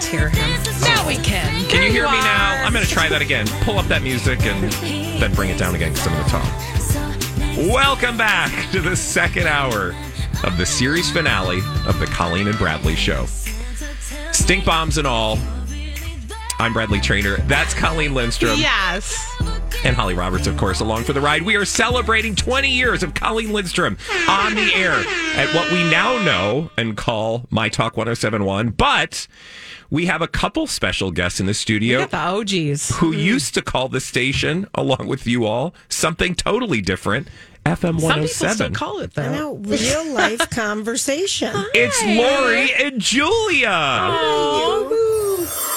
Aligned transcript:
can't 0.00 0.12
hear 0.12 0.28
him. 0.28 0.80
Now 0.80 1.06
we 1.06 1.16
can. 1.16 1.68
Can 1.68 1.82
you 1.82 1.90
hear 1.90 2.04
me 2.04 2.18
are. 2.18 2.22
now? 2.22 2.64
I'm 2.64 2.72
going 2.72 2.84
to 2.84 2.90
try 2.90 3.08
that 3.08 3.20
again. 3.20 3.46
Pull 3.62 3.78
up 3.78 3.86
that 3.86 4.02
music 4.02 4.40
and 4.44 4.72
then 5.20 5.34
bring 5.34 5.50
it 5.50 5.58
down 5.58 5.74
again 5.74 5.92
because 5.92 6.06
I'm 6.06 6.14
going 6.14 6.24
to 6.24 6.30
talk. 6.30 7.72
Welcome 7.72 8.16
back 8.16 8.70
to 8.72 8.80
the 8.80 8.96
second 8.96 9.46
hour 9.46 9.94
of 10.44 10.56
the 10.56 10.64
series 10.64 11.10
finale 11.10 11.58
of 11.86 11.98
the 12.00 12.06
Colleen 12.06 12.48
and 12.48 12.56
Bradley 12.56 12.96
show. 12.96 13.26
Stink 14.32 14.64
bombs 14.64 14.96
and 14.96 15.06
all. 15.06 15.38
I'm 16.58 16.72
Bradley 16.72 17.00
Trainer. 17.00 17.36
That's 17.38 17.74
Colleen 17.74 18.14
Lindstrom. 18.14 18.58
Yes. 18.58 19.26
And 19.84 19.96
Holly 19.96 20.14
Roberts, 20.14 20.46
of 20.46 20.56
course, 20.56 20.80
along 20.80 21.04
for 21.04 21.12
the 21.12 21.20
ride. 21.20 21.42
We 21.42 21.56
are 21.56 21.64
celebrating 21.64 22.34
20 22.34 22.68
years 22.68 23.02
of 23.02 23.14
Colleen 23.14 23.52
Lindstrom 23.52 23.96
on 24.28 24.54
the 24.54 24.72
air 24.74 24.92
at 24.92 25.54
what 25.54 25.70
we 25.72 25.82
now 25.90 26.22
know 26.22 26.70
and 26.76 26.96
call 26.96 27.46
My 27.50 27.68
Talk 27.68 27.96
1071. 27.96 28.70
But 28.70 29.26
we 29.90 30.06
have 30.06 30.22
a 30.22 30.28
couple 30.28 30.66
special 30.66 31.10
guests 31.10 31.40
in 31.40 31.46
the 31.46 31.54
studio 31.54 32.06
Got 32.06 32.10
the 32.10 32.16
OGs. 32.68 32.96
who 32.96 33.12
hmm. 33.12 33.18
used 33.18 33.54
to 33.54 33.62
call 33.62 33.88
the 33.88 34.00
station, 34.00 34.66
along 34.74 35.06
with 35.06 35.26
you 35.26 35.44
all, 35.46 35.74
something 35.88 36.34
totally 36.34 36.80
different. 36.80 37.28
FM 37.66 38.00
107. 38.00 38.00
Some 38.00 38.08
people 38.10 38.22
oh 38.22 38.26
still 38.26 38.70
107. 38.70 38.74
call 38.74 38.98
it 39.00 39.18
I 39.18 39.28
though. 39.28 39.54
real 39.56 40.14
life 40.14 40.50
conversation. 40.50 41.52
It's 41.74 42.02
Lori 42.04 42.72
and 42.72 43.00
Julia. 43.00 43.68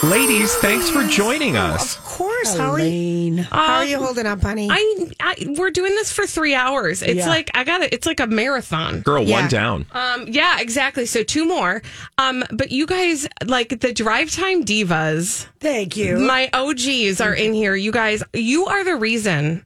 Ladies, 0.04 0.54
thanks 0.56 0.90
for 0.90 1.04
joining 1.08 1.56
us. 1.56 1.98
Of 1.98 2.04
course. 2.04 2.58
How 2.58 2.72
are 2.72 2.80
you? 2.80 3.42
How 3.44 3.76
are 3.78 3.86
you 3.86 3.98
holding 3.98 4.26
up, 4.26 4.42
honey? 4.42 4.68
I, 4.70 5.08
I 5.22 5.56
we're 5.58 5.72
doing 5.72 5.96
this 5.96 6.12
for 6.12 6.28
three 6.28 6.54
hours. 6.54 7.02
It's 7.02 7.20
Yeah. 7.20 7.30
like 7.30 7.50
I 7.54 7.64
got 7.64 7.82
it. 7.82 7.94
It's 7.94 8.06
like 8.06 8.20
a 8.20 8.28
marathon. 8.28 9.00
Girl, 9.00 9.24
Yeah. 9.24 9.40
one 9.42 9.48
down. 9.50 9.86
Um, 9.94 10.26
yeah, 10.28 10.60
exactly. 10.60 11.06
So 11.06 11.24
two 11.24 11.46
more. 11.48 11.82
Um, 12.18 12.44
but 12.52 12.70
you 12.72 12.86
guys 12.86 13.28
like 13.46 13.80
the 13.80 13.94
drive 13.94 14.30
time 14.30 14.66
divas. 14.66 15.48
Thank 15.62 15.96
you. 15.96 16.18
My 16.20 16.50
OGs 16.52 17.22
are 17.22 17.34
in 17.34 17.54
here. 17.54 17.74
You 17.76 17.94
guys, 17.94 18.22
you 18.34 18.66
are 18.66 18.84
the 18.84 18.98
reason. 18.98 19.66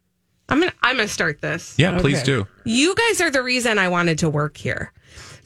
I'm 0.49 0.59
gonna 0.59 0.73
I'm 0.83 0.97
gonna 0.97 1.07
start 1.07 1.41
this. 1.41 1.73
Yeah, 1.79 1.97
please 1.99 2.21
do. 2.21 2.45
You 2.63 2.93
guys 2.93 3.21
are 3.21 3.31
the 3.31 3.41
reason 3.41 3.79
I 3.79 3.87
wanted 3.87 4.19
to 4.19 4.29
work 4.29 4.57
here. 4.57 4.91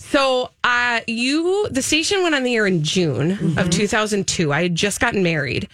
So, 0.01 0.49
uh, 0.63 1.01
you, 1.07 1.69
the 1.69 1.81
station 1.81 2.23
went 2.23 2.35
on 2.35 2.43
the 2.43 2.55
air 2.55 2.67
in 2.67 2.83
June 2.83 3.57
of 3.57 3.69
2002. 3.69 4.51
I 4.51 4.63
had 4.63 4.75
just 4.75 4.99
gotten 4.99 5.23
married, 5.23 5.69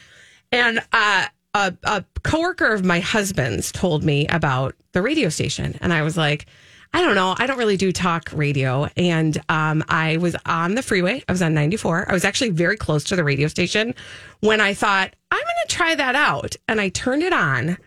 and 0.52 0.80
uh, 0.92 1.26
a, 1.56 1.74
a 1.86 2.06
coworker 2.24 2.74
of 2.74 2.86
my 2.86 3.00
husband's 3.00 3.72
told 3.72 4.04
me 4.04 4.28
about 4.28 4.76
the 4.92 5.02
radio 5.02 5.30
station, 5.30 5.78
and 5.82 5.92
I 5.92 6.04
was 6.04 6.18
like, 6.18 6.46
I 6.94 7.02
don't 7.02 7.16
know. 7.16 7.36
I 7.38 7.48
don't 7.48 7.58
really 7.58 7.78
do 7.78 7.92
talk 7.92 8.30
radio. 8.34 8.88
And 8.96 9.38
um, 9.50 9.84
I 9.90 10.18
was 10.18 10.36
on 10.46 10.76
the 10.76 10.82
freeway. 10.82 11.24
I 11.28 11.32
was 11.32 11.42
on 11.42 11.54
94. 11.54 12.10
I 12.10 12.14
was 12.14 12.24
actually 12.24 12.50
very 12.50 12.78
close 12.78 13.04
to 13.06 13.16
the 13.16 13.24
radio 13.24 13.48
station 13.48 13.94
when 14.40 14.62
I 14.62 14.74
thought, 14.74 15.14
I'm 15.32 15.38
going 15.38 15.68
to 15.68 15.76
try 15.76 15.96
that 15.96 16.16
out. 16.16 16.56
And 16.68 16.80
I 16.80 16.90
turned 16.90 17.24
it 17.24 17.34
on 17.34 17.78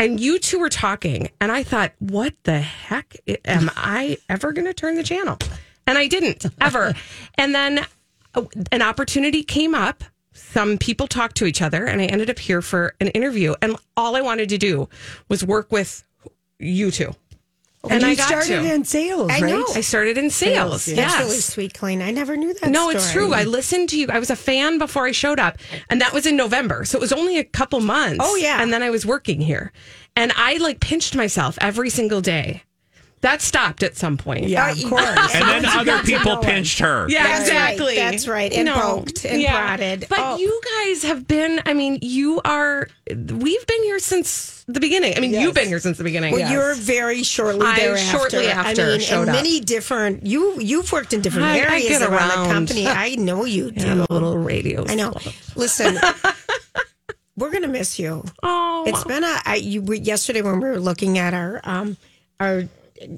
and 0.00 0.18
you 0.18 0.38
two 0.38 0.58
were 0.58 0.68
talking 0.68 1.30
and 1.40 1.52
i 1.52 1.62
thought 1.62 1.92
what 1.98 2.34
the 2.44 2.58
heck 2.58 3.16
am 3.44 3.70
i 3.76 4.16
ever 4.28 4.52
going 4.52 4.66
to 4.66 4.74
turn 4.74 4.96
the 4.96 5.04
channel? 5.04 5.38
And 5.86 5.98
i 5.98 6.08
didn't 6.08 6.46
ever. 6.60 6.94
And 7.36 7.54
then 7.54 7.86
uh, 8.34 8.44
an 8.72 8.82
opportunity 8.82 9.42
came 9.42 9.74
up. 9.74 10.04
Some 10.32 10.78
people 10.78 11.06
talked 11.06 11.36
to 11.38 11.46
each 11.46 11.62
other 11.62 11.84
and 11.84 12.00
i 12.00 12.06
ended 12.06 12.30
up 12.30 12.38
here 12.38 12.62
for 12.62 12.94
an 13.00 13.08
interview. 13.08 13.54
And 13.62 13.76
all 13.96 14.16
i 14.16 14.20
wanted 14.20 14.48
to 14.48 14.58
do 14.58 14.88
was 15.28 15.44
work 15.44 15.70
with 15.70 16.02
you 16.58 16.90
two 16.90 17.14
and, 17.84 17.92
and 17.92 18.04
i 18.04 18.14
started 18.14 18.62
to 18.62 18.74
in 18.74 18.84
sales, 18.84 19.30
I 19.30 19.40
right? 19.40 19.50
know. 19.52 19.64
i 19.74 19.80
started 19.80 20.18
in 20.18 20.28
sales, 20.30 20.82
Sales, 20.84 20.88
yeah. 20.88 20.94
yes 20.96 21.12
That's 21.14 21.24
really 21.24 21.40
sweet, 21.40 21.74
Colleen. 21.74 22.02
I 22.02 22.10
never 22.10 22.36
knew 22.36 22.52
that. 22.54 22.70
no, 22.70 22.90
it's 22.90 23.10
true. 23.12 23.32
I 23.32 23.44
listened 23.44 23.88
to 23.90 23.98
you. 23.98 24.08
I 24.10 24.18
was 24.18 24.28
a 24.30 24.36
fan 24.36 24.78
before 24.78 25.06
I 25.06 25.12
showed 25.12 25.38
up, 25.40 25.56
and 25.88 26.00
that 26.00 26.12
was 26.12 26.26
in 26.26 26.36
November. 26.36 26.84
So 26.84 26.98
it 26.98 27.00
was 27.00 27.12
only 27.12 27.38
a 27.38 27.44
couple 27.44 27.80
months. 27.80 28.18
Oh, 28.20 28.36
yeah. 28.36 28.62
and 28.62 28.72
then 28.72 28.82
I 28.82 28.90
was 28.90 29.06
working 29.06 29.40
here, 29.40 29.72
and 30.16 30.32
I 30.36 30.58
like 30.58 30.80
pinched 30.80 31.14
myself 31.16 31.56
every 31.60 31.88
single 31.90 32.20
day. 32.20 32.62
That 33.22 33.42
stopped 33.42 33.82
at 33.82 33.96
some 33.98 34.16
point. 34.16 34.48
Yeah, 34.48 34.68
Uh, 34.68 34.72
of 34.72 34.84
course. 34.88 35.02
And 35.34 35.44
then 35.46 35.66
other 35.66 36.02
people 36.04 36.38
pinched 36.38 36.78
her. 36.78 37.06
Yeah, 37.08 37.22
That's 37.24 37.38
right. 37.50 37.72
exactly. 37.74 37.94
That's 37.96 38.26
right. 38.26 38.50
And 38.52 38.68
poked 38.70 39.24
and 39.26 39.44
prodded. 39.46 40.06
But 40.08 40.18
Oh. 40.20 40.36
you 40.38 40.60
guys 40.86 41.02
have 41.02 41.28
been. 41.28 41.60
I 41.66 41.74
mean, 41.74 41.98
you 42.00 42.40
are. 42.46 42.88
We've 43.10 43.66
been 43.66 43.82
here 43.82 43.98
since 43.98 44.64
the 44.68 44.80
beginning. 44.80 45.16
I 45.18 45.20
mean, 45.20 45.32
Yes. 45.32 45.42
you've 45.42 45.54
been 45.54 45.68
here 45.68 45.80
since 45.80 45.98
the 45.98 46.04
beginning. 46.04 46.32
Well, 46.32 46.50
you're 46.50 46.74
very 46.76 47.22
shortly 47.22 47.66
I 47.66 47.76
thereafter. 47.76 48.10
shortly 48.18 48.46
after 48.48 48.82
I 48.82 48.86
mean, 48.92 49.00
showed 49.00 49.22
in 49.24 49.28
up. 49.28 49.34
many 49.36 49.60
different. 49.60 50.24
You 50.24 50.58
you've 50.58 50.90
worked 50.90 51.12
in 51.12 51.20
different 51.20 51.48
I- 51.48 51.56
I 51.56 51.58
areas 51.58 51.88
get 51.88 52.02
around, 52.02 52.30
around. 52.30 52.46
the 52.48 52.54
company. 52.54 52.86
I 53.06 53.16
know 53.16 53.44
you 53.44 53.70
do. 53.70 53.84
Yeah, 53.86 54.06
a 54.08 54.12
little 54.12 54.38
radio. 54.38 54.86
I 54.88 54.94
know. 54.94 55.12
Listen, 55.56 55.98
we're 57.36 57.50
gonna 57.50 57.68
miss 57.68 57.98
you. 57.98 58.24
Oh, 58.42 58.84
It's 58.86 59.04
been 59.04 59.24
a. 59.24 59.40
I, 59.44 59.56
you, 59.56 59.82
we, 59.82 59.98
yesterday 59.98 60.40
when 60.42 60.60
we 60.60 60.68
were 60.68 60.80
looking 60.80 61.18
at 61.18 61.34
our 61.34 61.60
um 61.64 61.96
our. 62.38 62.64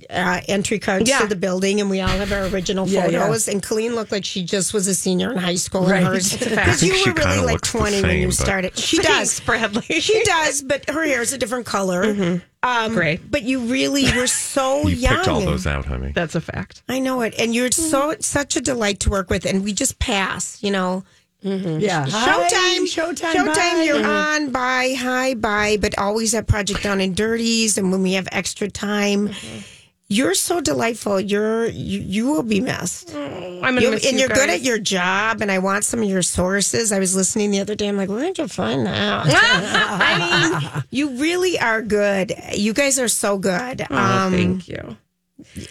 Uh, 0.09 0.41
entry 0.47 0.78
cards 0.78 1.09
Yeah. 1.10 1.19
to 1.20 1.26
the 1.26 1.34
building, 1.34 1.81
and 1.81 1.91
we 1.91 2.00
all 2.00 2.06
have 2.09 2.31
our 2.31 2.44
original 2.47 2.87
Yeah, 2.87 3.09
yeah. 3.09 3.20
photos. 3.26 3.48
And 3.48 3.60
Colleen 3.60 3.94
looked 3.97 4.12
like 4.12 4.25
she 4.25 4.44
just 4.44 4.72
was 4.72 4.87
a 4.87 4.94
senior 4.94 5.32
in 5.32 5.38
high 5.38 5.56
school. 5.56 5.82
Right. 5.87 5.97
And 5.98 6.06
hers, 6.06 6.32
It's 6.34 6.47
a 6.47 6.50
fact. 6.50 6.59
I 6.60 6.65
because 6.66 6.81
think 6.81 6.93
you 6.93 6.98
she 7.00 7.10
were 7.10 7.15
really 7.16 7.37
like 7.38 7.53
looks 7.54 7.72
the 7.72 7.78
twenty 7.78 8.03
when 8.03 8.19
you 8.19 8.31
started. 8.31 8.78
She 8.78 8.98
does. 8.98 9.41
Bradley. 9.41 9.82
She 10.00 10.22
does, 10.22 10.62
but 10.62 10.88
her 10.88 11.04
hair 11.04 11.21
is 11.21 11.32
a 11.32 11.38
different 11.38 11.66
color. 11.66 12.41
Um, 12.62 12.94
Great. 12.94 13.28
But 13.28 13.42
you 13.42 13.59
really 13.60 14.04
were 14.16 14.28
so 14.28 14.82
You 14.87 14.94
young. 14.94 15.16
picked 15.16 15.28
all 15.28 15.41
those 15.41 15.66
out, 15.66 15.84
honey. 15.87 16.12
That's 16.15 16.37
a 16.37 16.41
fact. 16.41 16.82
I 16.88 17.00
know 17.00 17.21
it, 17.22 17.34
and 17.38 17.53
you're 17.53 17.72
so 17.72 18.15
such 18.21 18.54
a 18.56 18.60
delight 18.60 19.00
to 19.00 19.10
work 19.10 19.31
with, 19.31 19.44
and 19.44 19.65
we 19.65 19.72
just 19.72 19.98
pass. 19.98 20.59
You 20.62 20.71
know, 20.71 21.03
Mm-hmm. 21.44 21.80
Yeah. 21.80 22.06
Showtime, 22.06 22.12
Hi, 22.12 22.84
Showtime. 22.86 23.32
Showtime. 23.34 23.54
bye. 23.54 23.82
You're 23.84 23.97
mm-hmm. 23.97 24.44
on. 24.44 24.53
Bye, 24.53 24.94
hi, 24.97 25.34
bye. 25.34 25.76
But 25.80 25.98
always 25.98 26.34
at 26.34 26.47
Project 26.47 26.82
Down 26.82 27.00
and 27.00 27.16
Dirties, 27.16 27.78
and 27.78 27.91
when 27.91 28.03
we 28.03 28.12
have 28.14 28.28
extra 28.32 28.69
time. 28.70 29.28
Mm-hmm. 29.28 29.58
You're 30.08 30.34
so 30.34 30.60
delightful. 30.60 31.19
You're 31.20 31.69
you, 31.69 32.00
you 32.00 32.26
will 32.26 32.42
be 32.42 32.60
missed. 32.60 33.14
I'm 33.14 33.60
gonna 33.62 33.80
You- 33.80 33.91
miss 33.92 34.04
and 34.04 34.12
you 34.12 34.20
you're 34.20 34.28
good 34.28 34.50
at 34.50 34.60
your 34.60 34.78
job. 34.78 35.41
And 35.41 35.50
I 35.50 35.58
want 35.58 35.84
some 35.84 36.03
of 36.03 36.08
your 36.08 36.20
sources. 36.20 36.92
I 36.92 36.98
was 36.98 37.16
listening 37.16 37.50
the 37.50 37.60
other 37.60 37.74
day. 37.74 37.88
I'm 37.88 37.97
like, 37.97 38.10
where 38.10 38.20
did 38.20 38.36
you 38.36 38.47
find 38.47 38.84
that? 38.84 39.24
I 39.26 40.74
mean, 40.74 40.84
you 40.91 41.19
really 41.19 41.59
are 41.59 41.80
good. 41.80 42.34
You 42.53 42.74
guys 42.74 42.98
are 42.98 43.09
so 43.09 43.38
good. 43.38 43.86
Oh, 43.88 43.97
um, 43.97 44.32
thank 44.32 44.69
you. 44.69 44.98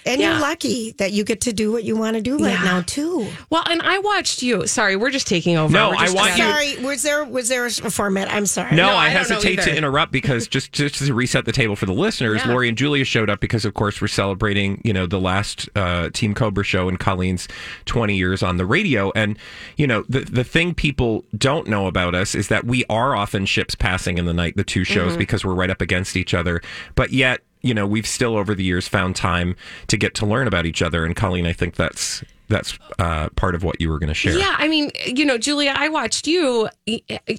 And 0.06 0.20
Yeah. 0.22 0.32
you're 0.32 0.40
lucky 0.42 0.92
that 0.98 1.12
you 1.12 1.24
get 1.24 1.42
to 1.42 1.54
do 1.54 1.72
what 1.72 1.84
you 1.84 1.96
want 1.96 2.16
to 2.16 2.22
do 2.22 2.38
right 2.38 2.52
Yeah. 2.54 2.64
now 2.64 2.82
too. 2.82 3.28
Well, 3.50 3.64
and 3.70 3.82
I 3.82 4.00
watched 4.00 4.42
you. 4.42 4.68
Sorry, 4.68 4.96
we're 4.96 5.12
just 5.12 5.28
taking 5.28 5.58
over. 5.58 5.72
No, 5.72 5.92
I 5.92 6.10
want 6.12 6.38
you- 6.38 6.44
Sorry, 6.44 6.78
was 6.78 7.04
there 7.04 7.24
was 7.24 7.50
there 7.50 7.66
a 7.66 7.72
format? 7.72 8.32
I'm 8.32 8.46
sorry. 8.46 8.76
No, 8.76 8.88
No, 8.88 8.94
I, 8.94 9.06
I 9.06 9.10
hesitate 9.10 9.62
to 9.62 9.76
interrupt 9.76 10.12
because 10.12 10.48
just, 10.48 10.72
just 10.72 10.96
to 10.96 11.14
reset 11.14 11.46
the 11.46 11.52
table 11.52 11.76
for 11.76 11.86
the 11.86 11.94
listeners, 11.94 12.42
Yeah. 12.44 12.52
Lori 12.52 12.68
and 12.70 12.78
Julia 12.78 13.06
showed 13.06 13.30
up 13.30 13.40
because, 13.40 13.66
of 13.66 13.74
course, 13.74 14.02
we're 14.02 14.08
celebrating, 14.08 14.82
you 14.84 14.94
know, 14.94 15.06
the 15.06 15.20
last 15.20 15.70
uh, 15.76 16.10
Team 16.12 16.34
Cobra 16.34 16.64
show 16.64 16.90
and 16.90 17.00
Colleen's 17.00 17.48
20 17.86 18.16
years 18.16 18.42
on 18.44 18.58
the 18.58 18.66
radio. 18.66 19.12
And, 19.16 19.38
you 19.78 19.88
know, 19.88 20.04
the, 20.10 20.22
the 20.22 20.44
thing 20.44 20.74
people 20.74 21.26
don't 21.38 21.68
know 21.68 21.88
about 21.88 22.16
us 22.16 22.36
is 22.36 22.48
that 22.50 22.66
we 22.66 22.84
are 22.90 23.16
often 23.16 23.46
ships 23.46 23.76
passing 23.76 24.18
in 24.18 24.26
the 24.26 24.34
night, 24.34 24.56
the 24.58 24.64
two 24.64 24.84
shows, 24.84 25.16
because 25.18 25.46
we're 25.46 25.54
right 25.54 25.70
up 25.70 25.82
against 25.82 26.16
each 26.16 26.34
other. 26.34 26.62
But 26.96 27.12
yet, 27.12 27.42
you 27.62 27.74
know, 27.74 27.86
we've 27.86 28.08
still 28.08 28.36
over 28.36 28.56
the 28.56 28.64
years 28.64 28.88
found 28.88 29.16
time 29.16 29.56
to 29.88 29.98
get 29.98 30.16
to 30.16 30.26
learn 30.26 30.48
about 30.48 30.66
each 30.66 30.82
other. 30.82 31.06
And 31.06 31.16
Colleen, 31.16 31.46
I 31.46 31.54
think 31.54 31.76
that's 31.76 32.24
that's 32.48 32.78
uh, 33.00 33.30
part 33.30 33.56
of 33.56 33.64
what 33.64 33.80
you 33.80 33.90
were 33.90 33.98
going 33.98 34.10
to 34.10 34.14
share. 34.14 34.38
Yeah, 34.38 34.56
I 34.58 34.68
mean, 34.68 34.92
you 35.06 35.26
know, 35.26 35.38
Julia, 35.38 35.74
I 35.76 35.90
watched 35.90 36.28
you 36.28 36.68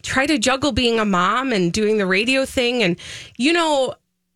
try 0.03 0.27
to 0.27 0.39
juggle 0.39 0.73
being 0.73 0.99
a 0.99 1.05
mom 1.05 1.53
and 1.53 1.73
doing 1.73 1.99
the 1.99 2.07
radio 2.07 2.47
thing. 2.47 2.83
And, 2.83 2.99
you 3.37 3.53
know, 3.53 3.95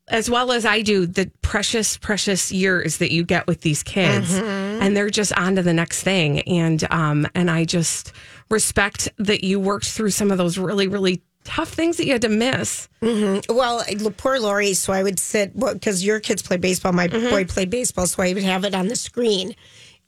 as 0.08 0.30
well 0.30 0.52
as 0.52 0.64
I 0.64 0.82
do, 0.82 1.06
the 1.06 1.30
precious, 1.40 1.96
precious 1.96 2.52
years 2.52 2.98
that 2.98 3.10
you 3.10 3.24
get 3.24 3.46
with 3.46 3.62
these 3.62 3.82
kids. 3.82 4.34
And 4.34 4.96
they're 4.96 5.10
just 5.10 5.32
on 5.32 5.56
to 5.56 5.62
the 5.62 5.72
next 5.72 6.02
thing. 6.02 6.42
And, 6.42 6.86
um, 6.92 7.26
and 7.34 7.50
I 7.50 7.64
just 7.64 8.12
respect 8.50 9.08
that 9.18 9.42
you 9.42 9.58
worked 9.58 9.86
through 9.86 10.10
some 10.10 10.30
of 10.30 10.38
those 10.38 10.58
really, 10.58 10.86
really 10.86 11.22
tough 11.46 11.70
things 11.70 11.96
that 11.96 12.04
you 12.06 12.12
had 12.12 12.22
to 12.22 12.28
miss. 12.28 12.88
Well, 13.48 13.82
poor 14.18 14.38
Lori. 14.38 14.74
So 14.74 14.92
I 14.92 15.02
would 15.02 15.18
sit 15.18 15.58
because 15.58 16.04
your 16.04 16.20
kids 16.20 16.42
play 16.42 16.56
baseball. 16.58 16.92
My 16.92 17.08
Mm-hmm. 17.08 17.30
boy 17.30 17.44
played 17.46 17.70
baseball, 17.70 18.06
so 18.06 18.22
I 18.22 18.34
would 18.34 18.42
have 18.42 18.64
it 18.64 18.74
on 18.74 18.88
the 18.88 18.96
screen, 18.96 19.54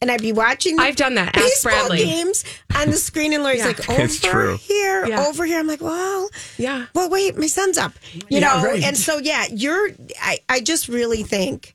and 0.03 0.11
I'd 0.11 0.21
be 0.21 0.33
watching. 0.33 0.77
The 0.77 0.83
I've 0.83 0.97
done 0.97 1.15
that. 1.15 1.29
Ask 1.37 1.45
Baseball 1.65 1.89
Bradley. 1.89 2.05
games 2.05 2.45
on 2.77 2.91
the 2.91 2.97
screen, 2.97 3.33
and 3.33 3.43
Lori's 3.43 3.61
Yeah. 3.61 3.67
like, 3.69 3.89
"Over 3.89 4.03
It's 4.03 4.21
true. 4.21 4.57
here, 4.59 5.07
Yeah. 5.07 5.27
over 5.27 5.45
here." 5.47 5.59
I'm 5.59 5.67
like, 5.67 5.81
"Well, 5.81 6.29
Yeah. 6.59 6.87
Well, 6.95 7.09
wait, 7.09 7.37
my 7.39 7.47
son's 7.47 7.79
up." 7.79 7.93
You 8.13 8.23
Yeah, 8.29 8.41
know, 8.41 8.63
right. 8.65 8.83
and 8.83 8.97
so 8.97 9.19
yeah, 9.19 9.47
you're. 9.51 9.91
I 10.21 10.39
I 10.49 10.61
just 10.61 10.89
really 10.89 11.23
think 11.23 11.75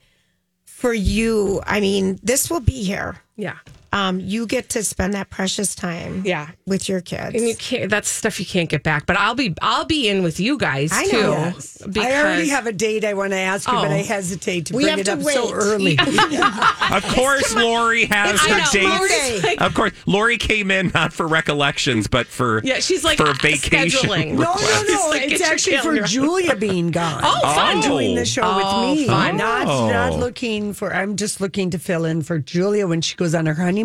for 0.65 0.94
you. 0.94 1.62
I 1.65 1.80
mean, 1.80 2.19
this 2.21 2.50
will 2.50 2.60
be 2.60 2.83
here. 2.83 3.18
Yeah. 3.38 3.56
Um, 3.94 4.19
you 4.19 4.45
get 4.45 4.68
to 4.69 4.84
spend 4.84 5.13
that 5.13 5.30
precious 5.30 5.74
time 5.75 6.24
Yeah. 6.25 6.50
with 6.66 6.90
your 6.90 7.00
kids. 7.00 7.36
And 7.36 7.48
you 7.48 7.56
can't. 7.56 7.90
That's 7.90 8.10
stuff 8.10 8.40
you 8.40 8.45
can't 8.45 8.68
get 8.69 8.84
back. 8.84 9.06
But 9.06 9.18
I'll 9.18 9.36
be. 9.36 9.56
I'll 9.62 9.86
be 9.86 10.10
in 10.10 10.24
with 10.24 10.40
you 10.40 10.57
guys 10.57 10.90
I 10.92 11.04
know. 11.06 11.12
too. 11.12 11.18
Yes. 11.19 11.78
Because 11.88 12.06
I 12.12 12.22
already 12.22 12.50
have 12.50 12.66
a 12.68 12.72
date 12.74 13.06
I 13.06 13.13
want 13.13 13.31
to 13.31 13.38
ask 13.38 13.68
you, 13.68 13.74
but 13.74 13.88
Oh. 13.92 13.94
I 13.94 13.98
hesitate 14.01 14.66
to 14.68 14.75
We 14.75 14.84
bring 14.84 14.90
have 14.92 15.00
it 15.00 15.04
to 15.06 15.13
up 15.13 15.22
so 15.22 15.45
wait. 15.45 15.54
early. 15.54 15.98
Of 16.94 17.04
course, 17.16 17.56
Lori 17.56 18.06
has 18.06 18.40
I 18.44 18.50
her 18.50 18.57
know, 18.81 19.07
dates. 19.07 19.44
Like- 19.44 19.62
of 19.62 19.74
course, 19.74 19.92
Lori 20.06 20.38
came 20.38 20.69
in 20.72 20.92
not 20.94 21.13
for 21.13 21.28
recollections, 21.28 22.07
but 22.07 22.28
for 22.28 22.62
Yeah, 22.63 22.80
she's 22.80 23.04
like, 23.04 23.18
for 23.18 23.28
uh, 23.30 23.34
vacation. 23.42 23.69
scheduling. 24.10 24.34
No, 24.34 24.54
no, 24.56 24.84
no. 24.88 25.07
like, 25.10 25.31
it's 25.31 25.42
actually 25.42 25.78
for. 25.78 25.94
Julia 26.04 26.56
being 26.56 26.89
gone. 26.92 27.22
Oh, 27.24 27.39
fun. 27.56 27.75
And 27.75 27.84
doing 27.84 28.16
the 28.16 28.25
show 28.25 28.42
Oh, 28.44 28.57
with 28.89 28.98
me. 29.00 29.07
fun. 29.07 29.38
Not, 29.38 29.68
Oh. 29.68 29.89
not 29.89 30.13
looking 30.19 30.74
for, 30.74 30.94
I'm 30.94 31.16
just 31.16 31.39
looking 31.42 31.69
to 31.72 31.80
fill 31.80 32.06
in 32.06 32.22
for 32.24 32.39
Julia 32.39 32.88
when 32.88 33.01
she 33.01 33.16
goes 33.16 33.34
on 33.36 33.46
her 33.46 33.54
honeymoon. 33.54 33.82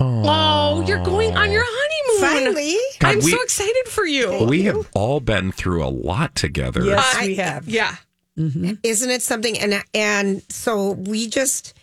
Oh, 0.00 0.84
you're 0.86 1.02
going 1.02 1.36
on 1.36 1.50
your 1.50 1.64
honeymoon. 1.66 2.44
Finally. 2.54 2.76
God, 3.00 3.08
I'm 3.08 3.18
we- 3.18 3.30
so 3.32 3.42
excited 3.42 3.88
for 3.88 4.06
you. 4.06 4.44
We 4.44 4.62
have 4.62 4.88
all 4.94 5.20
been 5.20 5.50
through 5.52 5.84
a 5.84 5.88
lot 5.88 6.34
together. 6.34 6.84
Yes, 6.84 7.16
I- 7.16 7.26
we 7.26 7.34
have. 7.36 7.68
Yeah. 7.68 7.96
Mm-hmm. 8.38 8.74
Isn't 8.84 9.10
it 9.10 9.22
something? 9.22 9.58
And 9.58 9.82
and 9.94 10.42
so 10.48 10.92
we 10.92 11.26
just 11.28 11.74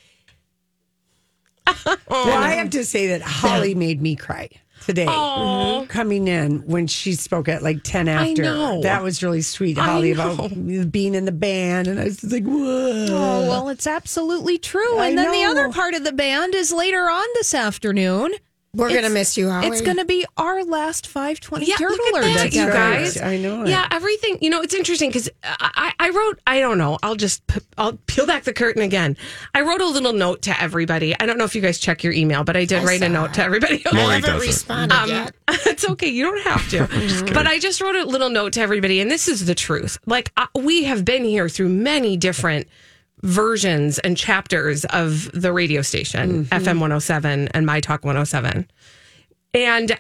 oh. 1.68 1.98
Well, 2.10 2.38
I 2.42 2.52
have 2.52 2.70
to 2.72 2.86
say 2.86 3.08
that 3.08 3.22
Holly 3.22 3.76
made 3.76 4.02
me 4.02 4.16
cry 4.16 4.50
today. 4.86 5.06
Oh. 5.08 5.86
Coming 5.90 6.28
in 6.28 6.60
when 6.62 6.88
she 6.88 7.14
spoke 7.14 7.48
at 7.48 7.64
like 7.64 7.84
10 7.84 8.08
after. 8.08 8.44
know. 8.44 8.82
That 8.82 9.04
was 9.04 9.22
really 9.24 9.42
sweet, 9.42 9.78
Holly, 9.78 10.12
about 10.12 10.52
being 10.92 11.16
in 11.16 11.26
the 11.26 11.32
band. 11.32 11.88
And 11.88 12.00
I 12.00 12.06
was 12.06 12.18
just 12.18 12.32
like, 12.32 12.44
whoa. 12.44 13.08
Oh, 13.10 13.48
well, 13.50 13.70
it's 13.70 13.88
absolutely 13.88 14.58
true. 14.58 14.98
I 14.98 15.10
and 15.10 15.18
then 15.18 15.32
the 15.32 15.44
other 15.44 15.72
part 15.72 15.94
of 15.94 16.04
the 16.04 16.14
band 16.14 16.56
is 16.56 16.72
later 16.72 17.10
on 17.10 17.26
this 17.36 17.54
afternoon. 17.54 18.34
We're 18.76 18.94
gonna 18.94 19.10
miss 19.10 19.38
you, 19.38 19.50
Holly. 19.50 19.68
It's 19.68 19.82
going 19.82 19.98
to 19.98 20.06
be 20.06 20.26
our 20.38 20.64
last 20.64 21.08
520 21.08 21.66
Yeah, 21.66 21.76
turtle 21.76 21.98
look 22.12 22.24
at 22.24 22.36
that, 22.36 22.54
you 22.54 22.66
guys. 22.68 23.20
I 23.22 23.38
know 23.38 23.64
it. 23.64 23.70
Yeah, 23.70 23.88
everything. 23.92 24.38
You 24.42 24.50
know, 24.50 24.62
it's 24.62 24.74
interesting 24.74 25.10
because 25.10 25.30
I, 25.44 25.94
I 26.00 26.10
wrote. 26.10 26.40
I 26.46 26.60
don't 26.60 26.78
know. 26.78 26.98
I'll 27.04 27.16
just 27.16 27.46
p- 27.48 27.62
I'll 27.78 27.94
peel 28.08 28.26
back 28.28 28.44
the 28.44 28.54
curtain 28.54 28.82
again. 28.82 29.18
I 29.54 29.62
wrote 29.62 29.82
a 29.82 29.88
little 29.88 30.14
note 30.14 30.42
to 30.44 30.62
everybody. 30.62 31.16
I 31.20 31.26
don't 31.26 31.38
know 31.38 31.46
if 31.46 31.56
you 31.56 31.62
guys 31.62 31.80
check 31.80 32.04
your 32.04 32.14
email, 32.14 32.44
but 32.44 32.56
I 32.58 32.66
did 32.66 32.84
write 32.84 33.02
a 33.02 33.10
note 33.10 33.34
to 33.36 33.44
everybody. 33.44 33.82
I 33.86 33.90
Lori 33.92 34.06
haven't 34.16 34.22
doesn't. 34.32 34.48
responded 34.48 34.96
Um, 34.96 35.10
yet. 35.10 35.36
it's 35.66 35.88
okay. 35.90 36.08
You 36.10 36.24
don't 36.24 36.42
have 36.44 36.70
to. 36.70 37.32
but 37.34 37.48
I 37.48 37.60
just 37.60 37.82
wrote 37.82 37.96
a 37.96 38.06
little 38.06 38.30
note 38.30 38.54
to 38.54 38.62
everybody, 38.62 39.00
and 39.00 39.10
this 39.10 39.28
is 39.28 39.46
the 39.46 39.56
truth. 39.56 39.98
Like 40.06 40.32
uh, 40.38 40.48
we 40.56 40.84
have 40.84 41.06
been 41.06 41.24
here 41.24 41.50
through 41.50 41.70
many 41.70 42.18
different 42.18 42.68
versions 43.26 43.98
and 44.00 44.16
chapters 44.16 44.86
of 44.86 45.30
the 45.34 45.52
radio 45.52 45.82
station, 45.82 46.46
FM 46.46 46.80
107 46.80 47.48
and 47.50 47.66
My 47.66 47.80
Talk 47.80 48.06
107. 48.06 48.70
And 49.54 50.00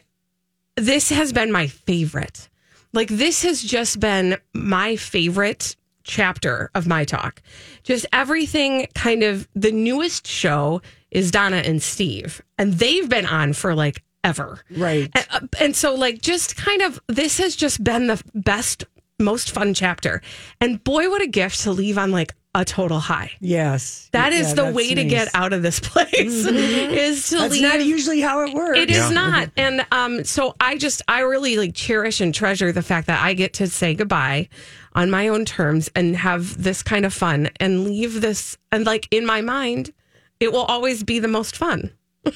this 0.77 1.09
has 1.09 1.33
been 1.33 1.51
my 1.51 1.67
favorite. 1.67 2.49
Like 2.93 3.09
this 3.09 3.41
has 3.43 3.61
just 3.61 3.99
been 3.99 4.37
my 4.53 4.95
favorite 4.95 5.75
chapter 6.03 6.69
of 6.75 6.85
my 6.85 7.03
talk. 7.03 7.41
Just 7.83 8.05
everything 8.13 8.87
kind 8.93 9.23
of 9.23 9.47
the 9.55 9.71
newest 9.71 10.27
show 10.27 10.81
is 11.09 11.31
Donna 11.31 11.57
and 11.57 11.81
Steve 11.81 12.43
and 12.59 12.73
they've 12.73 13.09
been 13.09 13.25
on 13.25 13.53
for 13.53 13.73
like 13.73 14.03
ever. 14.23 14.61
Right. 14.69 15.09
And, 15.15 15.27
uh, 15.31 15.39
and 15.59 15.75
so 15.75 15.95
like 15.95 16.21
just 16.21 16.57
kind 16.57 16.83
of 16.83 16.99
this 17.07 17.39
has 17.39 17.55
just 17.55 17.83
been 17.83 18.07
the 18.07 18.21
best 18.35 18.83
most 19.19 19.51
fun 19.51 19.73
chapter. 19.73 20.21
And 20.61 20.83
boy 20.83 21.09
what 21.09 21.23
a 21.23 21.27
gift 21.27 21.61
to 21.61 21.71
leave 21.71 21.97
on 21.97 22.11
like 22.11 22.35
a 22.55 22.65
total 22.65 22.99
high. 22.99 23.31
Yes. 23.39 24.09
That 24.13 24.33
is 24.33 24.47
Yeah, 24.49 24.53
the 24.55 24.61
that's 24.63 24.75
way 24.75 24.95
to 24.95 25.03
get 25.03 25.27
out 25.35 25.53
of 25.53 25.61
this 25.61 25.79
place 25.91 26.15
is 26.45 27.27
to 27.29 27.35
That's 27.37 27.51
leave 27.53 27.61
not 27.61 27.85
usually 27.85 28.21
how 28.21 28.43
it 28.45 28.53
works. 28.53 28.79
it 28.79 28.89
is 28.89 28.97
Yeah. 28.97 29.09
not. 29.09 29.49
And 29.57 29.85
um, 29.91 30.23
so 30.23 30.55
I 30.59 30.77
just, 30.77 31.01
I 31.07 31.19
really 31.19 31.57
like 31.57 31.75
cherish 31.75 32.21
and 32.21 32.33
treasure 32.33 32.71
the 32.71 32.81
fact 32.81 33.07
that 33.07 33.21
I 33.23 33.33
get 33.33 33.53
to 33.55 33.67
say 33.67 33.93
goodbye 33.93 34.49
on 34.93 35.11
my 35.11 35.27
own 35.27 35.45
terms 35.45 35.91
and 35.95 36.15
have 36.15 36.63
this 36.63 36.81
kind 36.81 37.05
of 37.05 37.13
fun 37.13 37.49
and 37.59 37.83
leave 37.83 38.21
this. 38.21 38.57
And 38.71 38.85
like 38.85 39.07
in 39.11 39.25
my 39.25 39.41
mind, 39.41 39.91
it 40.39 40.51
will 40.53 40.63
always 40.63 41.03
be 41.03 41.19
the 41.19 41.27
most 41.27 41.55
fun. 41.57 41.91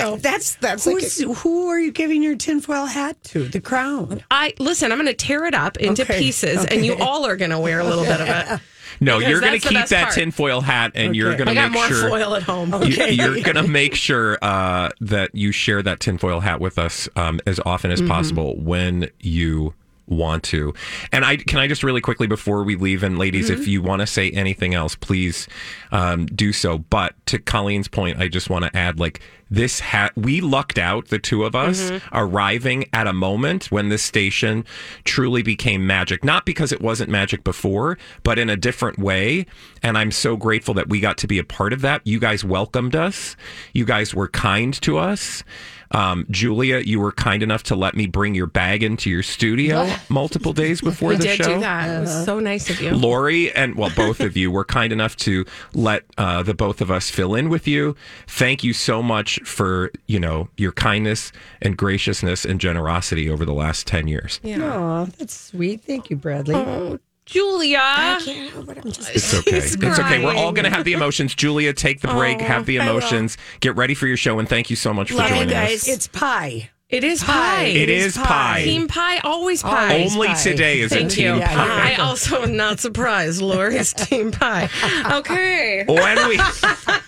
Oh 0.00 0.14
that's 0.16 0.54
that's 0.54 0.86
like 0.86 1.00
Who's, 1.00 1.18
who 1.40 1.66
are 1.70 1.80
you 1.80 1.90
giving 1.90 2.22
your 2.22 2.36
tinfoil 2.36 2.86
hat 2.86 3.20
to? 3.24 3.48
The 3.48 3.60
crown. 3.60 4.22
I 4.30 4.54
listen, 4.60 4.92
I'm 4.92 4.98
going 4.98 5.08
to 5.08 5.12
tear 5.12 5.44
it 5.44 5.54
up 5.54 5.76
into 5.78 6.02
Okay. 6.02 6.20
pieces 6.20 6.64
and 6.66 6.86
you 6.86 6.94
all 6.98 7.26
are 7.26 7.34
going 7.34 7.50
to 7.50 7.58
wear 7.58 7.80
a 7.80 7.84
little 7.84 8.04
bit 8.04 8.20
of 8.20 8.28
it. 8.28 8.60
No, 9.00 9.18
Because 9.18 9.30
you're 9.30 9.40
going 9.40 9.60
to 9.60 9.68
keep 9.68 9.86
that 9.86 10.02
part. 10.04 10.14
tinfoil 10.14 10.60
hat, 10.60 10.92
and 10.94 11.14
you're 11.14 11.36
going 11.36 11.48
to 11.48 11.54
make 11.54 11.72
more 11.72 11.86
sure 11.86 12.08
foil 12.08 12.34
at 12.34 12.42
home. 12.42 12.70
you, 12.82 13.02
are 13.24 13.40
going 13.40 13.54
to 13.56 13.66
make 13.68 13.94
sure 13.94 14.38
uh, 14.42 14.90
that 15.00 15.34
you 15.34 15.52
share 15.52 15.82
that 15.82 16.00
tinfoil 16.00 16.40
hat 16.40 16.60
with 16.60 16.78
us 16.78 17.08
um, 17.16 17.40
as 17.46 17.60
often 17.64 17.90
Mm-hmm. 17.90 18.04
as 18.04 18.08
possible 18.08 18.56
when 18.58 19.08
you 19.20 19.72
want 20.08 20.42
to. 20.42 20.72
And 21.12 21.24
I 21.24 21.36
can 21.36 21.58
I 21.58 21.66
just 21.68 21.82
really 21.82 22.00
quickly 22.00 22.26
before 22.26 22.62
we 22.64 22.76
leave, 22.76 23.02
and 23.02 23.18
ladies, 23.18 23.50
Mm-hmm. 23.50 23.60
if 23.60 23.68
you 23.68 23.82
want 23.82 24.00
to 24.00 24.06
say 24.06 24.30
anything 24.30 24.74
else, 24.74 24.94
please 24.94 25.46
um, 25.92 26.26
do 26.26 26.52
so. 26.52 26.78
But 26.78 27.14
to 27.26 27.38
Colleen's 27.38 27.88
point, 27.88 28.18
I 28.18 28.28
just 28.28 28.48
want 28.50 28.64
to 28.64 28.76
add 28.76 28.98
like 28.98 29.20
this 29.50 29.80
hat. 29.80 30.12
We 30.16 30.40
lucked 30.40 30.78
out 30.78 31.08
the 31.08 31.18
two 31.18 31.44
of 31.44 31.54
us 31.54 31.78
Mm-hmm. 31.90 32.08
arriving 32.16 32.84
at 32.92 33.06
a 33.06 33.12
moment 33.12 33.70
when 33.70 33.88
this 33.88 34.02
station 34.02 34.64
truly 35.04 35.42
became 35.42 35.86
magic. 35.86 36.24
Not 36.24 36.44
because 36.44 36.72
it 36.72 36.80
wasn't 36.80 37.10
magic 37.10 37.44
before, 37.44 37.98
but 38.22 38.38
in 38.38 38.50
a 38.50 38.56
different 38.56 38.98
way. 38.98 39.46
And 39.82 39.96
I'm 39.96 40.10
so 40.10 40.36
grateful 40.36 40.74
that 40.74 40.88
we 40.88 41.00
got 41.00 41.18
to 41.18 41.26
be 41.26 41.38
a 41.38 41.44
part 41.44 41.72
of 41.72 41.80
that. 41.82 42.06
You 42.06 42.18
guys 42.18 42.44
welcomed 42.44 42.94
us. 42.96 43.36
You 43.72 43.84
guys 43.84 44.14
were 44.14 44.28
kind 44.28 44.74
to 44.82 44.98
us. 44.98 45.44
Um, 45.90 46.26
Julia, 46.30 46.78
you 46.78 47.00
were 47.00 47.12
kind 47.12 47.42
enough 47.42 47.62
to 47.64 47.76
let 47.76 47.94
me 47.94 48.06
bring 48.06 48.34
your 48.34 48.46
bag 48.46 48.82
into 48.82 49.08
your 49.08 49.22
studio 49.22 49.90
multiple 50.08 50.52
days 50.52 50.80
before 50.80 51.10
We 51.10 51.16
the 51.16 51.22
did 51.22 51.36
show. 51.38 51.54
do 51.54 51.60
that. 51.60 51.88
It 51.96 52.00
was 52.00 52.24
so 52.24 52.40
nice 52.40 52.68
of 52.70 52.80
you. 52.80 52.90
Lori 52.94 53.50
and 53.52 53.74
well, 53.74 53.90
both 53.96 54.20
of 54.20 54.36
you 54.36 54.50
were 54.50 54.64
kind 54.64 54.92
enough 54.92 55.16
to 55.18 55.44
let 55.74 56.04
uh, 56.18 56.42
the 56.42 56.54
both 56.54 56.80
of 56.80 56.90
us 56.90 57.08
fill 57.10 57.34
in 57.34 57.48
with 57.48 57.66
you. 57.66 57.96
Thank 58.26 58.62
you 58.62 58.72
so 58.72 59.02
much 59.02 59.40
for 59.44 59.90
you 60.06 60.20
know 60.20 60.48
your 60.56 60.72
kindness 60.72 61.32
and 61.62 61.76
graciousness 61.76 62.44
and 62.44 62.60
generosity 62.60 63.30
over 63.30 63.44
the 63.44 63.54
last 63.54 63.86
ten 63.86 64.08
years. 64.08 64.40
Oh, 64.44 65.06
that's 65.18 65.34
sweet. 65.34 65.82
Thank 65.84 66.10
you, 66.10 66.16
Bradley. 66.16 66.54
Oh, 66.54 66.98
Julia. 67.28 67.78
I 67.80 68.20
can't 68.24 68.50
help 68.52 68.68
it. 68.70 68.78
I'm 68.84 68.90
just 68.90 69.14
It's 69.14 69.34
okay. 69.34 69.56
It's 69.58 69.76
okay. 69.98 70.24
We're 70.24 70.34
all 70.34 70.52
going 70.52 70.64
to 70.64 70.70
have 70.70 70.84
the 70.84 70.94
emotions. 70.94 71.34
Julia, 71.34 71.72
take 71.72 72.00
the 72.00 72.08
break. 72.08 72.38
Oh, 72.40 72.44
have 72.44 72.66
the 72.66 72.76
emotions. 72.76 73.36
Get 73.60 73.76
ready 73.76 73.94
for 73.94 74.06
your 74.06 74.16
show. 74.16 74.38
And 74.38 74.48
thank 74.48 74.70
you 74.70 74.76
so 74.76 74.94
much 74.94 75.10
for 75.10 75.18
Love 75.18 75.28
you 75.30 75.36
joining 75.36 75.50
guys. 75.50 75.82
us. 75.82 75.88
It's 75.88 76.06
pie. 76.08 76.70
It 76.88 77.04
is 77.04 77.22
pie. 77.22 77.64
It 77.64 77.90
is 77.90 78.16
pie. 78.16 78.62
Team 78.64 78.88
pie, 78.88 79.18
always 79.18 79.62
pie. 79.62 80.04
Only 80.10 80.28
pie. 80.28 80.42
today 80.42 80.80
is 80.80 80.90
Thank 80.90 81.12
a 81.12 81.14
team 81.14 81.34
you. 81.34 81.42
pie. 81.42 81.92
I 81.92 81.94
also 81.96 82.40
am 82.42 82.56
not 82.56 82.80
surprised. 82.80 83.42
Lori's 83.42 83.92
team 83.92 84.32
pie. 84.32 84.70
Okay. 85.12 85.84
When 85.86 86.28
we, 86.30 86.38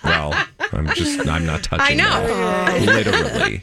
well, 0.04 0.34
I'm 0.72 0.86
just, 0.94 1.26
I'm 1.26 1.46
not 1.46 1.62
touching. 1.62 1.80
I 1.80 1.94
know. 1.94 2.26
that. 2.26 2.82
literally. 2.82 3.62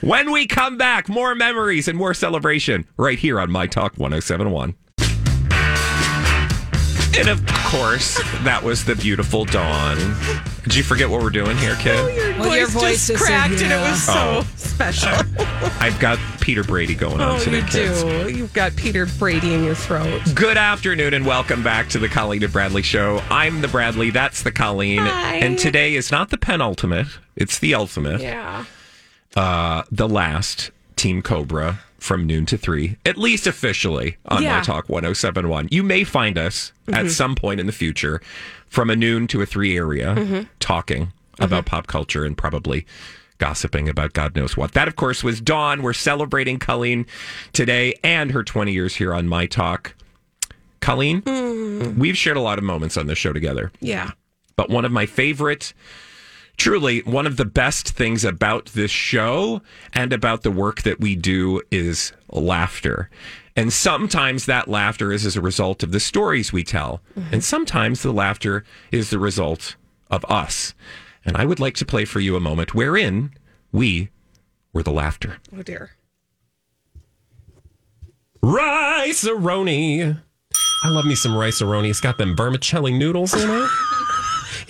When 0.00 0.32
we 0.32 0.46
come 0.46 0.78
back, 0.78 1.10
more 1.10 1.34
memories 1.34 1.88
and 1.88 1.98
more 1.98 2.14
celebration 2.14 2.86
right 2.96 3.18
here 3.18 3.38
on 3.38 3.50
My 3.50 3.66
Talk 3.66 3.92
1071. 3.98 4.74
And 7.18 7.28
of 7.28 7.44
course, 7.48 8.16
that 8.44 8.62
was 8.62 8.84
the 8.84 8.94
beautiful 8.94 9.44
dawn. 9.44 9.98
Did 10.62 10.74
you 10.76 10.82
forget 10.82 11.10
what 11.10 11.22
we're 11.22 11.30
doing 11.30 11.56
here, 11.58 11.74
kid? 11.76 11.96
Your 12.16 12.38
Well, 12.38 12.56
your 12.56 12.66
voice, 12.68 12.82
voice 12.82 13.06
just 13.08 13.10
is 13.10 13.20
in 13.20 13.26
cracked 13.26 13.62
and 13.62 13.72
it 13.72 13.80
was 13.90 14.02
so 14.02 14.12
Oh. 14.14 14.46
special. 14.56 15.10
I've 15.80 15.98
got 15.98 16.18
Peter 16.40 16.62
Brady 16.62 16.94
going 16.94 17.20
on 17.20 17.36
Oh, 17.36 17.38
today, 17.38 17.58
you 17.58 17.64
kids. 17.64 18.02
do. 18.02 18.30
You've 18.32 18.52
got 18.52 18.74
Peter 18.76 19.06
Brady 19.06 19.52
in 19.54 19.64
your 19.64 19.74
throat. 19.74 20.22
Good 20.34 20.56
afternoon 20.56 21.12
and 21.12 21.26
welcome 21.26 21.62
back 21.62 21.88
to 21.90 21.98
the 21.98 22.08
Colleen 22.08 22.42
and 22.44 22.52
Bradley 22.52 22.82
Show. 22.82 23.20
I'm 23.30 23.60
the 23.60 23.68
Bradley, 23.68 24.10
that's 24.10 24.42
the 24.42 24.52
Colleen. 24.52 25.00
Hi. 25.00 25.36
And 25.36 25.58
today 25.58 25.94
is 25.96 26.10
not 26.10 26.30
the 26.30 26.38
penultimate, 26.38 27.08
it's 27.36 27.58
the 27.58 27.74
ultimate. 27.74 28.20
Yeah. 28.20 28.64
uh, 29.36 29.82
the 29.90 30.08
last 30.08 30.70
Team 30.96 31.22
Cobra 31.22 31.80
from 32.00 32.26
noon 32.26 32.46
to 32.46 32.58
three, 32.58 32.96
at 33.04 33.16
least 33.16 33.46
officially 33.46 34.16
on 34.26 34.42
Yeah. 34.42 34.56
My 34.56 34.62
Talk 34.62 34.88
1071. 34.88 35.68
You 35.70 35.82
may 35.82 36.02
find 36.02 36.36
us 36.36 36.72
at 36.88 36.94
mm-hmm. 36.94 37.08
some 37.08 37.34
point 37.34 37.60
in 37.60 37.66
the 37.66 37.72
future 37.72 38.20
from 38.66 38.90
a 38.90 38.96
noon 38.96 39.26
to 39.28 39.42
a 39.42 39.46
three 39.46 39.76
area 39.76 40.14
mm-hmm. 40.14 40.40
talking 40.58 41.06
mm-hmm. 41.06 41.44
about 41.44 41.66
pop 41.66 41.86
culture 41.86 42.24
and 42.24 42.36
probably 42.36 42.86
gossiping 43.38 43.88
about 43.88 44.12
God 44.12 44.34
knows 44.34 44.56
what. 44.56 44.72
That, 44.72 44.88
of 44.88 44.96
course, 44.96 45.22
was 45.22 45.40
Dawn. 45.40 45.82
We're 45.82 45.92
celebrating 45.92 46.58
Colleen 46.58 47.06
today 47.52 47.94
and 48.02 48.32
her 48.32 48.42
20 48.42 48.72
years 48.72 48.96
here 48.96 49.14
on 49.14 49.28
My 49.28 49.46
Talk. 49.46 49.94
Colleen, 50.80 51.20
mm. 51.22 51.96
we've 51.98 52.16
shared 52.16 52.38
a 52.38 52.40
lot 52.40 52.58
of 52.58 52.64
moments 52.64 52.96
on 52.96 53.06
this 53.06 53.18
show 53.18 53.34
together 53.34 53.70
Yeah. 53.80 54.12
but 54.56 54.70
one 54.70 54.86
of 54.86 54.92
my 54.92 55.04
favorite 55.04 55.74
truly 56.60 57.00
one 57.00 57.26
of 57.26 57.36
the 57.36 57.44
best 57.44 57.90
things 57.90 58.24
about 58.24 58.66
this 58.66 58.90
show 58.90 59.60
and 59.92 60.12
about 60.12 60.42
the 60.42 60.50
work 60.50 60.82
that 60.82 61.00
we 61.00 61.16
do 61.16 61.60
is 61.70 62.12
laughter 62.30 63.08
and 63.56 63.72
sometimes 63.72 64.46
that 64.46 64.68
laughter 64.68 65.12
is 65.12 65.26
as 65.26 65.36
a 65.36 65.40
result 65.40 65.82
of 65.82 65.92
the 65.92 66.00
stories 66.00 66.52
we 66.52 66.62
tell 66.62 67.00
mm-hmm. 67.18 67.32
and 67.32 67.42
sometimes 67.42 68.02
the 68.02 68.12
laughter 68.12 68.64
is 68.92 69.10
the 69.10 69.18
result 69.18 69.76
of 70.10 70.24
us 70.26 70.74
And 71.24 71.36
I 71.36 71.44
would 71.44 71.60
like 71.60 71.74
to 71.76 71.86
play 71.86 72.04
for 72.04 72.20
you 72.20 72.36
a 72.36 72.40
moment 72.40 72.74
wherein 72.74 73.32
we 73.72 74.10
were 74.72 74.82
the 74.82 74.92
laughter. 74.92 75.38
Oh 75.56 75.62
dear. 75.62 75.90
Rice 78.42 79.24
aroni. 79.24 80.20
I 80.82 80.88
love 80.88 81.04
me 81.04 81.14
some 81.14 81.36
rice 81.36 81.60
aroni. 81.60 81.90
It's 81.90 82.00
got 82.00 82.16
them 82.18 82.34
vermicelli 82.34 82.96
noodles 82.96 83.34
in 83.34 83.50
it. 83.50 83.70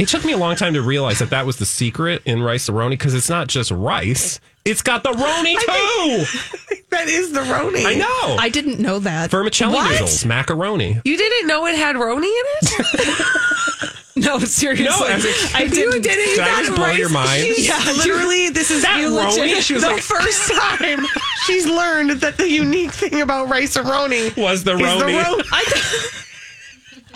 It 0.01 0.09
took 0.09 0.25
me 0.25 0.33
a 0.33 0.37
long 0.39 0.57
time 0.57 0.75
to 0.75 0.83
realize 0.83 1.19
that 1.21 1.31
that 1.31 1.45
was 1.47 1.57
the 1.59 1.67
secret 1.67 2.23
in 2.25 2.43
rice 2.43 2.69
aroni 2.69 2.91
because 2.91 3.15
it's 3.15 3.29
not 3.29 3.49
just 3.49 3.71
rice; 3.71 4.41
it's 4.65 4.83
got 4.83 5.03
the 5.03 5.11
roni 5.11 5.57
too. 5.59 6.77
That 6.91 7.07
is 7.07 7.31
the 7.33 7.39
Roni. 7.41 7.85
I 7.87 7.95
know. 7.95 8.37
I 8.37 8.49
didn't 8.49 8.81
know 8.81 8.99
that. 8.99 9.31
Vermicelli 9.31 9.75
What? 9.75 9.93
noodles, 9.93 10.25
macaroni. 10.27 11.01
You 11.05 11.17
didn't 11.17 11.47
know 11.47 11.65
it 11.67 11.77
had 11.77 11.95
Roni 11.95 12.25
in 12.25 12.45
it? 12.63 13.97
No, 14.17 14.39
seriously. 14.41 14.85
No, 14.87 15.07
as 15.07 15.25
a 15.25 15.57
I 15.57 15.69
didn't. 15.69 15.95
You 15.95 16.01
didn't. 16.03 16.31
You 16.31 16.35
Did 16.37 16.41
I 16.41 16.63
just 16.65 16.75
blow 16.75 16.91
your 16.91 17.09
mind? 17.11 17.47
Yeah, 17.57 17.79
literally, 17.97 18.51
this 18.51 18.71
is 18.73 18.83
That 18.83 18.99
you 19.01 19.09
legit- 19.15 19.63
She 19.63 19.73
was 19.75 19.85
the 19.85 19.91
like- 19.91 20.03
first 20.03 20.51
time 20.79 21.07
she's 21.47 21.65
learned 21.67 22.11
that 22.21 22.37
the 22.37 22.51
unique 22.51 22.91
thing 22.93 23.23
about 23.23 23.49
rice 23.49 23.77
aroni 23.79 24.37
Was 24.37 24.65
the 24.65 24.73
is 24.73 24.79
the 24.81 24.85
Roni. 24.85 26.30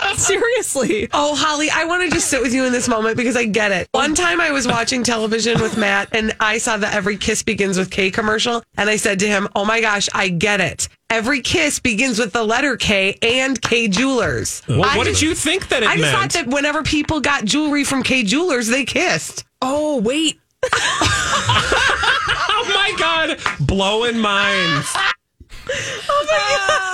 Roni. 0.05 0.17
Seriously. 0.19 1.09
Oh, 1.13 1.35
Holly, 1.35 1.69
I 1.71 1.85
want 1.85 2.03
to 2.05 2.11
just 2.11 2.29
sit 2.29 2.43
with 2.43 2.55
you 2.55 2.65
in 2.65 2.73
this 2.73 2.89
moment 2.89 3.17
because 3.17 3.37
I 3.37 3.45
get 3.45 3.73
it. 3.73 3.89
One 3.93 4.15
time 4.15 4.41
I 4.41 4.51
was 4.51 4.67
watching 4.67 5.03
television 5.03 5.61
with 5.61 5.77
Matt 5.77 6.09
and 6.13 6.35
I 6.41 6.59
saw 6.59 6.77
the 6.77 6.93
Every 6.93 7.17
Kiss 7.17 7.43
Begins 7.43 7.79
with 7.79 7.91
K 7.91 8.11
commercial. 8.11 8.63
And 8.77 8.91
I 8.91 8.97
said 8.97 9.19
to 9.21 9.29
him, 9.29 9.49
Oh 9.55 9.65
my 9.65 9.81
gosh, 9.81 10.09
I 10.15 10.29
get 10.29 10.61
it. 10.61 10.89
Every 11.11 11.43
kiss 11.43 11.79
begins 11.79 12.19
with 12.19 12.33
the 12.33 12.43
letter 12.43 12.77
K 12.77 13.17
and 13.23 13.61
Kay 13.61 13.89
Jewelers. 13.89 14.63
Well, 14.69 14.85
I 14.85 14.97
what 14.97 15.07
just- 15.07 15.21
did 15.21 15.29
you 15.29 15.35
think 15.35 15.69
that 15.69 15.83
it 15.83 15.87
meant? 15.87 15.99
I 15.99 16.03
just 16.03 16.13
meant? 16.13 16.33
thought 16.33 16.45
that 16.45 16.53
whenever 16.53 16.83
people 16.83 17.21
got 17.21 17.45
jewelry 17.45 17.85
from 17.85 18.03
Kay 18.03 18.25
Jewelers, 18.25 18.67
they 18.67 18.85
kissed. 18.85 19.45
Oh, 19.63 20.01
wait. 20.01 20.41
oh 20.65 22.73
my 22.75 22.95
god, 22.99 23.39
blowing 23.61 24.19
minds. 24.19 24.89
Oh 26.09 26.91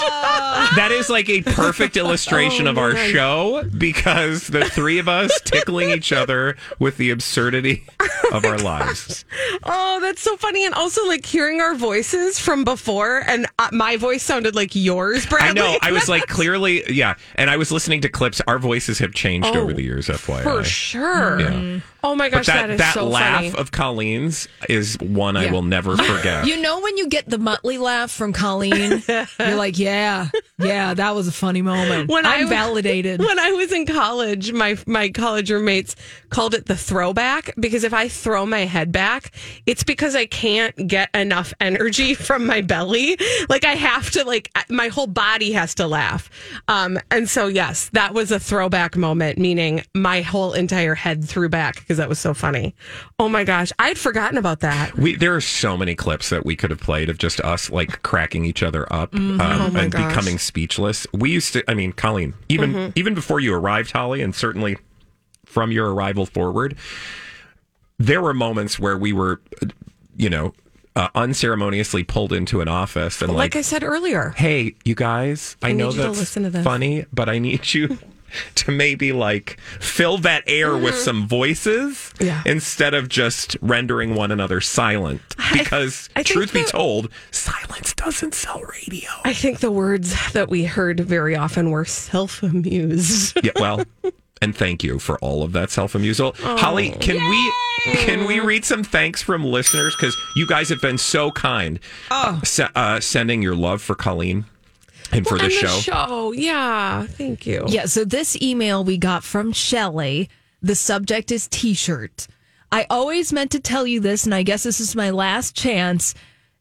That 0.76 0.90
is 0.92 1.08
like 1.08 1.28
a 1.30 1.42
perfect 1.42 1.96
illustration 2.02 2.66
of 2.66 2.76
our 2.78 2.94
show 2.96 3.64
because 3.76 4.48
the 4.48 4.64
three 4.66 4.98
of 4.98 5.08
us 5.08 5.40
tickling 5.40 5.90
each 5.90 6.12
other 6.12 6.56
with 6.78 6.98
the 6.98 7.10
absurdity 7.10 7.84
of 8.32 8.44
our 8.44 8.58
lives. 8.58 9.24
Oh, 9.70 9.98
that's 10.00 10.22
so 10.22 10.36
funny. 10.36 10.64
And 10.64 10.74
also, 10.74 11.06
like 11.06 11.26
hearing 11.26 11.60
our 11.60 11.74
voices 11.74 12.38
from 12.38 12.64
before, 12.64 13.22
and 13.26 13.46
uh, 13.58 13.68
my 13.72 13.96
voice 13.96 14.22
sounded 14.22 14.54
like 14.54 14.74
yours, 14.74 15.26
I 15.30 15.52
know. 15.52 15.76
I 15.82 15.90
was 15.92 16.08
like 16.08 16.26
clearly, 16.26 16.84
yeah. 16.90 17.16
And 17.34 17.50
I 17.50 17.56
was 17.56 17.72
listening 17.72 18.00
to 18.02 18.08
clips. 18.08 18.40
Our 18.46 18.58
voices 18.58 18.98
have 19.00 19.12
changed 19.12 19.54
over 19.56 19.72
the 19.72 19.82
years, 19.82 20.06
FYI. 20.08 20.42
for 20.42 20.64
sure. 20.64 21.40
Yeah. 21.40 21.80
Oh 22.08 22.14
my 22.14 22.28
But 22.30 22.38
gosh, 22.38 22.46
that, 22.46 22.54
that 22.68 22.70
is 22.70 22.78
that 22.78 22.94
so 22.94 23.06
laugh 23.06 23.44
funny. 23.44 23.58
of 23.58 23.70
Colleen's 23.70 24.48
is 24.68 24.96
one 24.98 25.36
I 25.36 25.50
will 25.52 25.62
never 25.62 25.96
forget. 25.96 26.46
You 26.46 26.60
know 26.60 26.80
when 26.80 26.96
you 26.96 27.08
get 27.08 27.28
the 27.28 27.36
Muttley 27.36 27.78
laugh 27.78 28.10
from 28.10 28.32
Colleen, 28.32 29.02
you're 29.38 29.54
like, 29.56 29.78
yeah, 29.78 30.28
yeah, 30.58 30.94
that 30.94 31.14
was 31.14 31.28
a 31.28 31.32
funny 31.32 31.60
moment. 31.62 32.08
When 32.08 32.24
I'm 32.24 32.46
I- 32.46 32.50
validated. 32.50 33.20
When 33.20 33.38
I 33.38 33.52
was 33.52 33.72
in 33.72 33.84
college, 33.86 34.52
my 34.52 34.76
my 34.86 35.10
college 35.10 35.50
roommates 35.50 35.96
called 36.30 36.54
it 36.54 36.66
the 36.66 36.76
throwback 36.76 37.54
because 37.58 37.84
if 37.84 37.92
I 37.92 38.08
throw 38.08 38.46
my 38.46 38.60
head 38.60 38.90
back, 38.92 39.32
it's 39.66 39.84
because 39.84 40.14
I 40.16 40.26
can't 40.26 40.74
get 40.88 41.14
enough 41.14 41.52
energy 41.60 42.14
from 42.28 42.46
my 42.46 42.62
belly. 42.62 43.18
Like 43.48 43.64
I 43.64 43.74
have 43.74 44.10
to 44.12 44.24
like 44.24 44.50
my 44.70 44.88
whole 44.88 45.06
body 45.06 45.52
has 45.52 45.74
to 45.76 45.86
laugh. 45.86 46.30
Um 46.68 46.98
and 47.10 47.28
so 47.28 47.46
yes, 47.48 47.90
that 47.92 48.14
was 48.14 48.32
a 48.32 48.40
throwback 48.40 48.96
moment 48.96 49.38
meaning 49.38 49.82
my 49.94 50.22
whole 50.22 50.52
entire 50.54 50.94
head 50.94 51.24
threw 51.24 51.48
back 51.48 51.74
because 51.76 51.97
that 51.98 52.08
was 52.08 52.18
so 52.18 52.32
funny. 52.34 52.74
Oh 53.18 53.28
my 53.28 53.44
gosh, 53.44 53.70
I'd 53.78 53.98
forgotten 53.98 54.38
about 54.38 54.60
that. 54.60 54.96
We 54.96 55.14
there 55.14 55.36
are 55.36 55.40
so 55.40 55.76
many 55.76 55.94
clips 55.94 56.30
that 56.30 56.44
we 56.46 56.56
could 56.56 56.70
have 56.70 56.80
played 56.80 57.08
of 57.10 57.18
just 57.18 57.40
us 57.42 57.70
like 57.70 58.02
cracking 58.02 58.44
each 58.44 58.62
other 58.62 58.90
up 58.92 59.14
um, 59.14 59.40
Oh 59.40 59.70
and 59.76 59.92
gosh. 59.92 60.08
becoming 60.08 60.38
speechless. 60.38 61.06
We 61.12 61.30
used 61.30 61.52
to. 61.52 61.62
I 61.70 61.74
mean, 61.74 61.92
Colleen, 61.92 62.34
even 62.48 62.72
Mm-hmm. 62.72 62.92
even 62.96 63.14
before 63.14 63.38
you 63.40 63.54
arrived, 63.54 63.92
Holly, 63.92 64.22
and 64.22 64.34
certainly 64.34 64.78
from 65.44 65.70
your 65.70 65.92
arrival 65.94 66.26
forward, 66.26 66.76
there 67.98 68.20
were 68.22 68.34
moments 68.34 68.78
where 68.78 68.96
we 68.96 69.12
were, 69.12 69.40
you 70.16 70.30
know, 70.30 70.52
uh, 70.96 71.08
unceremoniously 71.14 72.04
pulled 72.04 72.32
into 72.32 72.60
an 72.60 72.68
office 72.68 73.22
and 73.22 73.30
Like 73.32 73.54
like, 73.54 73.56
I 73.56 73.60
said 73.62 73.82
earlier. 73.84 74.30
hey, 74.36 74.74
you 74.84 74.94
guys, 74.94 75.56
I, 75.62 75.68
I 75.68 75.72
know 75.72 75.90
you 75.90 75.96
to 75.96 76.02
that's 76.02 76.18
listen 76.18 76.42
to 76.44 76.50
this." 76.50 76.64
funny, 76.64 77.06
but 77.12 77.28
I 77.28 77.38
need 77.38 77.72
you. 77.72 77.98
To 78.56 78.70
maybe 78.70 79.12
like 79.12 79.58
fill 79.80 80.18
that 80.18 80.42
air 80.46 80.76
with 80.76 80.94
Mm-hmm. 80.94 81.02
some 81.04 81.28
voices 81.28 82.12
Yeah. 82.20 82.42
instead 82.46 82.94
of 82.94 83.08
just 83.08 83.56
rendering 83.60 84.14
one 84.14 84.30
another 84.30 84.60
silent. 84.60 85.20
Because 85.52 86.08
I 86.16 86.22
think 86.22 86.26
truth 86.34 86.52
be 86.52 86.62
that- 86.62 86.70
told, 86.70 87.10
silence 87.30 87.94
doesn't 87.94 88.34
sell 88.34 88.60
radio. 88.62 89.08
I 89.24 89.32
think 89.32 89.60
the 89.60 89.70
words 89.70 90.14
that 90.32 90.48
we 90.48 90.64
heard 90.64 91.00
very 91.00 91.34
often 91.36 91.70
were 91.70 91.84
self 91.84 92.42
amused. 92.42 93.38
yeah, 93.42 93.52
well, 93.56 93.84
and 94.42 94.54
thank 94.56 94.82
you 94.84 94.98
for 94.98 95.18
all 95.18 95.42
of 95.42 95.52
that 95.52 95.70
self 95.70 95.94
amusal. 95.94 96.36
Holly, 96.58 96.90
can 97.00 97.16
we 97.16 97.52
can 97.96 98.26
we 98.26 98.40
read 98.40 98.64
some 98.64 98.82
thanks 98.84 99.22
from 99.22 99.44
listeners 99.44 99.94
because 99.96 100.16
you 100.36 100.46
guys 100.46 100.68
have 100.68 100.80
been 100.80 100.98
so 100.98 101.30
kind, 101.30 101.78
oh. 102.10 102.40
uh, 102.74 103.00
sending 103.00 103.40
your 103.42 103.54
love 103.54 103.80
for 103.80 103.94
Colleen 103.94 104.44
and 105.12 105.26
for 105.26 105.38
the 105.38 105.44
On 105.44 105.50
show. 105.50 105.66
The 105.66 105.80
show, 105.80 106.32
yeah. 106.32 107.04
Thank 107.06 107.46
you. 107.46 107.64
Yeah, 107.68 107.86
so 107.86 108.04
this 108.04 108.40
email 108.40 108.84
we 108.84 108.98
got 108.98 109.24
from 109.24 109.52
Shelly, 109.52 110.28
the 110.62 110.74
subject 110.74 111.30
is 111.30 111.48
t 111.48 111.74
shirt. 111.74 112.26
I 112.70 112.86
always 112.90 113.32
meant 113.32 113.50
to 113.52 113.60
tell 113.60 113.86
you 113.86 114.00
this, 114.00 114.24
and 114.24 114.34
I 114.34 114.42
guess 114.42 114.62
this 114.62 114.80
is 114.80 114.94
my 114.94 115.10
last 115.10 115.56
chance. 115.56 116.14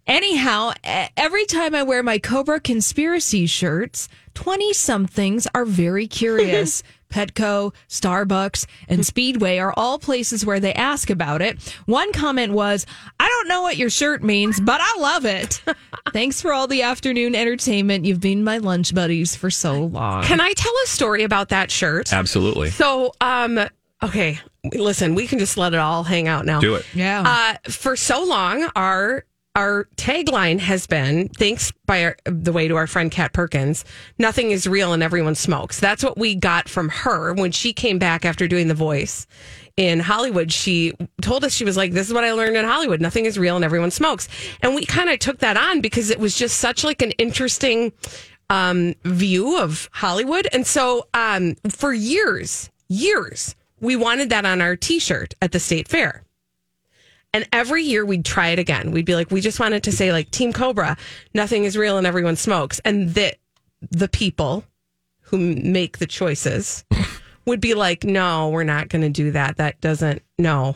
Anyhow, 0.06 0.72
every 1.18 1.46
time 1.46 1.76
I 1.76 1.84
wear 1.84 2.02
my 2.02 2.18
Cobra 2.18 2.62
conspiracy 2.62 3.46
shirts, 3.46 4.08
20 4.36 4.72
somethings 4.72 5.48
are 5.54 5.66
very 5.66 6.08
curious. 6.08 6.82
Petco, 7.10 7.74
Starbucks, 7.90 8.66
and 8.88 9.06
Speedway 9.06 9.58
are 9.58 9.74
all 9.78 10.00
places 10.00 10.46
where 10.46 10.60
they 10.60 10.74
ask 10.74 11.10
about 11.10 11.42
it. 11.42 11.58
One 11.86 12.12
comment 12.14 12.54
was, 12.54 12.86
I 13.20 13.28
don't 13.28 13.48
know 13.48 13.62
what 13.62 13.78
your 13.78 13.90
shirt 13.90 14.24
means, 14.24 14.60
but 14.60 14.80
I 14.82 14.98
love 15.00 15.26
it. 15.26 15.62
Thanks 16.14 16.42
for 16.42 16.54
all 16.54 16.68
the 16.68 16.82
afternoon 16.82 17.36
entertainment. 17.36 18.06
You've 18.06 18.22
been 18.22 18.44
my 18.44 18.58
lunch 18.58 18.94
buddies 18.94 19.36
for 19.36 19.50
so 19.50 19.84
long. 19.86 20.24
Can 20.24 20.40
I 20.42 20.54
tell 20.54 20.74
a 20.84 20.88
story 20.88 21.24
about 21.24 21.50
that 21.50 21.72
shirt? 21.72 22.12
Absolutely. 22.14 22.70
So, 22.72 23.14
um, 23.22 23.60
okay, 24.04 24.40
listen, 24.74 25.16
we 25.16 25.28
can 25.28 25.40
just 25.40 25.58
let 25.58 25.74
it 25.74 25.80
all 25.80 26.04
hang 26.04 26.28
out 26.28 26.46
now. 26.46 26.60
Do 26.60 26.76
it. 26.76 26.86
Yeah. 26.94 27.24
Uh, 27.66 27.70
for 27.72 27.96
so 27.96 28.24
long, 28.24 28.70
our 28.76 29.26
our 29.58 29.86
tagline 29.96 30.60
has 30.60 30.86
been 30.86 31.30
thanks 31.30 31.72
by 31.88 32.04
our, 32.04 32.18
the 32.26 32.54
way 32.54 32.68
to 32.68 32.76
our 32.76 32.86
friend 32.86 33.10
Kat 33.10 33.34
Perkins. 33.34 33.84
Nothing 34.20 34.52
is 34.52 34.68
real 34.68 34.94
and 34.94 35.02
everyone 35.02 35.34
smokes. 35.34 35.80
That's 35.80 36.04
what 36.04 36.16
we 36.16 36.36
got 36.36 36.70
from 36.70 36.90
her 36.90 37.34
when 37.34 37.52
she 37.52 37.74
came 37.74 37.98
back 37.98 38.24
after 38.24 38.48
doing 38.48 38.68
The 38.68 38.76
Voice 38.76 39.26
in 39.76 40.00
Hollywood. 40.00 40.52
She 40.52 40.94
told 41.24 41.44
us 41.44 41.54
she 41.54 41.66
was 41.66 41.76
like, 41.76 41.94
"This 41.94 42.08
is 42.08 42.14
what 42.14 42.24
I 42.24 42.34
learned 42.34 42.56
in 42.56 42.66
Hollywood. 42.66 43.02
Nothing 43.02 43.26
is 43.26 43.40
real 43.40 43.56
and 43.56 43.66
everyone 43.66 43.90
smokes." 43.90 44.28
And 44.62 44.76
we 44.76 44.86
kind 44.86 45.10
of 45.10 45.18
took 45.18 45.40
that 45.40 45.58
on 45.58 45.82
because 45.82 46.12
it 46.12 46.20
was 46.20 46.38
just 46.38 46.60
such 46.60 46.84
like 46.84 47.02
an 47.02 47.12
interesting 47.12 47.94
um, 48.52 48.94
view 49.06 49.60
of 49.60 49.90
Hollywood. 49.92 50.48
And 50.54 50.68
so 50.68 51.08
um, 51.16 51.56
for 51.68 51.94
years, 51.94 52.70
years, 52.90 53.56
we 53.82 53.96
wanted 53.96 54.30
that 54.30 54.46
on 54.46 54.62
our 54.62 54.76
T-shirt 54.76 55.34
at 55.42 55.52
the 55.52 55.60
state 55.60 55.88
fair. 55.88 56.24
And 57.38 57.48
every 57.54 57.84
year 57.84 58.04
we'd 58.04 58.26
try 58.26 58.48
it 58.48 58.58
again. 58.58 58.90
We'd 58.90 59.06
be 59.06 59.14
like, 59.14 59.30
we 59.30 59.42
just 59.42 59.60
wanted 59.60 59.84
to 59.84 59.92
say 59.92 60.12
like 60.12 60.32
Team 60.32 60.52
Cobra, 60.52 60.98
nothing 61.36 61.66
is 61.66 61.78
real 61.78 62.00
and 62.00 62.08
everyone 62.08 62.36
smokes. 62.36 62.80
And 62.84 63.12
that 63.12 63.36
the 63.92 64.08
people 64.08 64.64
who 65.22 65.38
make 65.38 66.00
the 66.00 66.08
choices 66.08 66.84
would 67.46 67.62
be 67.62 67.76
like, 67.76 68.04
no, 68.04 68.50
we're 68.50 68.64
not 68.64 68.90
going 68.90 69.04
to 69.04 69.10
do 69.10 69.30
that. 69.34 69.58
That 69.58 69.80
doesn't, 69.82 70.24
no. 70.40 70.76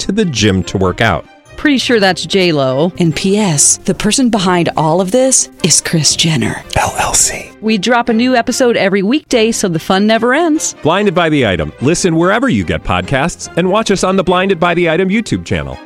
to 0.00 0.12
the 0.12 0.24
gym 0.24 0.62
to 0.64 0.78
work 0.78 1.00
out. 1.00 1.26
Pretty 1.56 1.78
sure 1.78 1.98
that's 1.98 2.24
J 2.26 2.52
Lo. 2.52 2.92
And 2.98 3.16
P.S. 3.16 3.78
The 3.78 3.94
person 3.94 4.28
behind 4.30 4.68
all 4.76 5.00
of 5.00 5.10
this 5.10 5.48
is 5.64 5.80
Kris 5.80 6.14
Jenner 6.14 6.54
LLC. 6.74 7.58
We 7.62 7.78
drop 7.78 8.08
a 8.08 8.12
new 8.12 8.36
episode 8.36 8.76
every 8.76 9.02
weekday, 9.02 9.52
so 9.52 9.68
the 9.68 9.78
fun 9.78 10.06
never 10.06 10.34
ends. 10.34 10.74
Blinded 10.82 11.14
by 11.14 11.28
the 11.30 11.46
item. 11.46 11.72
Listen 11.80 12.16
wherever 12.16 12.48
you 12.48 12.62
get 12.64 12.82
podcasts, 12.84 13.54
and 13.56 13.70
watch 13.70 13.90
us 13.90 14.04
on 14.04 14.16
the 14.16 14.22
Blinded 14.24 14.60
by 14.60 14.74
the 14.74 14.90
Item 14.90 15.08
YouTube 15.08 15.44
channel. 15.46 15.78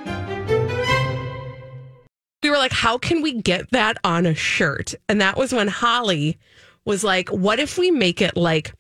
we 2.43 2.51
were 2.51 2.57
like, 2.59 2.73
how 2.73 2.99
can 2.99 3.23
we 3.23 3.41
get 3.41 3.71
that 3.71 3.97
on 4.03 4.27
a 4.27 4.35
shirt? 4.35 4.95
And 5.09 5.21
that 5.21 5.37
was 5.37 5.53
when 5.53 5.69
Holly 5.69 6.37
was 6.85 7.05
like, 7.05 7.29
what 7.29 7.61
if 7.61 7.79
we 7.79 7.91
make 7.93 8.21
it 8.21 8.37
like 8.37 8.75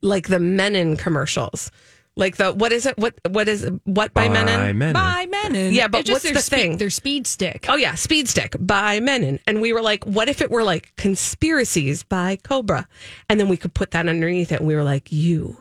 like 0.00 0.28
the 0.28 0.36
Mennen 0.38 0.96
commercials? 0.96 1.72
Like 2.18 2.36
the 2.36 2.52
what 2.52 2.72
is 2.72 2.84
it? 2.84 2.98
What 2.98 3.14
what 3.30 3.48
is 3.48 3.62
it? 3.62 3.72
what 3.84 4.12
by, 4.12 4.28
Mennen? 4.28 4.74
Mennen. 4.76 4.92
By 4.92 5.26
Mennen. 5.26 5.72
Yeah, 5.72 5.86
but 5.88 6.04
just 6.04 6.10
what's 6.16 6.24
their 6.24 6.34
the 6.34 6.40
speed- 6.42 6.56
thing? 6.56 6.76
Their 6.76 6.90
speed 6.90 7.26
stick. 7.28 7.66
Oh 7.68 7.76
yeah, 7.76 7.94
Speed 7.94 8.28
Stick 8.28 8.56
by 8.58 8.98
Mennen. 8.98 9.38
And 9.46 9.60
we 9.62 9.72
were 9.72 9.80
like, 9.82 10.02
what 10.04 10.28
if 10.28 10.42
it 10.42 10.50
were 10.50 10.64
like 10.64 10.92
conspiracies 10.96 12.02
by 12.02 12.36
Cobra? 12.42 12.88
And 13.30 13.38
then 13.38 13.48
we 13.48 13.56
could 13.56 13.72
put 13.72 13.92
that 13.92 14.08
underneath 14.08 14.50
it. 14.52 14.58
And 14.58 14.66
we 14.68 14.74
were 14.74 14.82
like, 14.82 15.12
you, 15.12 15.58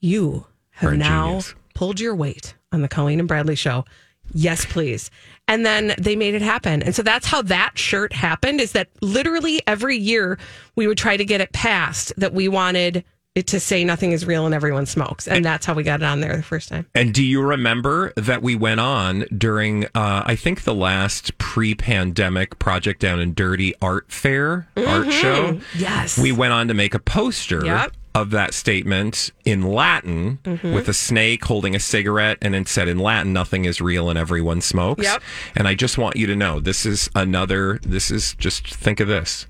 you 0.00 0.46
have 0.70 0.92
Are 0.92 0.96
now 0.96 1.26
genius. 1.26 1.54
pulled 1.74 2.00
your 2.00 2.14
weight 2.16 2.54
on 2.72 2.82
the 2.82 2.88
Colleen 2.88 3.18
and 3.18 3.28
Bradley 3.28 3.54
show. 3.54 3.84
Yes, 4.32 4.64
please. 4.64 5.10
And 5.46 5.64
then 5.64 5.94
they 5.98 6.16
made 6.16 6.34
it 6.34 6.42
happen. 6.42 6.82
And 6.82 6.94
so 6.94 7.02
that's 7.02 7.26
how 7.26 7.42
that 7.42 7.78
shirt 7.78 8.12
happened 8.12 8.60
is 8.60 8.72
that 8.72 8.88
literally 9.00 9.62
every 9.66 9.96
year 9.96 10.38
we 10.74 10.86
would 10.88 10.98
try 10.98 11.16
to 11.16 11.24
get 11.24 11.40
it 11.40 11.52
passed 11.52 12.12
that 12.16 12.32
we 12.32 12.48
wanted 12.48 13.04
it 13.36 13.46
to 13.48 13.60
say 13.60 13.84
nothing 13.84 14.12
is 14.12 14.24
real 14.26 14.46
and 14.46 14.54
everyone 14.54 14.86
smokes. 14.86 15.28
And 15.28 15.44
that's 15.44 15.66
how 15.66 15.74
we 15.74 15.82
got 15.82 16.00
it 16.00 16.04
on 16.04 16.20
there 16.20 16.36
the 16.36 16.42
first 16.42 16.70
time. 16.70 16.86
And 16.94 17.12
do 17.12 17.22
you 17.22 17.42
remember 17.42 18.12
that 18.16 18.42
we 18.42 18.56
went 18.56 18.80
on 18.80 19.26
during, 19.36 19.84
uh, 19.94 20.22
I 20.24 20.34
think, 20.36 20.62
the 20.64 20.74
last 20.74 21.36
pre 21.36 21.74
pandemic 21.74 22.58
Project 22.58 23.00
Down 23.02 23.20
and 23.20 23.34
Dirty 23.36 23.74
art 23.82 24.10
fair, 24.10 24.68
art 24.76 25.12
show? 25.12 25.60
Yes. 25.76 26.18
We 26.18 26.32
went 26.32 26.54
on 26.54 26.66
to 26.68 26.74
make 26.74 26.94
a 26.94 26.98
poster 26.98 27.62
Yep. 27.64 27.92
of 28.14 28.30
that 28.30 28.54
statement 28.54 29.30
in 29.44 29.60
Latin 29.62 30.38
with 30.62 30.88
a 30.88 30.94
snake 30.94 31.44
holding 31.44 31.76
a 31.76 31.80
cigarette, 31.80 32.38
and 32.40 32.54
it 32.54 32.68
said 32.68 32.88
in 32.88 32.98
Latin, 32.98 33.34
nothing 33.34 33.66
is 33.66 33.82
real 33.82 34.08
and 34.08 34.18
everyone 34.18 34.62
smokes. 34.62 35.04
Yep. 35.04 35.22
And 35.54 35.68
I 35.68 35.74
just 35.74 35.98
want 35.98 36.16
you 36.16 36.26
to 36.26 36.34
know 36.34 36.58
this 36.58 36.86
is 36.86 37.10
another, 37.14 37.80
this 37.82 38.10
is 38.10 38.34
just 38.38 38.74
think 38.74 38.98
of 39.00 39.08
this. 39.08 39.46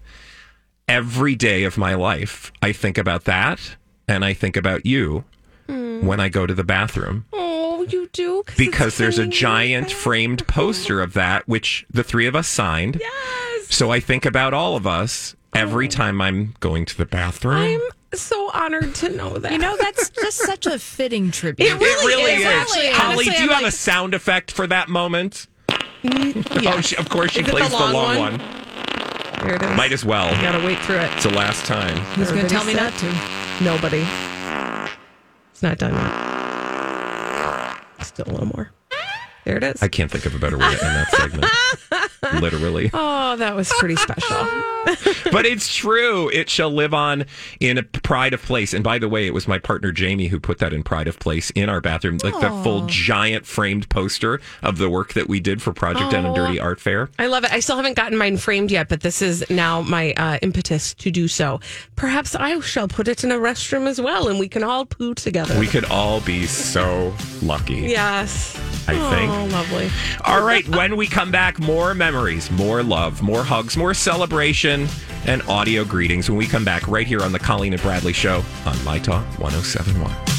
Every 0.89 1.35
day 1.35 1.65
of 1.65 1.77
my 1.77 1.95
life, 1.95 2.53
I 2.63 2.73
think 2.73 2.97
about 2.97 3.25
that 3.25 3.77
and 4.07 4.25
I 4.25 4.33
think 4.35 4.57
about 4.57 4.87
you 4.87 5.25
when 5.67 6.21
I 6.21 6.29
go 6.29 6.47
to 6.47 6.55
the 6.55 6.63
bathroom 6.63 7.25
Oh, 7.33 7.85
you 7.89 8.09
do? 8.13 8.45
because 8.57 8.97
there's 8.99 9.19
a 9.19 9.27
giant 9.27 9.91
framed 9.91 10.47
poster 10.47 11.01
of 11.01 11.15
that, 11.15 11.49
which 11.49 11.85
the 11.91 12.05
three 12.05 12.27
of 12.27 12.37
us 12.37 12.47
signed. 12.47 12.99
Yes. 13.01 13.75
So 13.75 13.91
I 13.91 13.99
think 13.99 14.25
about 14.25 14.55
all 14.55 14.77
of 14.77 14.87
us 14.87 15.35
every 15.55 15.87
oh. 15.87 15.91
time 15.91 16.21
I'm 16.21 16.55
going 16.61 16.85
to 16.85 16.97
the 16.97 17.07
bathroom. 17.07 17.81
I'm 17.81 17.81
so 18.19 18.51
honored 18.55 18.95
to 18.97 19.09
know 19.09 19.39
that. 19.39 19.51
You 19.53 19.59
know, 19.59 19.77
that's 19.77 20.11
just 20.23 20.39
such 20.39 20.67
a 20.67 20.79
fitting 20.79 21.33
tribute. 21.33 21.67
It 21.69 21.81
really 21.81 22.33
is, 22.43 22.45
actually. 22.47 22.91
Holly, 22.93 23.15
Honestly, 23.15 23.25
do 23.25 23.43
you 23.43 23.49
I'm 23.49 23.55
have 23.55 23.63
like- 23.63 23.73
a 23.73 23.77
sound 23.77 24.15
effect 24.15 24.53
for 24.53 24.67
that 24.69 24.89
moment? 24.89 25.49
yeah. 25.69 25.79
Mm, 26.13 26.67
oh, 26.77 26.81
she, 26.81 26.97
of 26.97 27.09
course 27.09 27.33
she 27.33 27.41
Is 27.41 27.49
plays 27.49 27.71
the 27.71 27.77
the 27.77 27.83
long 27.83 27.93
long, 27.93 28.19
one? 28.19 28.39
one. 28.39 28.66
There 29.43 29.55
it 29.55 29.63
is. 29.63 29.77
Might 29.77 29.93
as 29.93 30.05
well. 30.05 30.35
You 30.35 30.43
gotta 30.43 30.65
wait 30.65 30.79
through 30.81 30.97
it. 30.97 31.11
It's 31.15 31.25
the 31.25 31.31
last 31.31 31.65
time. 31.67 31.97
Who's 32.17 32.31
going 32.31 32.43
to 32.43 32.49
tell 32.49 32.65
me 32.65 32.75
not 32.75 32.93
to? 32.95 33.07
Nobody. 33.63 34.05
It's 35.53 35.63
not 35.63 35.79
done 35.79 35.95
yet. 35.95 36.13
Still 38.05 38.27
a 38.29 38.33
little 38.33 38.47
more. 38.47 38.71
There 39.47 39.57
it 39.57 39.63
is. 39.63 39.81
I 39.81 39.87
can't 39.87 40.11
think 40.11 40.27
of 40.27 40.35
a 40.35 40.41
better 40.41 40.59
way 40.59 40.75
to 40.75 40.85
end 40.85 40.97
that 40.97 41.11
segment. 41.13 42.43
Literally. 42.43 42.91
oh, 42.93 43.37
that 43.37 43.55
was 43.55 43.73
pretty 43.79 43.95
special. 43.95 44.37
but 45.31 45.47
it's 45.47 45.73
true. 45.73 46.29
It 46.31 46.51
shall 46.51 46.71
live 46.71 46.93
on 46.93 47.27
in 47.61 47.79
a 47.79 47.85
pride 47.85 48.35
of 48.35 48.43
place. 48.43 48.75
And 48.75 48.83
by 48.83 48.99
the 48.99 49.09
way, 49.09 49.25
it 49.25 49.33
was 49.33 49.47
my 49.47 49.61
partner 49.61 49.93
Jamie 49.93 50.27
who 50.27 50.41
put 50.41 50.59
that 50.59 50.73
in 50.73 50.83
pride 50.83 51.07
of 51.07 51.21
place 51.21 51.51
in 51.51 51.69
our 51.69 51.81
bathroom, 51.81 52.19
like 52.25 52.39
that 52.41 52.65
full 52.65 52.87
giant 52.87 53.47
framed 53.47 53.89
poster 53.89 54.41
of 54.65 54.79
the 54.79 54.91
work 54.91 55.13
that 55.15 55.29
we 55.29 55.39
did 55.39 55.63
for 55.63 55.73
Project 55.73 56.11
Down 56.11 56.27
and 56.27 56.35
Dirty 56.35 56.59
Art 56.59 56.81
Fair. 56.81 57.09
I 57.17 57.29
love 57.29 57.45
it. 57.45 57.53
I 57.53 57.61
still 57.61 57.77
haven't 57.77 57.95
gotten 57.95 58.19
mine 58.19 58.39
framed 58.39 58.73
yet, 58.73 58.89
but 58.89 59.03
this 59.03 59.23
is 59.23 59.49
now 59.49 59.81
my 59.83 60.13
uh, 60.15 60.39
impetus 60.43 60.93
to 60.95 61.13
do 61.13 61.29
so. 61.29 61.61
Perhaps 61.95 62.35
I 62.35 62.59
shall 62.61 62.89
put 62.89 63.07
it 63.07 63.23
in 63.23 63.31
a 63.31 63.37
restroom 63.37 63.87
as 63.87 64.01
well, 64.01 64.27
and 64.27 64.41
we 64.41 64.49
can 64.49 64.65
all 64.65 64.87
poo 64.87 65.15
together. 65.15 65.57
We 65.61 65.69
could 65.69 65.85
all 65.85 66.21
be 66.21 66.47
so 66.47 67.15
lucky. 67.43 67.75
yes. 67.77 68.59
I 68.89 68.95
oh, 68.95 69.11
think. 69.11 69.33
Oh, 69.33 69.45
lovely. 69.57 69.91
All 70.25 70.45
right, 70.45 70.67
when 70.69 70.97
we 70.97 71.07
come 71.07 71.31
back, 71.31 71.59
more 71.59 71.95
memories, 71.95 72.51
more 72.51 72.83
love, 72.83 73.23
more 73.23 73.43
hugs, 73.43 73.77
more 73.77 73.95
celebration, 73.95 74.89
and 75.27 75.43
audio 75.43 75.85
greetings 75.85 76.29
when 76.29 76.39
we 76.39 76.47
come 76.47 76.65
back 76.65 76.87
right 76.87 77.07
here 77.07 77.23
on 77.23 77.33
the 77.33 77.39
Colleen 77.39 77.73
and 77.73 77.83
Bradley 77.83 78.13
Show 78.13 78.45
on 78.65 78.83
My 78.85 78.99
Talk 78.99 79.25
1071. 79.39 80.36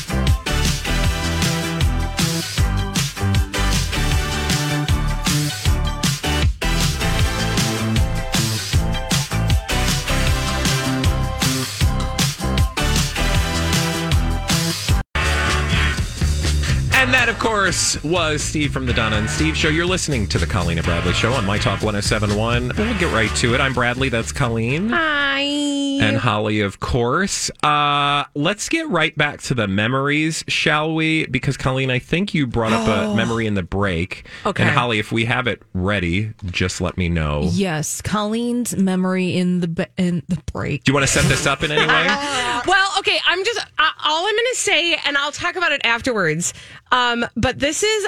Course, 17.48 18.04
was 18.04 18.44
Steve 18.44 18.74
from 18.74 18.86
the 18.86 18.92
Donna 18.92 19.16
and 19.16 19.30
Steve 19.30 19.56
Show. 19.56 19.70
You're 19.70 19.86
listening 19.86 20.28
to 20.28 20.38
the 20.38 20.46
Colleen 20.46 20.80
and 20.80 20.86
Bradley 20.86 21.14
Show 21.14 21.32
on 21.32 21.46
My 21.46 21.58
Talk 21.58 21.82
1071. 21.82 22.74
We'll 22.78 23.00
get 23.00 23.14
right 23.14 23.34
to 23.38 23.56
it. 23.56 23.62
I'm 23.62 23.74
Bradley. 23.74 24.10
That's 24.10 24.34
Colleen. 24.34 24.90
Hi. 24.90 25.87
And 26.02 26.18
Holly, 26.18 26.62
of 26.62 26.80
course. 26.80 27.50
Uh, 27.64 28.24
let's 28.36 28.70
get 28.70 28.88
right 28.90 29.18
back 29.18 29.42
to 29.44 29.54
the 29.54 29.68
memories, 29.68 30.44
shall 30.48 30.94
we? 30.94 31.26
Because, 31.28 31.58
Colleen, 31.58 31.90
I 31.92 32.00
think 32.00 32.34
you 32.34 32.48
brought 32.48 32.74
up 32.74 32.88
a 32.88 33.16
memory 33.16 33.46
in 33.48 33.54
the 33.54 33.64
break. 33.64 34.26
Okay. 34.46 34.64
And, 34.64 34.72
Holly, 34.72 35.00
if 35.00 35.12
we 35.12 35.26
have 35.26 35.48
it 35.48 35.62
ready, 35.74 36.34
just 36.46 36.82
let 36.82 36.98
me 36.98 37.10
know. 37.10 37.50
Yes, 37.52 38.02
Colleen's 38.02 38.76
memory 38.76 39.36
in 39.36 39.60
the 39.62 39.68
be- 39.68 39.86
in 39.98 40.24
the 40.28 40.42
break. 40.52 40.84
Do 40.84 40.92
you 40.92 40.94
want 40.94 41.06
to 41.08 41.12
set 41.12 41.26
this 41.26 41.46
up 41.46 41.64
in 41.64 41.72
any 41.72 41.86
way? 41.88 42.08
Well, 42.66 42.92
okay. 43.00 43.18
I'm 43.26 43.46
just 43.46 43.60
uh, 43.60 43.90
all 44.04 44.26
I'm 44.26 44.34
going 44.34 44.46
to 44.52 44.58
say, 44.60 44.96
and 45.06 45.16
I'll 45.18 45.32
talk 45.32 45.56
about 45.56 45.72
it 45.72 45.80
afterwards. 45.86 46.54
Um, 46.92 47.26
but 47.36 47.60
this 47.60 47.82
is 47.84 48.08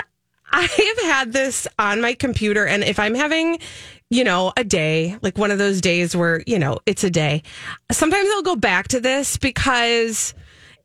I 0.52 0.62
have 0.64 1.06
had 1.16 1.34
this 1.34 1.68
on 1.78 2.02
my 2.02 2.14
computer, 2.14 2.66
and 2.66 2.84
if 2.84 3.00
I'm 3.00 3.14
having, 3.16 3.60
you 4.10 4.24
know, 4.24 4.52
a 4.58 4.64
day 4.64 5.18
like 5.22 5.38
one 5.38 5.52
of 5.52 5.58
those 5.58 5.82
days 5.82 6.16
where 6.16 6.42
you 6.48 6.58
know 6.60 6.80
it's 6.86 7.04
a 7.04 7.10
day, 7.10 7.44
sometimes 7.92 8.28
I'll 8.34 8.42
go 8.44 8.56
back 8.56 8.88
to 8.90 9.00
this 9.00 9.38
because 9.38 10.34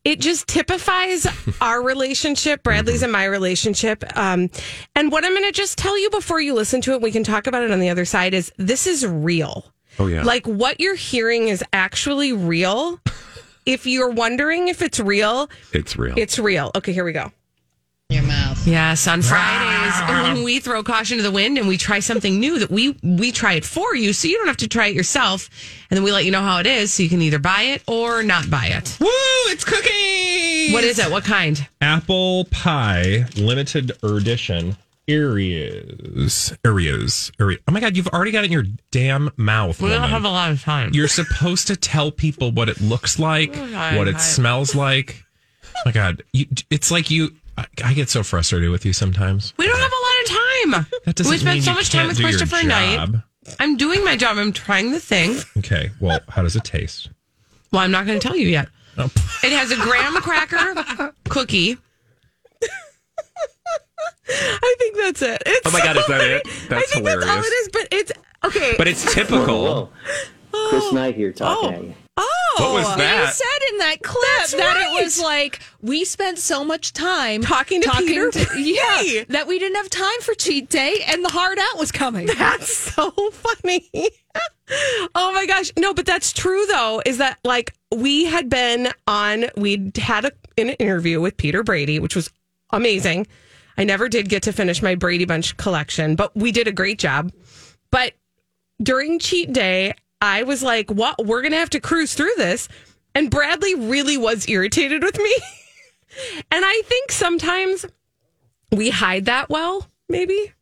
it 0.05 0.21
just 0.21 0.47
typifies 0.47 1.27
our 1.63 1.83
relationship, 1.83 2.63
Bradley's 2.63 3.03
and 3.03 3.11
my 3.13 3.25
relationship. 3.25 4.05
Um, 4.17 4.51
and 4.95 5.11
what 5.11 5.25
I'm 5.25 5.33
going 5.33 5.45
to 5.45 5.53
just 5.53 5.79
tell 5.79 5.99
you 5.99 6.11
before 6.11 6.41
you 6.41 6.53
listen 6.53 6.81
to 6.83 6.93
it, 6.93 7.01
we 7.01 7.11
can 7.11 7.25
talk 7.25 7.47
about 7.47 7.63
it 7.63 7.71
on 7.71 7.81
the 7.81 7.89
other 7.89 8.05
side. 8.05 8.35
Is 8.35 8.53
this 8.59 8.87
is 8.87 9.07
real? 9.07 9.73
Oh, 9.99 10.07
yeah. 10.09 10.23
Like 10.23 10.47
what 10.47 10.79
you're 10.81 10.95
hearing 10.97 11.49
is 11.49 11.65
actually 11.73 12.33
real. 12.35 13.01
if 13.65 13.87
you're 13.87 14.11
wondering 14.11 14.69
if 14.69 14.83
it's 14.83 15.01
real, 15.01 15.49
It's 15.73 15.97
real. 15.97 16.15
it's 16.19 16.39
real. 16.39 16.71
Okay, 16.77 16.93
here 16.93 17.05
we 17.05 17.13
go. 17.13 17.33
Your 18.11 18.25
mouth. 18.25 18.67
Yes, 18.67 19.09
on 19.09 19.23
Fridays 19.99 20.39
um, 20.39 20.45
we 20.45 20.61
throw 20.61 20.83
caution 20.83 21.17
to 21.19 21.23
the 21.23 21.31
wind 21.31 21.59
and 21.59 21.69
we 21.69 21.77
try 21.77 22.01
something 22.01 22.39
new 22.41 22.59
that 22.59 22.71
we 22.71 22.97
we 23.03 23.33
try 23.33 23.55
it 23.55 23.65
for 23.65 23.95
you, 23.95 24.13
so 24.13 24.29
you 24.29 24.37
don't 24.39 24.47
have 24.47 24.57
to 24.59 24.69
try 24.69 24.89
it 24.89 24.95
yourself, 24.95 25.49
and 25.91 25.97
then 25.97 26.05
we 26.05 26.13
let 26.13 26.25
you 26.25 26.31
know 26.31 26.43
how 26.43 26.59
it 26.59 26.67
is, 26.67 26.93
so 26.93 27.03
you 27.03 27.09
can 27.09 27.23
either 27.23 27.39
buy 27.39 27.63
it 27.63 27.83
or 27.87 28.23
not 28.23 28.51
buy 28.51 28.67
it. 28.67 28.97
Woo! 29.01 29.07
It's 29.53 29.65
cooking! 29.65 30.73
What 30.73 30.85
is 30.85 30.99
it? 30.99 31.11
What 31.11 31.25
kind? 31.25 31.67
Apple 31.81 32.47
pie 32.47 33.27
limited 33.37 33.93
edition 34.03 34.77
Oreos. 35.09 36.57
Oreos. 36.65 37.31
Are- 37.41 37.59
Oh 37.69 37.73
my 37.73 37.81
God, 37.81 37.97
you've 37.97 38.09
already 38.09 38.31
got 38.31 38.45
it 38.45 38.47
in 38.47 38.53
your 38.53 38.65
damn 38.91 39.31
mouth. 39.37 39.81
We 39.81 39.89
don't 39.89 39.97
woman. 39.99 40.11
have 40.11 40.25
a 40.25 40.29
lot 40.31 40.51
of 40.51 40.63
time. 40.63 40.91
You're 40.93 41.09
supposed 41.09 41.67
to 41.69 41.77
tell 41.77 42.11
people 42.11 42.51
what 42.53 42.69
it 42.69 42.81
looks 42.81 43.19
like, 43.19 43.55
what 43.57 44.09
it 44.09 44.21
smells 44.21 44.75
like. 44.75 45.25
Oh 45.65 45.81
my 45.87 45.93
God, 45.93 46.23
you, 46.33 46.47
it's 46.71 46.91
like 46.91 47.11
you 47.11 47.35
I, 47.57 47.67
I 47.85 47.95
get 47.95 48.09
so 48.09 48.23
frustrated 48.23 48.71
with 48.71 48.85
you 48.85 48.93
sometimes. 48.93 49.55
We 49.57 49.67
don't 49.67 49.79
have 49.79 49.93
a 49.93 50.05
lot 50.05 50.23
of 50.23 50.29
time. 50.29 51.01
That 51.05 51.15
doesn't 51.17 51.31
we 51.31 51.39
spent 51.39 51.55
mean 51.57 51.63
so 51.63 51.71
you 51.71 51.77
much 51.77 51.91
time 51.91 51.99
can't 52.01 52.09
with 52.09 52.17
do 52.17 52.23
your 52.23 52.33
Christopher 52.33 52.67
Knight. 52.67 52.97
job. 52.97 53.23
I'm 53.61 53.77
doing 53.77 54.05
my 54.05 54.17
job. 54.17 54.39
I'm 54.39 54.53
trying 54.53 54.93
the 54.93 55.01
thing. 55.01 55.37
Okay, 55.59 55.91
well, 56.01 56.21
how 56.29 56.43
does 56.43 56.57
it 56.57 56.65
taste? 56.65 57.11
Well, 57.73 57.83
I'm 57.83 57.91
not 57.91 58.07
going 58.07 58.19
to 58.19 58.27
tell 58.27 58.37
you 58.37 58.49
yet. 58.49 58.69
Oh. 58.97 59.11
It 59.43 59.53
has 59.53 59.71
a 59.71 59.77
graham 59.77 60.15
cracker 60.15 61.13
cookie. 61.29 61.77
I 64.27 64.75
think 64.79 64.97
that's 64.97 65.23
it. 65.23 65.43
It's 65.45 65.67
Oh 65.67 65.71
my 65.71 65.81
God, 65.81 65.97
is 65.99 66.07
that 66.07 66.21
it? 66.23 66.45
That's 66.45 66.73
I 66.73 66.75
That's 66.77 66.93
think 66.93 67.05
that's 67.05 67.23
all 67.23 67.29
hilarious. 67.29 67.47
it 67.47 67.53
is, 67.53 67.69
but 67.73 67.89
it's 67.93 68.13
okay. 68.45 68.75
But 68.79 68.89
it's 68.89 69.13
typical. 69.15 69.93
Chris 70.71 70.93
Knight 70.93 71.15
here 71.17 71.33
talking 71.33 71.69
oh. 71.69 71.73
at 71.73 71.83
you. 71.85 71.95
Oh, 72.17 72.57
What 72.59 72.73
was 72.75 72.89
You 72.91 72.97
that? 72.97 73.35
said 73.35 73.73
in 73.73 73.79
that 73.79 74.03
clip 74.03 74.61
that 74.61 74.75
right. 74.77 75.01
it 75.01 75.05
was 75.05 75.21
like 75.21 75.61
we 75.83 76.05
spent 76.05 76.39
so 76.39 76.65
much 76.65 76.93
time 76.93 77.43
Talking 77.43 77.83
to 77.83 77.91
Peter 77.99 78.31
yeah, 78.59 79.25
that 79.29 79.47
we 79.47 79.59
didn't 79.59 79.77
have 79.77 79.91
time 79.91 80.21
for 80.21 80.35
cheat 80.35 80.69
day, 80.71 81.05
and 81.07 81.25
the 81.25 81.31
hard 81.31 81.59
out 81.59 81.79
was 81.79 81.91
coming. 81.93 82.27
That's 82.39 82.77
so 82.77 83.11
funny. 83.31 83.91
oh 85.15 85.33
my 85.33 85.47
gosh. 85.47 85.71
No, 85.77 85.93
but 85.95 86.07
that's 86.07 86.33
true 86.33 86.65
though, 86.67 87.03
is 87.05 87.19
that 87.19 87.39
like 87.45 87.75
we 87.95 88.25
had 88.25 88.49
been 88.49 88.89
on, 89.07 89.47
we'd 89.57 89.97
had 89.97 90.25
a, 90.25 90.33
an 90.59 90.71
interview 90.71 91.21
with 91.21 91.37
Peter 91.37 91.63
Brady, 91.63 91.99
which 91.99 92.17
was 92.17 92.31
amazing. 92.71 93.27
I 93.77 93.85
never 93.85 94.09
did 94.09 94.29
get 94.29 94.45
to 94.45 94.53
finish 94.53 94.83
my 94.83 94.95
Brady 94.95 95.25
Bunch 95.25 95.57
collection, 95.57 96.15
but 96.17 96.35
we 96.37 96.53
did 96.53 96.69
a 96.69 96.73
great 96.73 96.99
job. 96.99 97.33
But 97.91 98.15
during 98.83 99.19
cheat 99.19 99.53
day, 99.53 99.95
I 100.25 100.43
was 100.43 100.63
like, 100.63 100.91
what? 100.91 101.25
We're 101.25 101.43
going 101.43 101.53
to 101.53 101.59
have 101.59 101.71
to 101.71 101.81
cruise 101.81 102.15
through 102.15 102.35
this. 102.37 102.69
And 103.15 103.31
Bradley 103.31 103.75
really 103.75 104.17
was 104.17 104.49
irritated 104.49 105.03
with 105.03 105.19
me. 105.19 105.37
and 106.51 106.65
I 106.65 106.83
think 106.85 107.13
sometimes 107.13 107.87
we 108.73 108.91
hide 108.91 109.27
that 109.27 109.51
well, 109.51 109.89
maybe. 110.09 110.53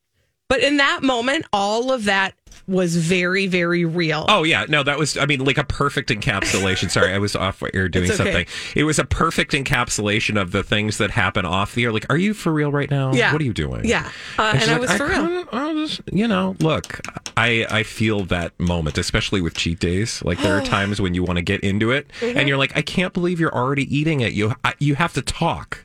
But 0.49 0.61
in 0.61 0.77
that 0.77 1.03
moment, 1.03 1.47
all 1.53 1.93
of 1.93 2.05
that 2.05 2.35
was 2.67 2.97
very, 2.97 3.47
very 3.47 3.85
real. 3.85 4.25
Oh 4.29 4.43
yeah, 4.45 4.65
no, 4.69 4.83
that 4.83 4.99
was 4.99 5.17
I 5.17 5.27
mean 5.27 5.45
like 5.45 5.59
a 5.59 5.65
perfect 5.65 6.11
encapsulation. 6.11 6.91
Sorry, 6.91 7.13
I 7.13 7.19
was 7.19 7.35
off 7.37 7.63
air 7.75 7.89
doing 7.89 8.07
okay. 8.11 8.17
something. 8.17 8.47
It 8.75 8.85
was 8.85 8.99
a 8.99 9.05
perfect 9.05 9.53
encapsulation 9.53 10.41
of 10.41 10.53
the 10.53 10.63
things 10.63 10.99
that 10.99 11.11
happen 11.11 11.45
off 11.45 11.75
the 11.75 11.85
air. 11.85 11.93
Like, 11.93 12.07
are 12.11 12.17
you 12.17 12.35
for 12.35 12.53
real 12.53 12.71
right 12.73 12.91
now? 12.91 13.13
Yeah. 13.13 13.33
What 13.33 13.41
are 13.41 13.45
you 13.45 13.53
doing? 13.53 13.85
Yeah. 13.85 14.11
Uh, 14.39 14.53
and 14.55 14.71
I 14.71 14.73
like, 14.79 14.81
was 14.81 14.93
for 14.97 15.07
real. 15.07 15.45
I 15.53 15.73
was, 15.73 16.01
you 16.13 16.29
know, 16.29 16.57
look, 16.61 17.01
I 17.37 17.67
I 17.71 17.83
feel 17.83 18.25
that 18.27 18.59
moment, 18.59 18.99
especially 18.99 19.41
with 19.41 19.55
cheat 19.55 19.79
days. 19.79 20.23
Like 20.25 20.39
there 20.39 20.57
are 20.57 20.63
times 20.65 21.01
when 21.01 21.15
you 21.15 21.23
want 21.25 21.37
to 21.39 21.43
get 21.43 21.61
into 21.63 21.91
it, 21.91 22.09
Mm-hmm. 22.21 22.39
and 22.39 22.49
you're 22.49 22.59
like, 22.59 22.77
I 22.77 22.83
can't 22.83 23.13
believe 23.13 23.41
you're 23.41 23.55
already 23.55 23.85
eating 23.97 24.21
it. 24.21 24.33
You 24.33 24.55
I, 24.65 24.75
you 24.79 24.95
have 24.95 25.13
to 25.15 25.23
talk, 25.23 25.83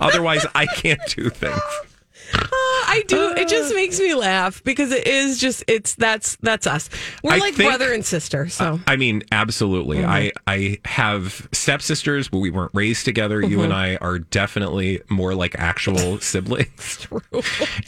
otherwise 0.00 0.46
I 0.54 0.66
can't 0.66 1.00
do 1.08 1.28
things. 1.30 1.60
I 2.92 3.02
do. 3.02 3.32
It 3.36 3.48
just 3.48 3.74
makes 3.74 3.98
me 3.98 4.14
laugh 4.14 4.62
because 4.64 4.92
it 4.92 5.06
is 5.06 5.38
just 5.38 5.64
it's 5.66 5.94
that's 5.96 6.36
that's 6.36 6.66
us. 6.66 6.88
We're 7.22 7.32
I 7.34 7.38
like 7.38 7.54
think- 7.54 7.68
brother 7.68 7.92
and 7.92 8.04
sister. 8.04 8.48
So 8.48 8.80
I 8.86 8.96
mean, 8.96 9.22
absolutely. 9.32 9.98
Mm-hmm. 9.98 10.10
I 10.10 10.32
I 10.46 10.78
have 10.84 11.48
stepsisters, 11.52 12.28
but 12.28 12.38
we 12.38 12.50
weren't 12.50 12.72
raised 12.74 13.04
together. 13.04 13.40
You 13.40 13.56
Mm-hmm. 13.56 13.60
and 13.64 13.72
I 13.72 13.96
are 13.96 14.18
definitely 14.18 15.00
more 15.08 15.34
like 15.34 15.54
actual 15.58 16.18
siblings. 16.20 16.98
True. 17.00 17.20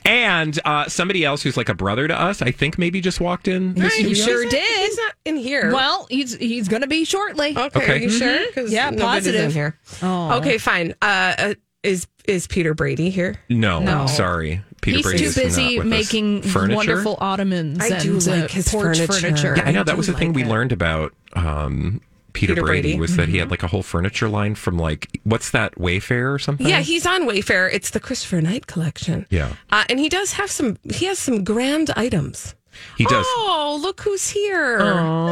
And 0.04 0.58
uh, 0.64 0.88
somebody 0.88 1.24
else 1.24 1.42
who's 1.42 1.56
like 1.56 1.68
a 1.68 1.74
brother 1.74 2.06
to 2.08 2.18
us, 2.20 2.42
I 2.42 2.50
think 2.50 2.78
maybe 2.78 3.00
just 3.00 3.20
walked 3.20 3.48
in. 3.48 3.74
the 3.74 3.82
You 3.84 3.90
studio. 4.14 4.14
sure 4.24 4.42
He's 4.44 4.52
not- 4.52 4.58
did. 4.60 4.86
He's 4.88 4.96
not 4.98 5.14
in 5.24 5.36
here. 5.36 5.72
Well, 5.72 6.06
he's 6.10 6.34
he's 6.36 6.68
going 6.68 6.82
to 6.82 6.88
be 6.88 7.04
shortly. 7.04 7.56
okay. 7.56 7.78
okay. 7.78 7.92
Are 7.92 7.96
you 7.96 8.10
sure? 8.10 8.52
'Cause 8.52 8.72
Yeah, 8.72 8.90
nobody's 8.90 9.26
in 9.26 9.32
positive. 9.34 9.52
here. 9.52 9.78
Oh. 10.02 10.38
Okay, 10.38 10.58
fine. 10.58 10.94
Uh, 11.02 11.34
uh, 11.38 11.54
is 11.82 12.06
is 12.26 12.46
Peter 12.46 12.72
Brady 12.74 13.10
here? 13.10 13.36
No, 13.50 13.80
No. 13.80 14.06
sorry, 14.06 14.62
Peter 14.84 14.96
he's 14.98 15.04
Brady 15.04 15.24
too 15.24 15.32
busy 15.32 15.80
making 15.80 16.42
furniture. 16.42 16.76
wonderful 16.76 17.16
ottomans 17.20 17.78
I 17.80 17.88
and 17.88 18.02
do 18.02 18.18
uh, 18.18 18.36
like 18.42 18.50
his 18.50 18.68
porch 18.68 18.98
furniture. 18.98 19.12
furniture. 19.12 19.54
Yeah, 19.56 19.64
I 19.64 19.72
know 19.72 19.80
I 19.80 19.84
that 19.84 19.96
was 19.96 20.06
the 20.06 20.12
thing 20.12 20.28
like 20.32 20.36
we 20.36 20.44
learned 20.44 20.72
about. 20.72 21.12
Um, 21.34 22.00
Peter, 22.32 22.54
Peter 22.54 22.62
Brady, 22.66 22.82
Brady. 22.82 23.00
was 23.00 23.16
that 23.16 23.28
he 23.28 23.36
had 23.38 23.48
like 23.50 23.62
a 23.62 23.68
whole 23.68 23.82
furniture 23.84 24.28
line 24.28 24.56
from 24.56 24.76
like 24.76 25.20
what's 25.22 25.50
that 25.52 25.72
Wayfair 25.76 26.34
or 26.34 26.38
something? 26.40 26.66
Yeah, 26.66 26.80
he's 26.80 27.06
on 27.06 27.28
Wayfair. 27.28 27.70
It's 27.72 27.90
the 27.90 28.00
Christopher 28.00 28.40
Knight 28.40 28.66
collection. 28.66 29.24
Yeah. 29.30 29.52
uh, 29.70 29.84
and 29.88 30.00
he 30.00 30.08
does 30.08 30.32
have 30.32 30.50
some. 30.50 30.76
He 30.92 31.06
has 31.06 31.18
some 31.18 31.44
grand 31.44 31.90
items. 31.96 32.54
He 32.98 33.04
does. 33.04 33.24
Oh, 33.28 33.78
look 33.80 34.00
who's 34.02 34.28
here! 34.30 34.78
Oh, 34.80 35.26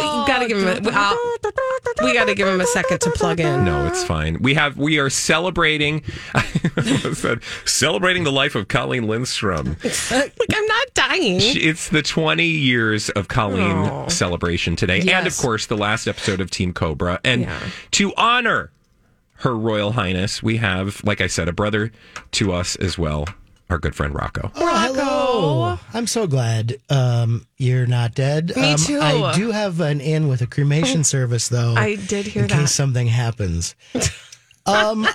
oh 0.00 0.20
you 0.20 0.26
gotta 0.32 0.46
give 0.48 0.58
him. 0.62 0.86
A, 0.86 0.90
I'll- 0.92 1.18
we 2.02 2.12
gotta 2.12 2.34
give 2.34 2.46
him 2.48 2.60
a 2.60 2.66
second 2.66 3.00
to 3.02 3.10
plug 3.10 3.40
in. 3.40 3.64
No, 3.64 3.86
it's 3.86 4.04
fine. 4.04 4.38
We 4.42 4.54
have 4.54 4.76
we 4.76 4.98
are 4.98 5.08
celebrating 5.08 6.02
I 6.34 6.42
said 7.14 7.42
celebrating 7.64 8.24
the 8.24 8.32
life 8.32 8.54
of 8.54 8.68
Colleen 8.68 9.06
Lindstrom. 9.06 9.76
like 10.10 10.32
I'm 10.52 10.66
not 10.66 10.94
dying. 10.94 11.38
It's 11.40 11.88
the 11.88 12.02
20 12.02 12.44
years 12.44 13.08
of 13.10 13.28
Colleen 13.28 13.76
Oh. 13.76 14.08
celebration 14.08 14.76
today 14.76 15.00
and 15.10 15.26
of 15.26 15.36
course 15.38 15.66
the 15.66 15.76
last 15.76 16.06
episode 16.06 16.40
of 16.40 16.50
Team 16.50 16.72
Cobra 16.72 17.20
and 17.24 17.42
Yeah. 17.42 17.60
to 17.92 18.12
honor 18.16 18.70
her 19.40 19.54
royal 19.56 19.92
highness, 19.92 20.42
we 20.42 20.56
have 20.58 21.02
like 21.04 21.20
I 21.20 21.26
said 21.28 21.48
a 21.48 21.52
brother 21.52 21.92
to 22.32 22.52
us 22.52 22.76
as 22.76 22.98
well, 22.98 23.26
our 23.68 23.78
good 23.78 23.94
friend 23.94 24.14
Rocco. 24.14 24.50
Oh, 24.54 24.86
hello. 24.86 25.78
I'm 25.92 26.06
so 26.06 26.26
glad 26.26 26.76
um, 26.88 27.46
you're 27.56 27.86
not 27.86 28.14
dead. 28.14 28.54
Me 28.56 28.72
um, 28.72 28.78
too. 28.78 29.00
I 29.00 29.34
do 29.34 29.50
have 29.50 29.80
an 29.80 30.00
in 30.00 30.28
with 30.28 30.40
a 30.40 30.46
cremation 30.46 31.04
service, 31.04 31.48
though. 31.48 31.74
I 31.76 31.96
did 31.96 32.26
hear 32.26 32.44
in 32.44 32.48
that. 32.48 32.60
case 32.60 32.72
something 32.72 33.06
happens. 33.06 33.74
um, 34.66 35.06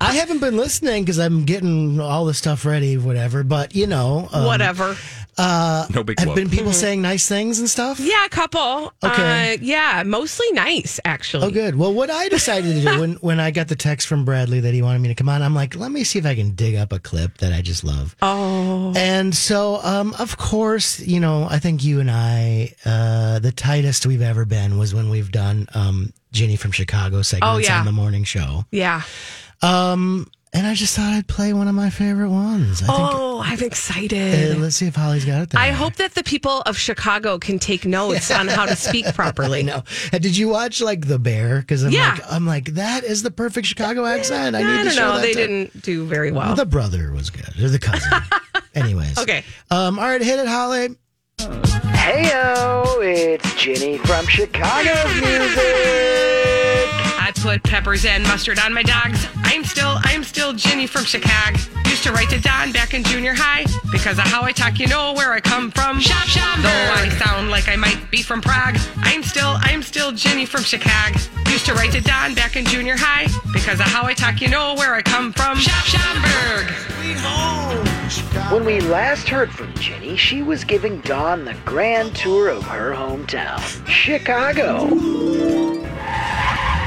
I 0.00 0.14
haven't 0.14 0.40
been 0.40 0.56
listening 0.56 1.04
because 1.04 1.18
I'm 1.18 1.44
getting 1.44 2.00
all 2.00 2.24
the 2.24 2.34
stuff 2.34 2.64
ready, 2.64 2.96
whatever. 2.96 3.42
But 3.42 3.74
you 3.74 3.86
know, 3.86 4.28
um, 4.32 4.44
Whatever. 4.44 4.96
No 5.38 6.02
big 6.04 6.18
Have 6.18 6.28
whoop. 6.28 6.36
been 6.36 6.50
people 6.50 6.72
saying 6.72 7.00
nice 7.00 7.28
things 7.28 7.60
and 7.60 7.70
stuff? 7.70 8.00
Yeah, 8.00 8.24
a 8.24 8.28
couple. 8.28 8.92
Okay. 9.04 9.54
Uh, 9.54 9.58
yeah, 9.60 10.02
mostly 10.04 10.50
nice 10.52 10.98
actually. 11.04 11.46
Oh, 11.46 11.50
good. 11.50 11.76
Well, 11.76 11.94
what 11.94 12.10
I 12.10 12.28
decided 12.28 12.74
to 12.74 12.80
do 12.80 13.00
when, 13.00 13.12
when 13.20 13.40
I 13.40 13.50
got 13.50 13.68
the 13.68 13.76
text 13.76 14.08
from 14.08 14.24
Bradley 14.24 14.60
that 14.60 14.74
he 14.74 14.82
wanted 14.82 15.00
me 15.00 15.08
to 15.08 15.14
come 15.14 15.28
on, 15.28 15.42
I'm 15.42 15.54
like, 15.54 15.76
let 15.76 15.92
me 15.92 16.04
see 16.04 16.18
if 16.18 16.26
I 16.26 16.34
can 16.34 16.54
dig 16.54 16.74
up 16.74 16.92
a 16.92 16.98
clip 16.98 17.38
that 17.38 17.52
I 17.52 17.62
just 17.62 17.84
love. 17.84 18.16
Oh. 18.20 18.92
And 18.96 19.34
so, 19.34 19.80
um, 19.82 20.14
of 20.18 20.36
course, 20.36 21.00
you 21.00 21.20
know, 21.20 21.46
I 21.48 21.58
think 21.58 21.84
you 21.84 22.00
and 22.00 22.10
I, 22.10 22.74
uh, 22.84 23.38
the 23.38 23.52
tightest 23.52 24.06
we've 24.06 24.22
ever 24.22 24.44
been 24.44 24.78
was 24.78 24.94
when 24.94 25.08
we've 25.08 25.30
done 25.30 25.68
um, 25.74 26.12
Ginny 26.32 26.56
from 26.56 26.72
Chicago 26.72 27.22
segments 27.22 27.54
Oh, 27.54 27.58
yeah. 27.58 27.80
on 27.80 27.86
the 27.86 27.92
morning 27.92 28.24
show. 28.24 28.64
Yeah. 28.70 29.02
Um, 29.62 30.30
and 30.52 30.66
I 30.66 30.74
just 30.74 30.96
thought 30.96 31.12
I'd 31.12 31.28
play 31.28 31.52
one 31.52 31.68
of 31.68 31.74
my 31.74 31.90
favorite 31.90 32.30
ones. 32.30 32.82
I 32.82 32.86
think. 32.86 32.98
Oh, 32.98 33.42
I'm 33.44 33.62
Uh, 33.62 33.66
excited. 33.66 34.58
let's 34.58 34.76
see 34.76 34.86
if 34.86 34.94
Holly's 34.96 35.24
got 35.26 35.42
it 35.42 35.50
there. 35.50 35.60
I 35.60 35.72
hope 35.72 35.96
that 35.96 36.14
the 36.14 36.22
people 36.22 36.62
of 36.62 36.78
Chicago 36.78 37.38
can 37.38 37.58
take 37.58 37.84
notes 37.84 38.30
on 38.30 38.48
how 38.48 38.64
to 38.64 38.74
speak 38.74 39.04
properly. 39.14 39.62
no. 39.62 39.82
Uh, 40.12 40.18
Did 40.18 40.36
you 40.36 40.48
watch 40.48 40.80
like 40.80 41.06
The 41.06 41.18
Bear? 41.18 41.60
Because 41.60 41.82
I'm 41.84 41.92
Yeah. 41.92 42.12
like, 42.12 42.32
I'm 42.32 42.46
like, 42.46 42.64
that 42.74 43.04
is 43.04 43.22
the 43.22 43.30
perfect 43.30 43.66
Chicago 43.66 44.06
accent. 44.06 44.56
I 44.56 44.60
I, 44.60 44.76
need 44.78 44.84
to 44.84 44.90
show 44.90 45.08
know. 45.08 45.14
that 45.16 45.22
They 45.22 45.32
to- 45.34 45.46
didn't 45.46 45.82
do 45.82 46.06
very 46.06 46.32
well. 46.32 46.54
The 46.54 46.64
brother 46.66 47.12
was 47.12 47.28
good, 47.30 47.60
or 47.62 47.68
the 47.68 47.78
cousin. 47.78 48.10
Anyways, 48.74 49.18
Okay. 49.18 49.44
Um, 49.70 49.98
all 49.98 50.06
right, 50.06 50.22
hit 50.22 50.38
it, 50.38 50.46
Holly. 50.48 50.96
Heyo, 51.38 52.84
it's 53.00 53.54
Ginny 53.54 53.98
from 53.98 54.26
Chicago's 54.26 55.14
music. 55.20 55.60
I 57.20 57.32
put 57.36 57.62
peppers 57.62 58.04
and 58.04 58.24
mustard 58.24 58.58
on 58.58 58.74
my 58.74 58.82
dogs. 58.82 59.26
I'm 59.44 59.62
still, 59.64 59.98
I'm 60.02 60.24
still 60.24 60.52
Ginny 60.52 60.86
from 60.86 61.04
Chicago. 61.04 61.58
Used 62.08 62.16
to 62.16 62.24
write 62.24 62.30
to 62.30 62.40
Don 62.40 62.72
back 62.72 62.94
in 62.94 63.04
junior 63.04 63.34
high 63.34 63.66
because 63.92 64.18
of 64.18 64.24
how 64.24 64.42
I 64.42 64.50
talk. 64.50 64.80
You 64.80 64.86
know 64.86 65.12
where 65.12 65.34
I 65.34 65.40
come 65.40 65.70
from. 65.70 66.00
Shop, 66.00 66.26
shop. 66.26 66.56
Though 66.62 66.68
I 66.70 67.10
sound 67.22 67.50
like 67.50 67.68
I 67.68 67.76
might 67.76 68.10
be 68.10 68.22
from 68.22 68.40
Prague, 68.40 68.78
I'm 68.96 69.22
still, 69.22 69.56
I'm 69.60 69.82
still 69.82 70.10
Ginny 70.12 70.46
from 70.46 70.62
Chicago. 70.62 71.18
Used 71.50 71.66
to 71.66 71.74
write 71.74 71.92
to 71.92 72.00
Don 72.00 72.34
back 72.34 72.56
in 72.56 72.64
junior 72.64 72.96
high 72.96 73.26
because 73.52 73.78
of 73.78 73.84
how 73.84 74.06
I 74.06 74.14
talk. 74.14 74.40
You 74.40 74.48
know 74.48 74.74
where 74.76 74.94
I 74.94 75.02
come 75.02 75.34
from. 75.34 75.58
Shop, 75.58 75.84
Schaumburg. 75.84 76.70
When 78.50 78.64
we 78.64 78.80
last 78.80 79.28
heard 79.28 79.52
from 79.52 79.74
Ginny, 79.74 80.16
she 80.16 80.40
was 80.40 80.64
giving 80.64 81.02
Dawn 81.02 81.44
the 81.44 81.56
grand 81.66 82.16
tour 82.16 82.48
of 82.48 82.62
her 82.62 82.92
hometown, 82.92 83.60
Chicago. 83.86 84.88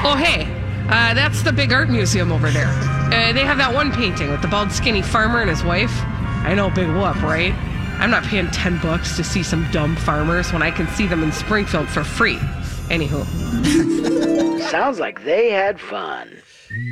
Oh, 0.03 0.15
hey, 0.17 0.47
uh, 0.89 1.13
that's 1.13 1.43
the 1.43 1.53
big 1.53 1.71
art 1.71 1.91
museum 1.91 2.31
over 2.31 2.49
there. 2.49 3.00
Uh, 3.12 3.34
they 3.34 3.43
have 3.45 3.58
that 3.58 3.74
one 3.74 3.91
painting 3.91 4.30
with 4.32 4.41
the 4.41 4.47
bald, 4.47 4.71
skinny 4.71 5.02
farmer 5.02 5.41
and 5.41 5.50
his 5.50 5.63
wife. 5.63 5.91
I 6.43 6.54
know, 6.56 6.69
big 6.69 6.88
whoop, 6.88 7.21
right? 7.21 7.54
I'm 8.00 8.10
not 8.10 8.24
paying 8.24 8.50
10 8.50 8.80
bucks 8.80 9.15
to 9.17 9.24
see 9.24 9.43
some 9.43 9.69
dumb 9.71 9.95
farmers 9.95 10.52
when 10.52 10.62
I 10.63 10.71
can 10.71 10.88
see 10.88 11.08
them 11.08 11.21
in 11.24 11.32
Springfield 11.32 11.88
for 11.88 12.04
free. 12.04 12.38
Anywho, 12.89 13.26
Sounds 14.71 15.00
like 15.00 15.24
they 15.24 15.50
had 15.52 15.80
fun. 15.80 16.41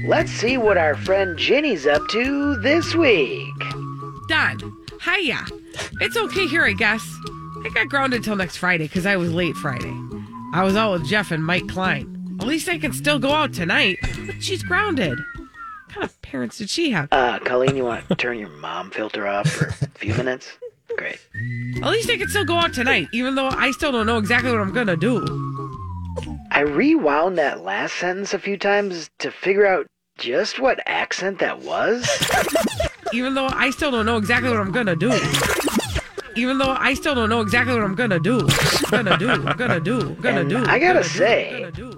Let's 0.05 0.31
see 0.31 0.57
what 0.57 0.77
our 0.77 0.95
friend 0.95 1.37
Ginny's 1.37 1.87
up 1.87 2.05
to 2.09 2.57
this 2.61 2.93
week. 2.95 3.47
Done. 4.27 4.59
hiya. 5.01 5.45
It's 6.01 6.17
okay 6.17 6.47
here, 6.47 6.63
I 6.65 6.73
guess. 6.73 7.01
I 7.65 7.69
got 7.73 7.87
grounded 7.89 8.23
till 8.23 8.35
next 8.35 8.57
Friday 8.57 8.85
because 8.85 9.05
I 9.05 9.15
was 9.15 9.31
late 9.33 9.55
Friday. 9.55 9.93
I 10.53 10.63
was 10.63 10.75
out 10.75 10.93
with 10.93 11.07
Jeff 11.07 11.31
and 11.31 11.43
Mike 11.43 11.67
Klein. 11.67 12.37
At 12.39 12.47
least 12.47 12.69
I 12.69 12.77
can 12.77 12.93
still 12.93 13.19
go 13.19 13.31
out 13.31 13.53
tonight. 13.53 13.97
But 14.25 14.41
She's 14.43 14.63
grounded. 14.63 15.17
What 16.29 16.33
kind 16.33 16.43
of 16.43 16.51
parents 16.51 16.57
did 16.59 16.69
she 16.69 16.91
have? 16.91 17.07
Uh, 17.11 17.39
Colleen, 17.39 17.75
you 17.75 17.85
want 17.85 18.07
to 18.07 18.13
turn 18.13 18.37
your 18.37 18.49
mom 18.49 18.91
filter 18.91 19.27
off 19.27 19.49
for 19.49 19.65
a 19.69 19.73
few 19.97 20.13
minutes? 20.13 20.59
Great. 20.95 21.17
At 21.81 21.89
least 21.89 22.07
I 22.07 22.17
can 22.17 22.27
still 22.27 22.45
go 22.45 22.53
out 22.55 22.71
tonight, 22.71 23.07
even 23.13 23.33
though 23.33 23.47
I 23.47 23.71
still 23.71 23.91
don't 23.91 24.05
know 24.05 24.19
exactly 24.19 24.51
what 24.51 24.61
I'm 24.61 24.71
gonna 24.71 24.95
do. 24.95 25.25
I 26.51 26.59
rewound 26.59 27.39
that 27.39 27.61
last 27.63 27.95
sentence 27.95 28.35
a 28.35 28.39
few 28.39 28.57
times 28.57 29.09
to 29.19 29.31
figure 29.31 29.65
out 29.65 29.87
just 30.19 30.59
what 30.59 30.79
accent 30.85 31.39
that 31.39 31.61
was. 31.61 32.07
Even 33.11 33.33
though 33.33 33.47
I 33.47 33.71
still 33.71 33.89
don't 33.89 34.05
know 34.05 34.17
exactly 34.17 34.51
what 34.51 34.59
I'm 34.59 34.71
gonna 34.71 34.95
do. 34.95 35.11
Even 36.35 36.59
though 36.59 36.75
I 36.77 36.93
still 36.93 37.15
don't 37.15 37.29
know 37.29 37.41
exactly 37.41 37.73
what 37.73 37.83
I'm 37.83 37.95
gonna 37.95 38.19
do. 38.19 38.47
Gonna 38.91 39.17
do, 39.17 39.43
gonna 39.55 39.79
do, 39.79 40.13
gonna 40.21 40.41
And 40.41 40.49
do. 40.49 40.57
I 40.65 40.77
gotta 40.77 40.99
gonna 40.99 41.03
say, 41.05 41.49
do, 41.51 41.59
gonna 41.59 41.71
do, 41.71 41.88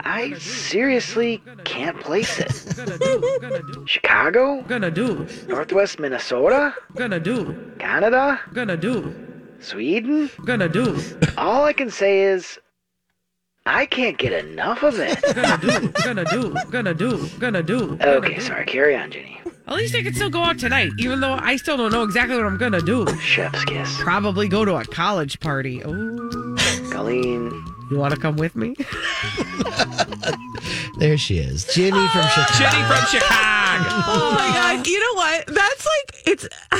I 0.00 0.34
seriously 0.38 1.40
can't 1.64 2.00
place 2.00 2.38
it. 2.40 2.76
gonna 2.76 2.98
do, 2.98 3.38
gonna 3.40 3.62
do, 3.62 3.84
Chicago? 3.86 4.62
gonna 4.62 4.90
do, 4.90 5.26
Northwest 5.46 5.98
Minnesota? 6.00 6.74
gonna 6.96 7.20
do, 7.20 7.72
Canada? 7.78 8.40
gonna 8.52 8.76
do, 8.76 9.14
Sweden? 9.60 10.28
gonna 10.44 10.68
do, 10.68 11.00
All 11.36 11.64
I 11.64 11.72
can 11.72 11.90
say 11.90 12.22
is, 12.22 12.58
I 13.66 13.86
can't 13.86 14.18
get 14.18 14.32
enough 14.32 14.82
of 14.82 14.98
it. 14.98 15.22
gonna 15.34 15.58
do, 15.58 15.88
gonna 16.02 16.24
do, 16.24 16.56
gonna 16.70 16.94
do, 16.94 17.28
gonna 17.38 17.62
do. 17.62 17.96
Okay, 18.02 18.38
sorry. 18.40 18.66
Carry 18.66 18.96
on, 18.96 19.10
Jenny. 19.10 19.40
At 19.66 19.76
least 19.76 19.94
I 19.94 20.02
can 20.02 20.12
still 20.14 20.30
go 20.30 20.40
out 20.42 20.58
tonight, 20.58 20.90
even 20.98 21.20
though 21.20 21.32
I 21.40 21.56
still 21.56 21.76
don't 21.76 21.92
know 21.92 22.02
exactly 22.02 22.36
what 22.36 22.44
I'm 22.44 22.58
gonna 22.58 22.82
do. 22.82 23.06
Chef's 23.18 23.64
kiss. 23.64 23.96
Probably 24.00 24.48
go 24.48 24.64
to 24.64 24.74
a 24.76 24.84
college 24.84 25.38
party. 25.40 25.82
Oh, 25.84 26.56
Colleen. 26.90 27.73
You 27.90 27.98
want 27.98 28.14
to 28.14 28.20
come 28.20 28.36
with 28.36 28.56
me? 28.56 28.76
There 30.96 31.18
she 31.18 31.38
is, 31.38 31.64
Jenny 31.74 31.90
from 31.90 32.22
ah. 32.22 32.28
Chicago. 32.34 32.70
Jenny 32.70 32.84
from 32.86 33.06
Chicago. 33.06 34.04
Oh 34.06 34.32
my 34.38 34.46
god! 34.54 34.86
You 34.86 35.00
know 35.00 35.14
what? 35.14 35.46
That's 35.46 35.86
like 35.86 36.22
it's 36.26 36.44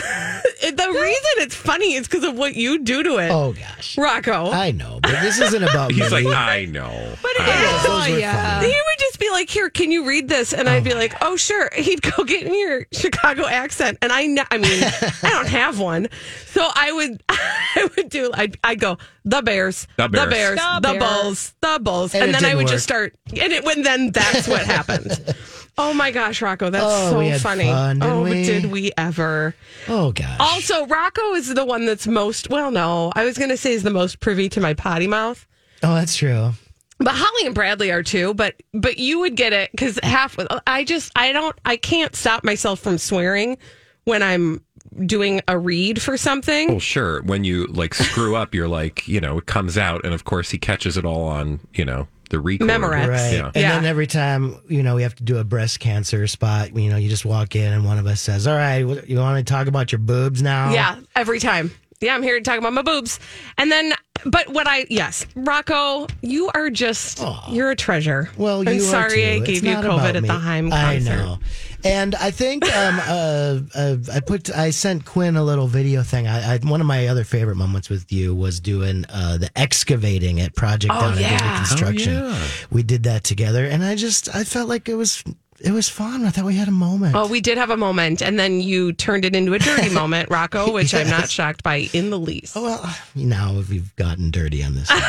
it, 0.65 0.77
the 0.77 0.89
reason 0.89 1.31
it's 1.39 1.55
funny 1.55 1.95
is 1.95 2.07
because 2.07 2.23
of 2.25 2.37
what 2.37 2.55
you 2.55 2.79
do 2.79 3.03
to 3.03 3.17
it. 3.19 3.31
Oh 3.31 3.53
gosh, 3.53 3.99
Rocco. 3.99 4.51
I 4.53 4.71
know, 4.71 5.01
but 5.03 5.21
this 5.21 5.41
isn't 5.41 5.63
about 5.63 5.91
He's 5.93 5.99
me. 5.99 6.05
He's 6.05 6.13
like, 6.13 6.27
I 6.27 6.65
know. 6.67 7.15
But 7.23 7.33
it 7.33 7.41
I 7.43 7.47
know. 7.47 7.77
is. 7.77 7.83
Those 7.83 8.17
were 8.17 8.21
funny. 8.31 8.67
He 8.67 8.73
would 8.73 8.99
just 9.01 9.19
be 9.19 9.31
like, 9.31 9.51
"Here, 9.51 9.69
can 9.71 9.91
you 9.91 10.07
read 10.07 10.29
this?" 10.29 10.53
And 10.53 10.69
I'd 10.69 10.85
be 10.85 10.93
oh 10.93 10.97
like, 10.97 11.15
"Oh, 11.21 11.37
sure." 11.37 11.69
He'd 11.77 12.01
go 12.03 12.23
get 12.25 12.47
in 12.47 12.55
your 12.55 12.87
Chicago 12.93 13.47
accent, 13.47 13.99
and 14.01 14.13
I, 14.13 14.27
kn- 14.27 14.47
I 14.51 14.59
mean, 14.59 14.83
I 15.25 15.31
don't 15.31 15.49
have 15.49 15.81
one, 15.81 16.09
so 16.47 16.69
I 16.73 16.93
would, 16.93 17.23
I 17.29 17.89
would 17.97 18.09
do. 18.11 18.31
I'd, 18.33 18.57
I'd 18.63 18.79
go 18.81 18.99
the 19.25 19.43
Bears, 19.43 19.89
The 19.97 20.09
Bears. 20.09 20.25
the 20.25 20.31
Bears, 20.31 20.59
The 20.59 20.81
the, 20.81 20.99
Bears. 20.99 21.23
Bulls, 21.23 21.55
the 21.61 21.79
Bulls, 21.83 22.15
And 22.15 22.25
and, 22.25 22.35
then 22.35 22.45
I 22.45 22.55
would 22.55 22.65
work. 22.65 22.73
just 22.73 22.85
start, 22.85 23.15
and 23.29 23.53
it 23.53 23.65
when 23.65 23.83
then 23.83 24.04
that's 24.13 24.49
what 24.49 24.65
happened. 24.65 25.35
Oh 25.77 25.93
my 25.93 26.13
gosh, 26.13 26.41
Rocco, 26.41 26.71
that's 26.71 26.85
Oh, 26.87 27.19
we 27.19 27.27
so 27.27 27.31
had 27.33 27.41
funny. 27.41 27.65
fun, 27.65 27.99
didn't 27.99 28.13
oh, 28.13 28.23
we? 28.23 28.45
did 28.45 28.67
we 28.67 28.93
ever? 28.97 29.57
Oh 29.89 30.13
gosh. 30.13 30.37
Also, 30.39 30.87
Rocco 30.87 31.33
is 31.35 31.53
the 31.53 31.65
one 31.65 31.85
that's 31.85 32.07
most. 32.07 32.49
Well, 32.49 32.71
no, 32.71 33.11
I 33.17 33.25
was 33.25 33.37
going 33.37 33.51
to 33.51 33.57
say 33.57 33.73
is 33.73 33.83
the 33.83 33.91
most 33.91 34.21
privy 34.21 34.49
to 34.51 34.61
my 34.61 34.75
potty 34.75 35.09
mouth. 35.09 35.45
oh, 35.83 35.97
that's 35.97 36.15
true. 36.15 36.53
But 36.99 37.15
Holly 37.17 37.47
and 37.47 37.57
Bradley 37.57 37.91
are 37.91 38.05
too. 38.05 38.35
But 38.35 38.63
but 38.73 38.99
you 38.99 39.19
would 39.19 39.35
get 39.35 39.53
it 39.53 39.73
because 39.73 39.99
half. 40.05 40.39
I 40.65 40.85
just 40.85 41.11
I 41.17 41.33
don't 41.33 41.59
I 41.65 41.77
can't 41.77 42.15
stop 42.15 42.45
myself 42.45 42.79
from 42.79 42.97
swearing 42.97 43.59
when 44.05 44.23
I'm 44.23 44.63
doing 45.07 45.41
a 45.49 45.59
read 45.59 46.01
for 46.01 46.17
something. 46.17 46.69
Well, 46.69 46.79
sure. 46.79 47.21
When 47.23 47.43
you 47.43 47.67
like 47.67 47.95
screw 47.95 48.37
up, 48.37 48.55
you're 48.55 48.69
like, 48.69 49.09
you 49.09 49.21
know, 49.21 49.39
it 49.39 49.47
comes 49.47 49.77
out, 49.77 50.05
and 50.05 50.15
of 50.15 50.23
course 50.23 50.51
he 50.51 50.59
catches 50.59 50.97
it 50.97 51.05
all 51.05 51.25
on, 51.25 51.59
you 51.75 51.85
know, 51.85 52.07
the 52.35 52.41
record. 52.41 52.69
Memorex. 52.69 53.09
Right. 53.09 53.33
Yeah. 53.33 53.47
And 53.47 53.57
Yeah. 53.57 53.73
then 53.77 53.85
every 53.85 54.07
time, 54.07 54.57
you 54.69 54.83
know, 54.83 54.95
we 54.97 55.03
have 55.03 55.15
to 55.17 55.23
do 55.23 55.39
a 55.39 55.45
breast 55.45 55.81
cancer 55.81 56.27
spot, 56.27 56.77
you 56.77 56.91
know, 56.91 56.97
you 56.97 57.09
just 57.09 57.25
walk 57.25 57.55
in 57.57 57.73
and 57.73 57.85
one 57.85 57.99
of 57.99 58.07
us 58.07 58.21
says, 58.21 58.47
All 58.47 58.57
right, 58.57 58.79
you 59.09 59.19
want 59.19 59.45
to 59.47 59.53
talk 59.53 59.67
about 59.67 59.93
your 59.93 59.99
boobs 60.01 60.43
now? 60.43 60.73
Yeah, 60.73 60.97
every 61.17 61.39
time. 61.41 61.71
Yeah, 62.05 62.15
I'm 62.15 62.23
here 62.23 62.37
to 62.39 62.43
talk 62.43 62.59
about 62.59 62.73
my 62.73 62.83
boobs. 62.83 63.19
And 63.59 63.71
then, 63.73 63.93
but 64.27 64.49
what 64.51 64.67
I 64.69 64.87
yes, 64.91 65.27
Rocco, 65.35 66.07
you 66.23 66.51
are 66.55 66.71
just 66.71 67.23
you're 67.51 67.71
a 67.71 67.77
treasure. 67.77 68.31
Well, 68.37 68.61
I'm 68.61 68.69
are 68.77 68.81
sorry 68.81 69.23
too. 69.23 69.23
I 69.23 69.31
It's 69.37 69.47
gave 69.47 69.65
you 69.65 69.73
not 69.73 69.85
COVID 69.85 69.95
about 69.99 70.17
at 70.17 70.23
me. 70.23 70.29
the 70.29 70.39
Haim 70.39 70.73
I 70.73 70.95
concert. 70.95 71.17
know. 71.17 71.39
And 71.87 72.15
I 72.15 72.31
think 72.31 72.65
um, 72.75 72.99
uh, 73.07 73.59
uh, 73.75 73.97
I 74.13 74.21
put 74.21 74.55
I 74.57 74.71
sent 74.71 75.05
Quinn 75.05 75.37
a 75.37 75.45
little 75.45 75.67
video 75.67 76.03
thing. 76.03 76.27
I, 76.27 76.55
I 76.55 76.59
one 76.59 76.81
of 76.81 76.87
my 76.87 77.09
other 77.09 77.25
favorite 77.25 77.57
moments 77.57 77.91
with 77.91 78.11
you 78.13 78.35
was 78.35 78.61
doing 78.61 79.05
uh, 79.11 79.37
the 79.39 79.51
excavating 79.57 80.41
at 80.41 80.55
Project 80.55 80.95
Oh, 80.97 81.01
Down 81.01 81.19
yeah. 81.21 81.59
Construction. 81.59 82.21
Oh. 82.25 82.51
We 82.71 82.83
did 82.83 83.03
that 83.03 83.25
together, 83.25 83.67
and 83.67 83.85
I 83.85 83.97
just 83.97 84.35
I 84.35 84.45
felt 84.45 84.69
like 84.69 84.89
it 84.89 84.95
was 84.95 85.23
it 85.61 85.73
was 85.73 85.89
fun. 85.89 86.25
I 86.25 86.31
thought 86.31 86.45
we 86.45 86.57
had 86.57 86.69
a 86.69 86.73
moment. 86.73 87.15
Oh, 87.17 87.27
we 87.29 87.41
did 87.41 87.59
have 87.59 87.71
a 87.71 87.77
moment, 87.77 88.23
and 88.23 88.39
then 88.39 88.61
you 88.61 88.93
turned 88.93 89.25
it 89.25 89.35
into 89.37 89.55
a 89.55 89.59
dirty 89.59 89.89
moment, 89.95 90.31
Rocco, 90.31 90.73
which 90.73 90.95
I'm 90.95 91.09
not 91.09 91.31
shocked 91.31 91.63
by 91.63 91.89
in 91.93 92.11
the 92.11 92.19
least. 92.19 92.57
Oh, 92.57 92.63
well, 92.63 92.97
now 93.15 93.55
we've 93.69 93.95
gotten 93.97 94.31
dirty 94.31 94.63
on 94.65 94.75
this. 94.75 94.91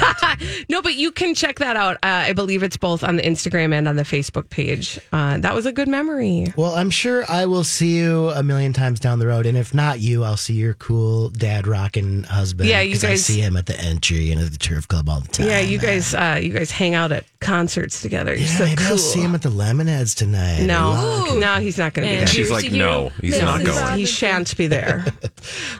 No, 0.67 0.81
but 0.81 0.95
you 0.95 1.11
can 1.11 1.33
check 1.33 1.59
that 1.59 1.77
out. 1.77 1.95
Uh, 1.97 2.27
I 2.27 2.33
believe 2.33 2.61
it's 2.61 2.75
both 2.75 3.03
on 3.03 3.15
the 3.15 3.21
Instagram 3.23 3.73
and 3.73 3.87
on 3.87 3.95
the 3.95 4.03
Facebook 4.03 4.49
page. 4.49 4.99
Uh, 5.13 5.37
that 5.37 5.53
was 5.55 5.65
a 5.65 5.71
good 5.71 5.87
memory. 5.87 6.47
Well, 6.57 6.75
I'm 6.75 6.89
sure 6.89 7.23
I 7.29 7.45
will 7.45 7.63
see 7.63 7.95
you 7.97 8.29
a 8.31 8.43
million 8.43 8.73
times 8.73 8.99
down 8.99 9.19
the 9.19 9.27
road, 9.27 9.45
and 9.45 9.57
if 9.57 9.73
not 9.73 9.99
you, 9.99 10.23
I'll 10.25 10.35
see 10.37 10.53
your 10.55 10.73
cool 10.73 11.29
dad 11.29 11.67
rocking 11.67 12.23
husband. 12.23 12.67
Yeah, 12.69 12.81
you 12.81 12.93
'cause 12.95 13.03
I 13.05 13.09
guys- 13.09 13.25
see 13.25 13.39
him 13.39 13.55
at 13.55 13.65
the 13.67 13.79
entry 13.79 14.31
and 14.31 14.41
at 14.41 14.51
the 14.51 14.57
turf 14.57 14.87
club 14.87 15.07
all 15.07 15.21
the 15.21 15.27
time. 15.29 15.47
Yeah, 15.47 15.59
you 15.59 15.77
guys, 15.77 16.13
uh, 16.13 16.39
you 16.41 16.49
guys 16.49 16.71
hang 16.71 16.95
out 16.95 17.11
at 17.13 17.23
concerts 17.45 18.01
together. 18.01 18.31
You're 18.33 18.41
Yeah, 18.47 18.57
so 18.57 18.63
maybe 18.65 18.75
cool. 18.77 18.87
I'll 18.87 18.97
see 18.97 19.21
him 19.21 19.35
at 19.35 19.41
the 19.41 19.49
Lemonheads 19.49 20.15
tonight. 20.15 20.63
No, 20.65 21.35
no, 21.39 21.55
he's 21.59 21.77
not 21.77 21.93
going 21.93 22.07
to 22.07 22.11
be 22.13 22.17
there. 22.17 22.27
She's 22.27 22.49
like, 22.51 22.71
no, 22.71 23.09
he's 23.21 23.39
not 23.39 23.59
This 23.61 23.79
going. 23.79 23.97
He 23.97 24.05
shan't 24.05 24.55
be 24.57 24.67
there. 24.67 25.05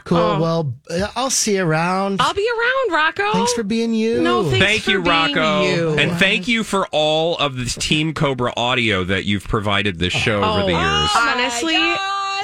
Cool. 0.04 0.18
Oh. 0.18 0.40
Well, 0.40 0.74
uh, 0.92 1.08
I'll 1.16 1.32
see 1.32 1.56
you 1.56 1.64
around. 1.64 2.22
I'll 2.22 2.36
be 2.36 2.48
around, 2.48 2.96
Rocco. 2.96 3.32
Thanks 3.34 3.54
for 3.54 3.64
being 3.64 3.96
you. 3.96 4.22
No, 4.22 4.44
thanks 4.44 4.64
Thank 4.64 4.82
for 4.84 4.92
you, 4.92 5.02
being 5.02 5.36
Rocco. 5.36 5.64
you. 5.64 5.90
And 5.98 6.12
thank 6.20 6.48
you 6.48 6.64
for 6.64 6.86
all 6.92 7.36
of 7.38 7.56
this 7.58 7.74
Team 7.76 8.14
Cobra 8.14 8.54
audio 8.56 9.04
that 9.06 9.26
you've 9.26 9.48
provided 9.48 9.98
this 9.98 10.14
show 10.14 10.44
over 10.44 10.62
the 10.62 10.74
years. 10.74 11.10
Honestly, 11.16 11.76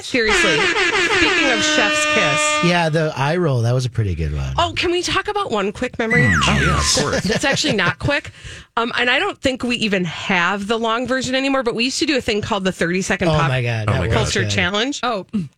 seriously. 0.02 0.58
Speaking 0.58 1.50
of 1.52 1.64
Chef's 1.64 2.06
Kiss. 2.16 2.64
Yeah, 2.66 2.90
the 2.90 3.14
eye 3.16 3.38
roll. 3.38 3.62
That 3.62 3.74
was 3.74 3.86
a 3.86 3.90
pretty 3.92 4.16
good 4.16 4.34
one. 4.34 4.56
Oh, 4.58 4.74
can 4.76 4.92
we 4.92 5.04
talk 5.04 5.28
about 5.28 5.52
one 5.52 5.72
quick 5.72 6.00
memory? 6.00 6.26
Oh, 6.26 6.42
yeah, 6.48 6.80
of 6.80 6.96
course. 7.04 7.24
That's 7.24 7.46
actually 7.46 7.76
not 7.76 8.00
quick. 8.00 8.32
Um, 8.78 8.92
and 8.98 9.10
I 9.10 9.20
don't 9.20 9.38
think 9.40 9.64
we 9.64 9.76
even 9.78 10.06
have 10.06 10.68
the 10.68 10.78
long 10.80 11.08
version 11.08 11.36
anymore, 11.36 11.64
but 11.64 11.76
we 11.76 11.86
used 11.86 12.00
to 12.00 12.06
do 12.06 12.18
a 12.18 12.22
thing 12.22 12.42
called 12.42 12.64
the 12.64 12.72
30 12.72 13.02
second 13.02 13.28
Oh 13.28 13.32
pop 13.32 13.50
my 13.50 13.62
God, 13.62 13.90
Oh 13.90 13.94
that 13.94 14.00
my 14.00 14.08
God. 14.08 14.14
culture 14.14 14.48
challenge. 14.48 15.00
Oh, 15.04 15.26
And 15.34 15.50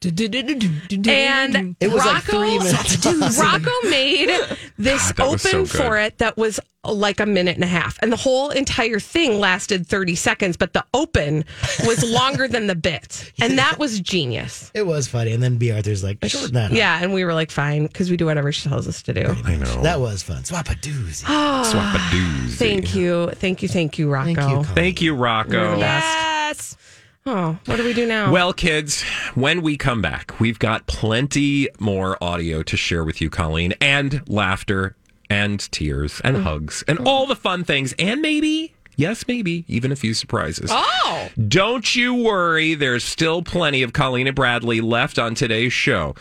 It 1.80 1.92
was 1.92 2.06
like 2.06 2.28
Rocco, 2.28 2.40
three 2.40 2.58
minutes. 2.60 3.06
Rocco 3.40 3.72
made 3.90 4.30
this 4.78 5.12
God, 5.12 5.28
open 5.28 5.40
so 5.40 5.66
for 5.66 5.98
it 5.98 6.18
that 6.20 6.38
was 6.38 6.60
like 6.86 7.22
a 7.22 7.26
minute 7.26 7.56
and 7.56 7.64
a 7.64 7.68
half. 7.68 7.98
And 8.02 8.12
the 8.12 8.18
whole 8.18 8.50
entire 8.50 9.00
thing 9.00 9.40
lasted 9.40 9.88
30 9.88 10.16
seconds, 10.16 10.58
but 10.58 10.74
the 10.74 10.84
open 10.94 11.46
was 11.86 12.04
longer 12.12 12.48
than 12.48 12.68
the 12.68 12.76
bit. 12.76 13.32
And 13.40 13.58
that 13.58 13.80
was 13.80 14.02
genius. 14.02 14.70
It 14.74 14.86
was 14.86 15.08
funny. 15.08 15.32
And 15.32 15.42
then 15.42 15.58
B. 15.58 15.72
Arthur's 15.72 16.04
like, 16.04 16.18
shorten 16.26 16.54
that 16.56 16.72
up. 16.72 16.78
Yeah. 16.78 17.00
And 17.02 17.14
we 17.14 17.24
were 17.24 17.34
like, 17.34 17.52
fine, 17.52 17.88
because 17.88 18.10
we 18.12 18.18
do 18.18 18.26
whatever 18.26 18.52
she 18.52 18.68
tells 18.68 18.86
us 18.88 19.02
to 19.04 19.14
do. 19.14 19.34
I 19.46 19.56
know. 19.56 19.82
That 19.82 20.02
was 20.02 20.24
fun. 20.24 20.44
Swap 20.44 20.68
a 20.70 20.74
doozy. 20.74 21.24
Swap 21.24 21.96
a 21.96 22.00
doozy. 22.00 22.58
Thank 22.58 22.96
you. 22.96 23.03
Thank 23.36 23.62
you. 23.62 23.68
Thank 23.68 24.00
you, 24.00 24.10
Rocco. 24.10 24.34
Thank 24.34 24.38
you. 24.38 24.44
Colin. 24.44 24.64
Thank 24.64 25.02
you, 25.02 25.16
Rocco. 25.16 25.52
You're 25.52 25.72
the 25.72 25.78
best. 25.78 26.06
yes. 26.06 26.78
Oh, 27.26 27.58
what 27.66 27.78
do 27.78 27.86
we 27.86 27.94
do 27.94 28.06
now? 28.06 28.32
Well, 28.32 28.52
kids, 28.52 29.04
when 29.34 29.62
we 29.62 29.78
come 29.78 30.02
back, 30.02 30.40
we've 30.42 30.60
got 30.60 30.88
plenty 30.88 31.70
more 31.80 32.22
audio 32.22 32.64
to 32.64 32.76
share 32.76 33.04
with 33.06 33.22
you, 33.22 33.30
Colleen, 33.30 33.74
and 33.80 34.22
laughter 34.28 34.98
and 35.30 35.60
tears 35.72 36.22
and 36.24 36.38
mm. 36.38 36.44
hugs 36.44 36.84
and 36.88 37.00
all 37.00 37.26
the 37.26 37.36
fun 37.36 37.64
things, 37.64 37.94
and 37.98 38.22
maybe, 38.22 38.74
yes, 38.98 39.26
maybe, 39.28 39.64
even 39.70 39.92
a 39.92 39.96
few 39.96 40.14
surprises. 40.14 40.70
oh, 40.74 41.30
Don't 41.48 41.96
you 41.96 42.14
worry, 42.14 42.76
there's 42.76 43.06
still 43.06 43.42
plenty 43.42 43.84
of 43.84 43.94
Colleen 43.94 44.28
and 44.28 44.36
Bradley 44.36 44.82
left 44.82 45.18
on 45.18 45.34
today's 45.34 45.74
show. 45.74 46.16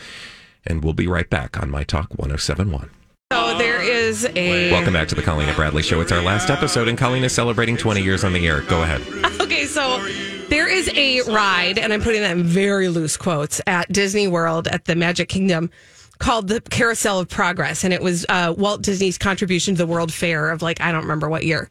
And 0.64 0.84
we'll 0.84 0.92
be 0.92 1.08
right 1.08 1.28
back 1.28 1.60
on 1.60 1.68
My 1.68 1.82
Talk 1.82 2.10
1071. 2.10 2.90
so 3.32 3.58
there 3.58 3.82
is 3.82 3.91
a. 4.12 4.70
Welcome 4.70 4.92
back 4.92 5.08
to 5.08 5.14
the 5.14 5.22
Colleen 5.22 5.48
and 5.48 5.56
Bradley 5.56 5.82
Show. 5.82 6.00
It's 6.00 6.12
our 6.12 6.22
last 6.22 6.50
episode, 6.50 6.86
and 6.88 6.98
Colleen 6.98 7.24
is 7.24 7.32
celebrating 7.32 7.76
20 7.76 8.02
years 8.02 8.24
on 8.24 8.32
the 8.32 8.46
air. 8.46 8.60
Go 8.62 8.82
ahead. 8.82 9.02
Okay, 9.42 9.66
so 9.66 9.98
there 10.48 10.68
is 10.68 10.90
a 10.94 11.20
ride, 11.22 11.78
and 11.78 11.92
I'm 11.92 12.00
putting 12.00 12.22
that 12.22 12.36
in 12.36 12.44
very 12.44 12.88
loose 12.88 13.16
quotes 13.16 13.60
at 13.66 13.92
Disney 13.92 14.28
World 14.28 14.66
at 14.68 14.84
the 14.86 14.94
Magic 14.94 15.28
Kingdom 15.28 15.70
called 16.18 16.48
the 16.48 16.60
Carousel 16.60 17.20
of 17.20 17.28
Progress. 17.28 17.84
And 17.84 17.92
it 17.92 18.00
was 18.00 18.24
uh, 18.28 18.54
Walt 18.56 18.82
Disney's 18.82 19.18
contribution 19.18 19.74
to 19.74 19.78
the 19.78 19.86
World 19.86 20.12
Fair 20.12 20.50
of 20.50 20.62
like, 20.62 20.80
I 20.80 20.92
don't 20.92 21.02
remember 21.02 21.28
what 21.28 21.44
year. 21.44 21.68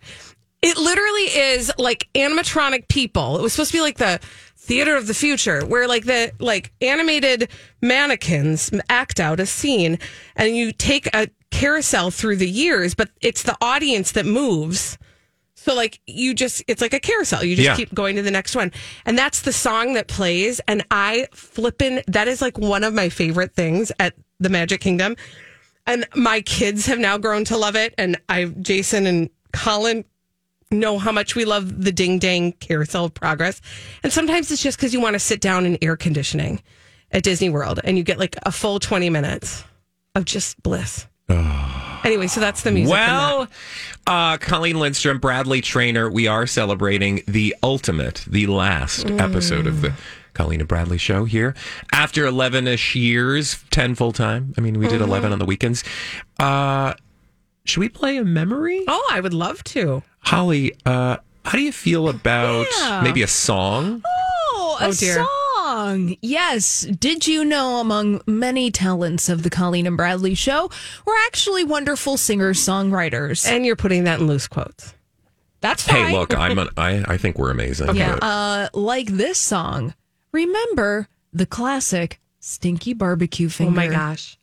It 0.61 0.77
literally 0.77 1.23
is 1.23 1.71
like 1.77 2.07
animatronic 2.13 2.87
people. 2.87 3.37
It 3.37 3.41
was 3.41 3.53
supposed 3.53 3.71
to 3.71 3.77
be 3.77 3.81
like 3.81 3.97
the 3.97 4.19
theater 4.57 4.95
of 4.95 5.07
the 5.07 5.13
future 5.15 5.65
where 5.65 5.87
like 5.87 6.05
the 6.05 6.31
like 6.39 6.71
animated 6.81 7.49
mannequins 7.81 8.69
act 8.89 9.19
out 9.19 9.39
a 9.39 9.45
scene 9.45 9.97
and 10.35 10.55
you 10.55 10.71
take 10.71 11.07
a 11.15 11.27
carousel 11.51 12.09
through 12.11 12.37
the 12.37 12.49
years, 12.49 12.95
but 12.95 13.09
it's 13.21 13.43
the 13.43 13.57
audience 13.61 14.13
that 14.13 14.25
moves. 14.25 14.97
So 15.55 15.75
like 15.75 15.99
you 16.07 16.33
just 16.33 16.63
it's 16.67 16.81
like 16.81 16.93
a 16.93 16.99
carousel. 16.99 17.43
You 17.43 17.55
just 17.55 17.65
Yeah. 17.65 17.75
keep 17.75 17.93
going 17.93 18.15
to 18.15 18.23
the 18.23 18.31
next 18.31 18.55
one. 18.55 18.71
And 19.05 19.17
that's 19.17 19.41
the 19.41 19.53
song 19.53 19.93
that 19.93 20.07
plays 20.07 20.59
and 20.67 20.83
I 20.89 21.27
flippin' 21.33 22.01
that 22.07 22.27
is 22.27 22.41
like 22.41 22.57
one 22.57 22.83
of 22.83 22.93
my 22.95 23.09
favorite 23.09 23.53
things 23.53 23.91
at 23.99 24.15
the 24.39 24.49
Magic 24.49 24.81
Kingdom. 24.81 25.15
And 25.85 26.07
my 26.15 26.41
kids 26.41 26.85
have 26.87 26.97
now 26.99 27.17
grown 27.19 27.43
to 27.45 27.57
love 27.57 27.75
it 27.75 27.93
and 27.97 28.19
I 28.27 28.45
Jason 28.45 29.05
and 29.05 29.29
Colin 29.53 30.03
know 30.71 30.97
how 30.97 31.11
much 31.11 31.35
we 31.35 31.43
love 31.43 31.83
the 31.83 31.91
ding 31.91 32.17
dang 32.17 32.53
carousel 32.53 33.05
of 33.05 33.13
progress. 33.13 33.61
And 34.03 34.11
sometimes 34.11 34.49
it's 34.51 34.63
just 34.63 34.77
because 34.77 34.93
you 34.93 35.01
want 35.01 35.13
to 35.15 35.19
sit 35.19 35.41
down 35.41 35.65
in 35.65 35.77
air 35.81 35.97
conditioning 35.97 36.61
at 37.11 37.23
Disney 37.23 37.49
World 37.49 37.81
and 37.83 37.97
you 37.97 38.03
get 38.05 38.17
like 38.17 38.35
a 38.43 38.51
full 38.53 38.79
20 38.79 39.09
minutes 39.09 39.63
of 40.15 40.23
just 40.25 40.61
bliss. 40.63 41.07
anyway, 42.05 42.27
so 42.27 42.39
that's 42.39 42.63
the 42.63 42.71
music. 42.71 42.91
Well, 42.93 43.47
uh, 44.07 44.37
Colleen 44.37 44.79
Lindstrom, 44.79 45.19
Bradley 45.19 45.61
Trainer, 45.61 46.09
we 46.09 46.27
are 46.27 46.47
celebrating 46.47 47.23
the 47.27 47.55
ultimate, 47.63 48.23
the 48.27 48.47
last 48.47 49.05
Mm. 49.07 49.19
episode 49.21 49.67
of 49.67 49.81
the 49.81 49.93
Colleen 50.33 50.59
and 50.61 50.67
Bradley 50.67 50.97
show 50.97 51.25
here. 51.25 51.53
After 51.93 52.25
11 52.25 52.67
ish 52.67 52.95
years, 52.95 53.57
10 53.71 53.95
full 53.95 54.11
time. 54.11 54.53
I 54.57 54.61
mean, 54.61 54.79
we 54.79 54.87
did 54.87 55.01
Mhm. 55.01 55.05
11 55.07 55.31
on 55.33 55.39
the 55.39 55.45
weekends. 55.45 55.83
Uh, 56.39 56.93
should 57.65 57.79
we 57.81 57.89
play 57.89 58.17
a 58.17 58.23
memory? 58.23 58.83
Oh, 58.87 59.07
I 59.11 59.19
would 59.19 59.33
love 59.33 59.63
to. 59.65 60.03
Holly, 60.21 60.73
uh, 60.85 61.17
how 61.45 61.51
do 61.51 61.61
you 61.61 61.71
feel 61.71 62.07
about 62.09 62.65
Yeah. 62.79 63.01
maybe 63.03 63.21
a 63.23 63.27
song? 63.27 64.01
Oh, 64.53 64.77
a 64.79 64.87
Oh, 64.87 64.93
dear. 64.93 65.15
song. 65.15 65.27
Yes. 66.21 66.81
Did 66.81 67.27
you 67.27 67.45
know 67.45 67.77
among 67.77 68.21
many 68.27 68.71
talents 68.71 69.29
of 69.29 69.43
the 69.43 69.49
Colleen 69.49 69.87
and 69.87 69.97
Bradley 69.97 70.35
show, 70.35 70.69
we're 71.05 71.17
actually 71.27 71.63
wonderful 71.63 72.17
singers, 72.17 72.59
songwriters. 72.59 73.47
And 73.47 73.65
you're 73.65 73.75
putting 73.75 74.03
that 74.05 74.19
in 74.19 74.27
loose 74.27 74.47
quotes. 74.47 74.93
That's 75.61 75.83
fine. 75.83 76.07
Hey, 76.07 76.13
look, 76.13 76.35
I'm 76.35 76.57
a, 76.57 76.69
I, 76.77 77.03
I 77.07 77.17
think 77.17 77.37
we're 77.37 77.51
amazing. 77.51 77.95
Yeah. 77.95 78.15
Uh, 78.15 78.69
like 78.73 79.07
this 79.07 79.37
song. 79.37 79.93
Remember 80.31 81.07
the 81.31 81.45
classic 81.45 82.19
Stinky 82.39 82.93
Barbecue 82.93 83.49
Finger. 83.49 83.71
Oh 83.71 83.75
my 83.75 83.87
gosh. 83.87 84.37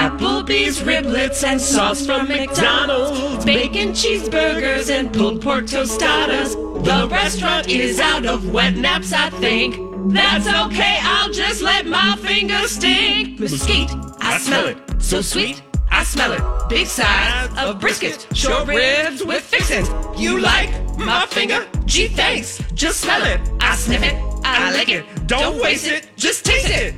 Applebee's 0.00 0.80
riblets 0.80 1.44
and 1.44 1.60
sauce 1.60 2.06
from 2.06 2.26
McDonald's, 2.26 3.44
bacon 3.44 3.90
cheeseburgers 3.90 4.90
and 4.90 5.12
pulled 5.12 5.42
pork 5.42 5.66
tostadas. 5.66 6.54
The 6.86 7.06
restaurant 7.08 7.68
is 7.68 8.00
out 8.00 8.24
of 8.24 8.50
wet 8.50 8.76
naps, 8.76 9.12
I 9.12 9.28
think. 9.28 9.76
That's 10.10 10.46
okay, 10.46 10.96
I'll 11.02 11.30
just 11.30 11.60
let 11.60 11.84
my 11.84 12.16
fingers 12.16 12.70
stink. 12.70 13.38
Mesquite, 13.38 13.90
I 14.20 14.38
smell 14.38 14.68
it. 14.68 14.78
So 15.02 15.20
sweet, 15.20 15.62
I 15.90 16.02
smell 16.04 16.32
it. 16.32 16.42
Big 16.70 16.86
size 16.86 17.50
of 17.58 17.78
brisket, 17.78 18.26
short 18.32 18.68
ribs 18.68 19.22
with 19.22 19.42
fixins. 19.42 19.90
You 20.18 20.40
like 20.40 20.70
my 20.96 21.26
finger? 21.26 21.66
Gee, 21.84 22.08
thanks. 22.08 22.58
Just 22.72 23.02
smell 23.02 23.22
it. 23.24 23.38
I 23.60 23.76
sniff 23.76 24.02
it. 24.02 24.14
I 24.44 24.72
lick 24.72 24.88
it. 24.88 25.04
Don't 25.26 25.60
waste 25.60 25.86
it. 25.86 26.08
Just 26.16 26.46
taste 26.46 26.70
it. 26.70 26.94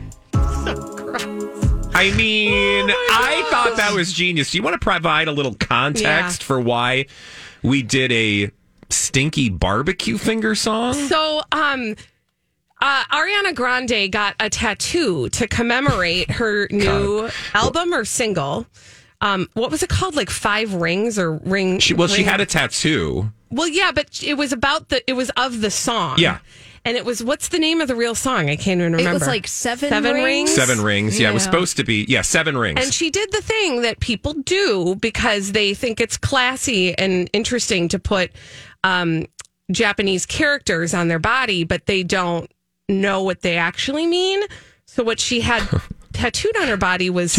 I 2.03 2.11
mean, 2.17 2.91
I 2.91 3.47
thought 3.49 3.77
that 3.77 3.93
was 3.95 4.13
genius. 4.13 4.51
Do 4.51 4.57
you 4.59 4.63
want 4.65 4.75
to 4.75 4.85
provide 4.85 5.29
a 5.29 5.33
little 5.33 5.55
context 5.55 6.41
Yeah. 6.43 6.47
for 6.47 6.61
why 6.61 7.07
we 7.63 7.83
did 7.83 8.11
a 8.11 8.51
stinky 8.91 9.49
barbecue 9.51 10.19
finger 10.19 10.57
song? 10.57 10.95
So, 10.95 11.43
um, 11.53 11.95
uh, 12.81 13.05
Ariana 13.05 13.55
Grande 13.55 14.11
got 14.11 14.35
a 14.41 14.51
tattoo 14.51 15.29
to 15.29 15.47
commemorate 15.47 16.29
her 16.33 16.67
new 16.73 17.31
album 17.55 17.95
or 17.95 18.05
single. 18.05 18.67
Um, 19.21 19.49
what 19.55 19.71
was 19.71 19.85
it 19.85 19.89
called? 19.89 20.17
Like 20.17 20.29
five 20.31 20.75
rings 20.75 21.21
or 21.21 21.35
ring? 21.37 21.79
She, 21.79 21.95
well, 21.95 22.09
she 22.09 22.25
had 22.25 22.41
a 22.41 22.47
tattoo. 22.47 23.31
Well, 23.53 23.69
yeah, 23.69 23.93
but 23.95 24.21
it 24.25 24.35
was 24.35 24.53
about 24.53 24.89
the. 24.89 25.09
It 25.09 25.13
was 25.13 25.31
of 25.37 25.61
the 25.61 25.71
song. 25.71 26.19
Yeah. 26.19 26.39
And 26.85 26.97
it 26.97 27.05
was 27.05 27.23
what's 27.23 27.49
the 27.49 27.59
name 27.59 27.81
of 27.81 27.89
the 27.89 27.95
real 27.95 28.15
song? 28.15 28.51
I 28.51 28.57
can't 28.57 28.81
even 28.81 28.93
remember. 28.93 29.11
It 29.11 29.15
was 29.15 29.27
like 29.27 29.47
Seven 29.47 29.89
Seven 29.89 30.15
Rings? 30.15 30.25
rings. 30.25 30.55
Seven 30.55 30.81
rings. 30.81 31.21
Yeah, 31.21 31.31
it 31.31 31.35
was 31.35 31.45
supposed 31.45 31.77
to 31.77 31.85
be. 31.85 32.05
Yeah, 32.09 32.23
seven 32.23 32.57
rings. 32.57 32.83
And 32.83 32.93
she 32.93 33.11
did 33.11 33.31
the 33.31 33.43
thing 33.43 33.83
that 33.83 34.01
people 34.01 34.35
do 34.35 34.97
because 34.97 35.53
they 35.53 35.75
think 35.75 36.01
it's 36.01 36.17
classy 36.17 36.97
and 36.99 37.31
interesting 37.33 37.89
to 37.89 37.99
put 38.01 38.33
um, 38.83 39.27
Japanese 39.71 40.27
characters 40.27 40.93
on 40.93 41.09
their 41.09 41.21
body, 41.21 41.63
but 41.63 41.87
they 41.87 42.03
don't 42.03 42.51
know 42.89 43.23
what 43.23 43.43
they 43.43 43.57
actually 43.57 44.07
mean. 44.07 44.43
So 44.87 45.05
what 45.05 45.21
she 45.21 45.41
had 45.41 45.63
tattooed 46.13 46.57
on 46.59 46.69
her 46.69 46.77
body 46.77 47.11
was 47.11 47.33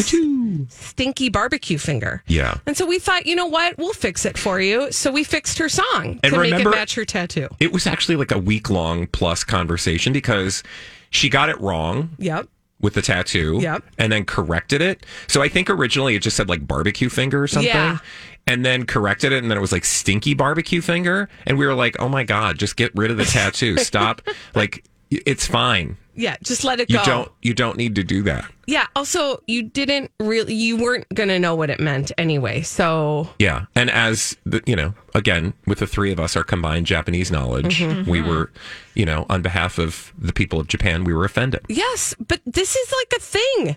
stinky 0.70 1.30
barbecue 1.30 1.78
finger. 1.78 2.24
yeah. 2.28 2.58
And 2.66 2.76
so 2.78 2.86
we 2.86 3.00
thought, 3.00 3.26
you 3.26 3.36
know 3.36 3.46
what? 3.46 3.78
We'll 3.78 3.94
fix 3.94 4.26
it 4.26 4.38
for 4.38 4.60
you. 4.60 4.92
So 4.92 5.12
we 5.12 5.24
fixed 5.24 5.58
her 5.60 5.70
song 5.70 6.20
And 6.24 6.34
to 6.34 6.40
make 6.40 6.54
it 6.54 6.64
match 6.66 6.96
her 6.96 7.06
tattoo. 7.06 7.48
It 7.60 7.72
was 7.72 7.88
actually 7.88 8.16
like 8.16 8.32
a 8.32 8.38
week 8.40 8.70
long 8.70 9.08
plus 9.08 9.44
conversation 9.44 10.14
because 10.14 10.64
she 11.10 11.30
got 11.30 11.50
it 11.50 11.60
wrong 11.62 12.10
Yep. 12.18 12.48
with 12.82 12.94
the 12.96 13.02
tattoo. 13.02 13.60
Yep. 13.62 13.84
And 13.98 14.12
then 14.12 14.26
corrected 14.26 14.82
it. 14.82 15.06
So 15.28 15.42
I 15.42 15.50
think 15.50 15.70
originally 15.70 16.16
it 16.16 16.22
just 16.22 16.38
said 16.38 16.50
like 16.50 16.68
barbecue 16.68 17.10
finger 17.10 17.44
or 17.44 17.48
something. 17.48 17.70
Yeah. 17.72 18.00
And 18.46 18.66
then 18.66 18.86
corrected 18.86 19.32
it, 19.32 19.42
and 19.42 19.50
then 19.50 19.58
it 19.58 19.62
was 19.62 19.72
like 19.72 19.86
stinky 19.86 20.34
barbecue 20.34 20.82
finger. 20.82 21.30
And 21.46 21.58
we 21.58 21.66
were 21.66 21.74
like, 21.74 21.96
oh 22.02 22.10
my 22.10 22.26
God, 22.26 22.60
just 22.60 22.76
get 22.76 22.92
rid 22.94 23.10
of 23.10 23.16
the 23.16 23.24
tattoo. 23.24 23.78
Stop. 23.78 24.22
Like, 24.54 24.84
it's 25.26 25.48
fine. 25.48 25.98
Yeah. 26.16 26.36
Just 26.44 26.64
let 26.64 26.80
it 26.80 26.90
go. 26.90 27.00
You 27.00 27.06
don't 27.06 27.32
you 27.42 27.54
don't 27.56 27.76
need 27.78 27.96
to 27.96 28.04
do 28.04 28.22
that. 28.24 28.46
Yeah. 28.68 28.86
Also, 28.96 29.42
you 29.48 29.64
didn't 29.64 30.12
really, 30.20 30.54
you 30.54 30.78
weren't 30.78 31.08
going 31.14 31.30
to 31.30 31.40
know 31.40 31.56
what 31.56 31.70
it 31.72 31.80
meant 31.80 32.12
anyway. 32.20 32.62
So 32.62 33.30
Yeah. 33.40 33.66
And 33.76 33.90
as 33.90 34.38
the, 34.46 34.62
you 34.68 34.76
know, 34.76 34.94
again, 35.16 35.54
with 35.66 35.80
the 35.80 35.88
three 35.88 36.12
of 36.12 36.20
us, 36.20 36.36
our 36.38 36.44
combined 36.44 36.86
Japanese 36.86 37.32
knowledge, 37.32 37.80
Mhm. 37.80 38.06
we 38.08 38.22
were, 38.22 38.52
you 38.94 39.06
know, 39.06 39.26
on 39.28 39.42
behalf 39.42 39.80
of 39.80 40.14
the 40.18 40.34
people 40.34 40.60
of 40.60 40.68
Japan, 40.68 41.04
we 41.04 41.14
were 41.14 41.26
offended. 41.26 41.62
Yes, 41.68 42.14
but 42.28 42.42
this 42.46 42.76
is 42.76 42.94
like 43.02 43.20
a 43.20 43.22
thing 43.22 43.76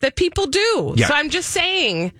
that 0.00 0.16
people 0.16 0.46
do. 0.46 0.94
Yeah. 0.96 1.06
So 1.06 1.14
I'm 1.14 1.30
just 1.30 1.50
saying. 1.50 2.12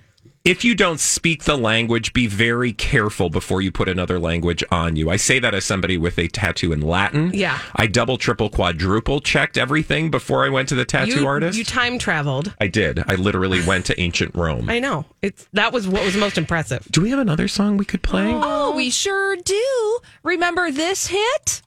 If 0.46 0.62
you 0.62 0.76
don't 0.76 1.00
speak 1.00 1.42
the 1.42 1.59
language, 1.59 2.12
be 2.12 2.28
very 2.28 2.72
careful 2.72 3.30
before 3.30 3.62
you 3.62 3.72
put 3.72 3.88
another 3.88 4.20
language 4.20 4.62
on 4.70 4.94
you. 4.94 5.11
I 5.11 5.16
say 5.16 5.40
that 5.40 5.54
as 5.54 5.64
somebody 5.64 5.98
with 5.98 6.20
a 6.20 6.28
tattoo 6.28 6.72
in 6.72 6.82
Latin. 6.82 7.32
Yeah. 7.35 7.59
I 7.74 7.88
double, 7.88 8.16
triple, 8.16 8.48
quadruple 8.48 9.20
checked 9.20 9.59
everything 9.59 10.09
before 10.09 10.44
I 10.46 10.48
went 10.48 10.68
to 10.68 10.76
the 10.76 10.85
tattoo 10.85 11.22
you, 11.22 11.26
artist. 11.26 11.59
You 11.59 11.64
time 11.64 11.98
traveled. 11.98 12.54
I 12.61 12.68
did. 12.68 13.02
I 13.09 13.16
literally 13.16 13.66
went 13.66 13.87
to 13.87 14.00
ancient 14.00 14.37
Rome. 14.37 14.70
I 14.70 14.78
know. 14.78 15.04
It's 15.20 15.48
that 15.54 15.72
was 15.72 15.88
what 15.88 16.04
was 16.04 16.16
most 16.16 16.38
impressive. 16.38 16.87
Do 16.92 17.00
we 17.00 17.11
have 17.11 17.18
another 17.18 17.48
song 17.48 17.76
we 17.76 17.85
could 17.85 18.04
play? 18.04 18.30
Oh, 18.32 18.72
we 18.76 18.90
sure 18.90 19.35
do. 19.35 19.98
Remember 20.22 20.70
this 20.70 21.09
hit? 21.09 21.62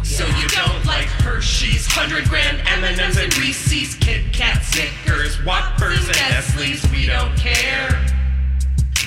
Oh, 0.00 0.02
so 0.02 0.26
you 0.26 0.48
don't 0.48 0.84
like 0.86 1.08
Hershey's, 1.20 1.86
100 1.86 2.26
grand 2.28 2.58
M&M's 2.66 3.18
and 3.18 3.36
Reese's, 3.36 3.94
Kit 3.96 4.32
Kat, 4.32 4.62
Snickers, 4.62 5.36
Whoppers, 5.44 6.08
and 6.08 6.16
Nestle's. 6.16 6.90
We 6.90 7.04
don't 7.04 7.36
care. 7.36 7.90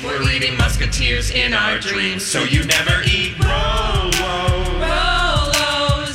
We're 0.03 0.19
leading 0.19 0.55
musketeers 0.55 1.31
in 1.31 1.53
our 1.55 1.79
dreams, 1.79 2.23
so 2.23 2.43
you 2.43 2.63
never 2.65 3.01
eat 3.09 3.33
Rolos. 3.37 4.13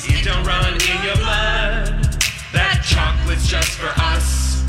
It 0.08 0.24
don't 0.24 0.46
run 0.46 0.74
in 0.74 1.04
your 1.04 1.16
blood. 1.16 2.22
That 2.52 2.84
chocolate's 2.86 3.48
just 3.48 3.70
for 3.70 3.90
us. 4.00 4.62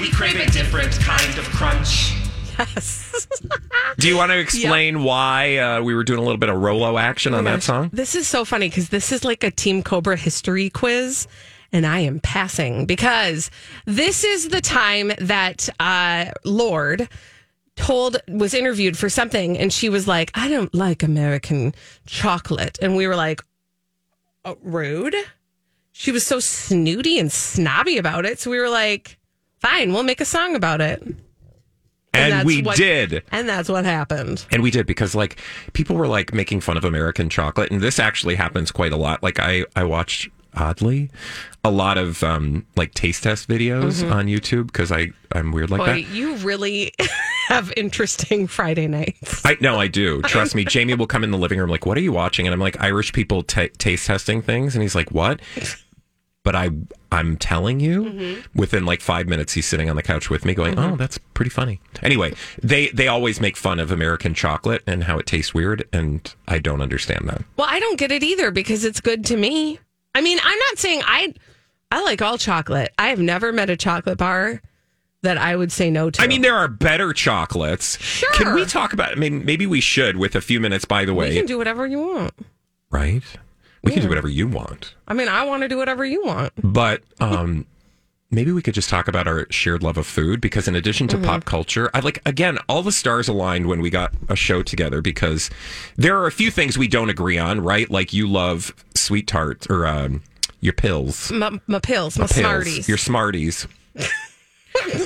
We 0.00 0.10
crave 0.10 0.36
a 0.36 0.50
different 0.50 0.92
kind 1.00 1.38
of 1.38 1.44
crunch. 1.50 2.14
Yes. 2.58 3.28
Do 4.02 4.08
you 4.08 4.16
want 4.16 4.32
to 4.32 4.38
explain 4.40 5.04
why 5.04 5.58
uh, 5.58 5.80
we 5.80 5.94
were 5.94 6.02
doing 6.02 6.18
a 6.18 6.22
little 6.22 6.36
bit 6.36 6.48
of 6.48 6.60
Rolo 6.60 6.98
action 6.98 7.34
on 7.34 7.44
that 7.44 7.62
song? 7.62 7.88
This 7.92 8.16
is 8.16 8.26
so 8.26 8.44
funny 8.44 8.68
because 8.68 8.88
this 8.88 9.12
is 9.12 9.24
like 9.24 9.44
a 9.44 9.50
Team 9.52 9.80
Cobra 9.84 10.16
history 10.16 10.70
quiz. 10.70 11.28
And 11.70 11.86
I 11.86 12.00
am 12.00 12.18
passing 12.18 12.84
because 12.84 13.48
this 13.86 14.24
is 14.24 14.48
the 14.48 14.60
time 14.60 15.12
that 15.20 15.68
uh, 15.78 16.32
Lorde 16.44 17.08
told 17.76 18.16
was 18.26 18.54
interviewed 18.54 18.98
for 18.98 19.08
something, 19.08 19.56
and 19.56 19.72
she 19.72 19.88
was 19.88 20.08
like, 20.08 20.32
"I 20.34 20.48
don't 20.48 20.74
like 20.74 21.04
American 21.04 21.72
chocolate," 22.04 22.80
and 22.82 22.96
we 22.96 23.06
were 23.06 23.14
like, 23.14 23.40
oh, 24.44 24.58
"Rude." 24.62 25.14
She 25.92 26.10
was 26.10 26.26
so 26.26 26.40
snooty 26.40 27.20
and 27.20 27.30
snobby 27.30 27.98
about 27.98 28.26
it, 28.26 28.40
so 28.40 28.50
we 28.50 28.58
were 28.58 28.68
like, 28.68 29.16
"Fine, 29.60 29.92
we'll 29.92 30.02
make 30.02 30.20
a 30.20 30.24
song 30.24 30.56
about 30.56 30.80
it." 30.80 31.02
And, 32.14 32.32
that's 32.32 32.44
we 32.44 32.62
what- 32.62 32.76
did. 32.76 33.22
and 33.32 33.48
that's 33.48 33.68
what 33.68 33.84
happened. 33.84 34.44
And 34.52 34.62
we 34.62 34.70
did 34.70 34.86
because 34.86 35.14
like 35.14 35.38
people 35.72 35.96
were 35.96 36.06
like 36.08 36.34
making 36.34 36.60
fun 36.60 36.76
of 36.76 36.84
American 36.84 37.28
chocolate, 37.30 37.70
and 37.70 37.80
this 37.80 37.98
actually 37.98 38.34
happens 38.34 38.70
quite 38.70 38.92
a 38.92 38.96
lot. 38.96 39.22
Like 39.22 39.38
I 39.40 39.64
I 39.74 39.84
watched 39.84 40.28
oddly 40.54 41.08
a 41.64 41.70
lot 41.70 41.96
of 41.96 42.22
um 42.22 42.66
like 42.76 42.92
taste 42.92 43.22
test 43.22 43.48
videos 43.48 44.02
Mhm. 44.04 44.12
on 44.12 44.26
YouTube 44.26 44.66
because 44.66 44.92
I 44.92 45.08
I'm 45.34 45.50
weird 45.52 45.70
like 45.70 45.78
Boy, 45.78 45.86
that. 45.86 46.00
you 46.08 46.34
really 46.36 46.92
have 47.48 47.72
interesting 47.78 48.46
Friday 48.46 48.86
nights. 48.88 49.40
I 49.46 49.56
no, 49.62 49.80
I 49.80 49.88
do. 49.88 50.20
Trust 50.26 50.54
me. 50.54 50.66
Jamie 50.66 50.92
will 50.94 51.06
come 51.06 51.24
in 51.24 51.30
the 51.30 51.38
living 51.38 51.58
room 51.58 51.70
like, 51.70 51.86
"What 51.86 51.96
are 51.96 52.02
you 52.02 52.12
watching?" 52.12 52.46
And 52.46 52.52
I'm 52.52 52.60
like, 52.60 52.78
"Irish 52.82 53.14
people 53.14 53.42
ta 53.42 53.68
taste 53.78 54.06
testing 54.06 54.42
things," 54.42 54.74
and 54.74 54.82
he's 54.82 54.94
like, 54.94 55.10
"What?" 55.12 55.40
But 56.44 56.56
I 56.56 56.70
I'm 57.10 57.36
telling 57.36 57.78
you, 57.80 58.04
Mm-hmm. 58.04 58.58
within 58.58 58.84
like 58.84 59.00
five 59.00 59.26
minutes, 59.28 59.52
he's 59.52 59.66
sitting 59.66 59.88
on 59.90 59.96
the 59.96 60.02
couch 60.02 60.30
with 60.30 60.44
me, 60.44 60.54
going, 60.54 60.78
"Oh, 60.78 60.96
that's 60.96 61.18
pretty 61.18 61.50
funny." 61.50 61.80
Anyway, 62.02 62.32
they 62.62 62.88
they 62.88 63.08
always 63.08 63.40
make 63.40 63.56
fun 63.56 63.78
of 63.78 63.90
American 63.90 64.34
chocolate 64.34 64.82
and 64.86 65.04
how 65.04 65.18
it 65.18 65.26
tastes 65.26 65.52
weird, 65.54 65.86
and 65.92 66.34
I 66.48 66.58
don't 66.58 66.80
understand 66.82 67.28
that. 67.28 67.42
Well, 67.56 67.68
I 67.70 67.78
don't 67.80 67.98
get 67.98 68.10
it 68.12 68.22
either 68.22 68.50
because 68.50 68.84
it's 68.84 69.00
good 69.00 69.24
to 69.26 69.36
me. 69.36 69.78
I 70.14 70.20
mean, 70.20 70.38
I'm 70.42 70.58
not 70.70 70.78
saying 70.78 71.02
I 71.04 71.34
I 71.90 72.02
like 72.02 72.22
all 72.22 72.38
chocolate. 72.38 72.92
I 72.98 73.08
have 73.08 73.20
never 73.20 73.52
met 73.52 73.70
a 73.70 73.76
chocolate 73.76 74.18
bar 74.18 74.60
that 75.22 75.38
I 75.38 75.54
would 75.54 75.70
say 75.70 75.90
no 75.90 76.10
to. 76.10 76.20
I 76.20 76.26
mean, 76.26 76.42
there 76.42 76.56
are 76.56 76.66
better 76.66 77.12
chocolates. 77.12 77.96
Sure. 78.02 78.32
Can 78.32 78.54
we 78.54 78.64
talk 78.66 78.92
about? 78.92 79.12
I 79.12 79.14
mean, 79.14 79.44
maybe 79.44 79.66
we 79.66 79.80
should 79.80 80.16
with 80.16 80.34
a 80.34 80.40
few 80.40 80.58
minutes. 80.58 80.84
By 80.84 81.04
the 81.04 81.14
way, 81.14 81.32
you 81.32 81.38
can 81.40 81.46
do 81.46 81.58
whatever 81.58 81.86
you 81.86 82.00
want. 82.00 82.32
right? 82.90 83.22
We 83.84 83.92
can 83.92 84.02
do 84.02 84.08
whatever 84.08 84.28
you 84.28 84.46
want. 84.46 84.94
I 85.08 85.14
mean, 85.14 85.28
I 85.28 85.42
want 85.44 85.62
to 85.62 85.68
do 85.68 85.76
whatever 85.76 86.04
you 86.04 86.24
want. 86.24 86.52
But 86.62 87.02
um, 87.20 87.66
maybe 88.30 88.52
we 88.52 88.62
could 88.62 88.74
just 88.74 88.88
talk 88.88 89.08
about 89.08 89.26
our 89.26 89.46
shared 89.50 89.82
love 89.82 89.96
of 89.96 90.06
food 90.06 90.40
because, 90.40 90.68
in 90.68 90.74
addition 90.76 91.08
to 91.08 91.16
Mhm. 91.18 91.24
pop 91.24 91.44
culture, 91.44 91.90
I 91.92 91.98
like 92.00 92.20
again 92.24 92.58
all 92.68 92.82
the 92.82 92.92
stars 92.92 93.26
aligned 93.28 93.66
when 93.66 93.80
we 93.80 93.90
got 93.90 94.12
a 94.28 94.36
show 94.36 94.62
together 94.62 95.02
because 95.02 95.50
there 95.96 96.16
are 96.16 96.26
a 96.26 96.32
few 96.32 96.50
things 96.50 96.78
we 96.78 96.86
don't 96.88 97.10
agree 97.10 97.38
on, 97.38 97.60
right? 97.60 97.90
Like 97.90 98.12
you 98.12 98.28
love 98.28 98.72
sweet 98.94 99.26
tarts 99.26 99.66
or 99.68 99.84
um, 99.86 100.22
your 100.60 100.74
pills, 100.74 101.32
My, 101.32 101.58
my 101.66 101.80
pills, 101.80 102.16
my 102.18 102.26
pills, 102.28 102.38
Smarties. 102.38 102.88
your 102.88 102.98
Smarties. 102.98 103.66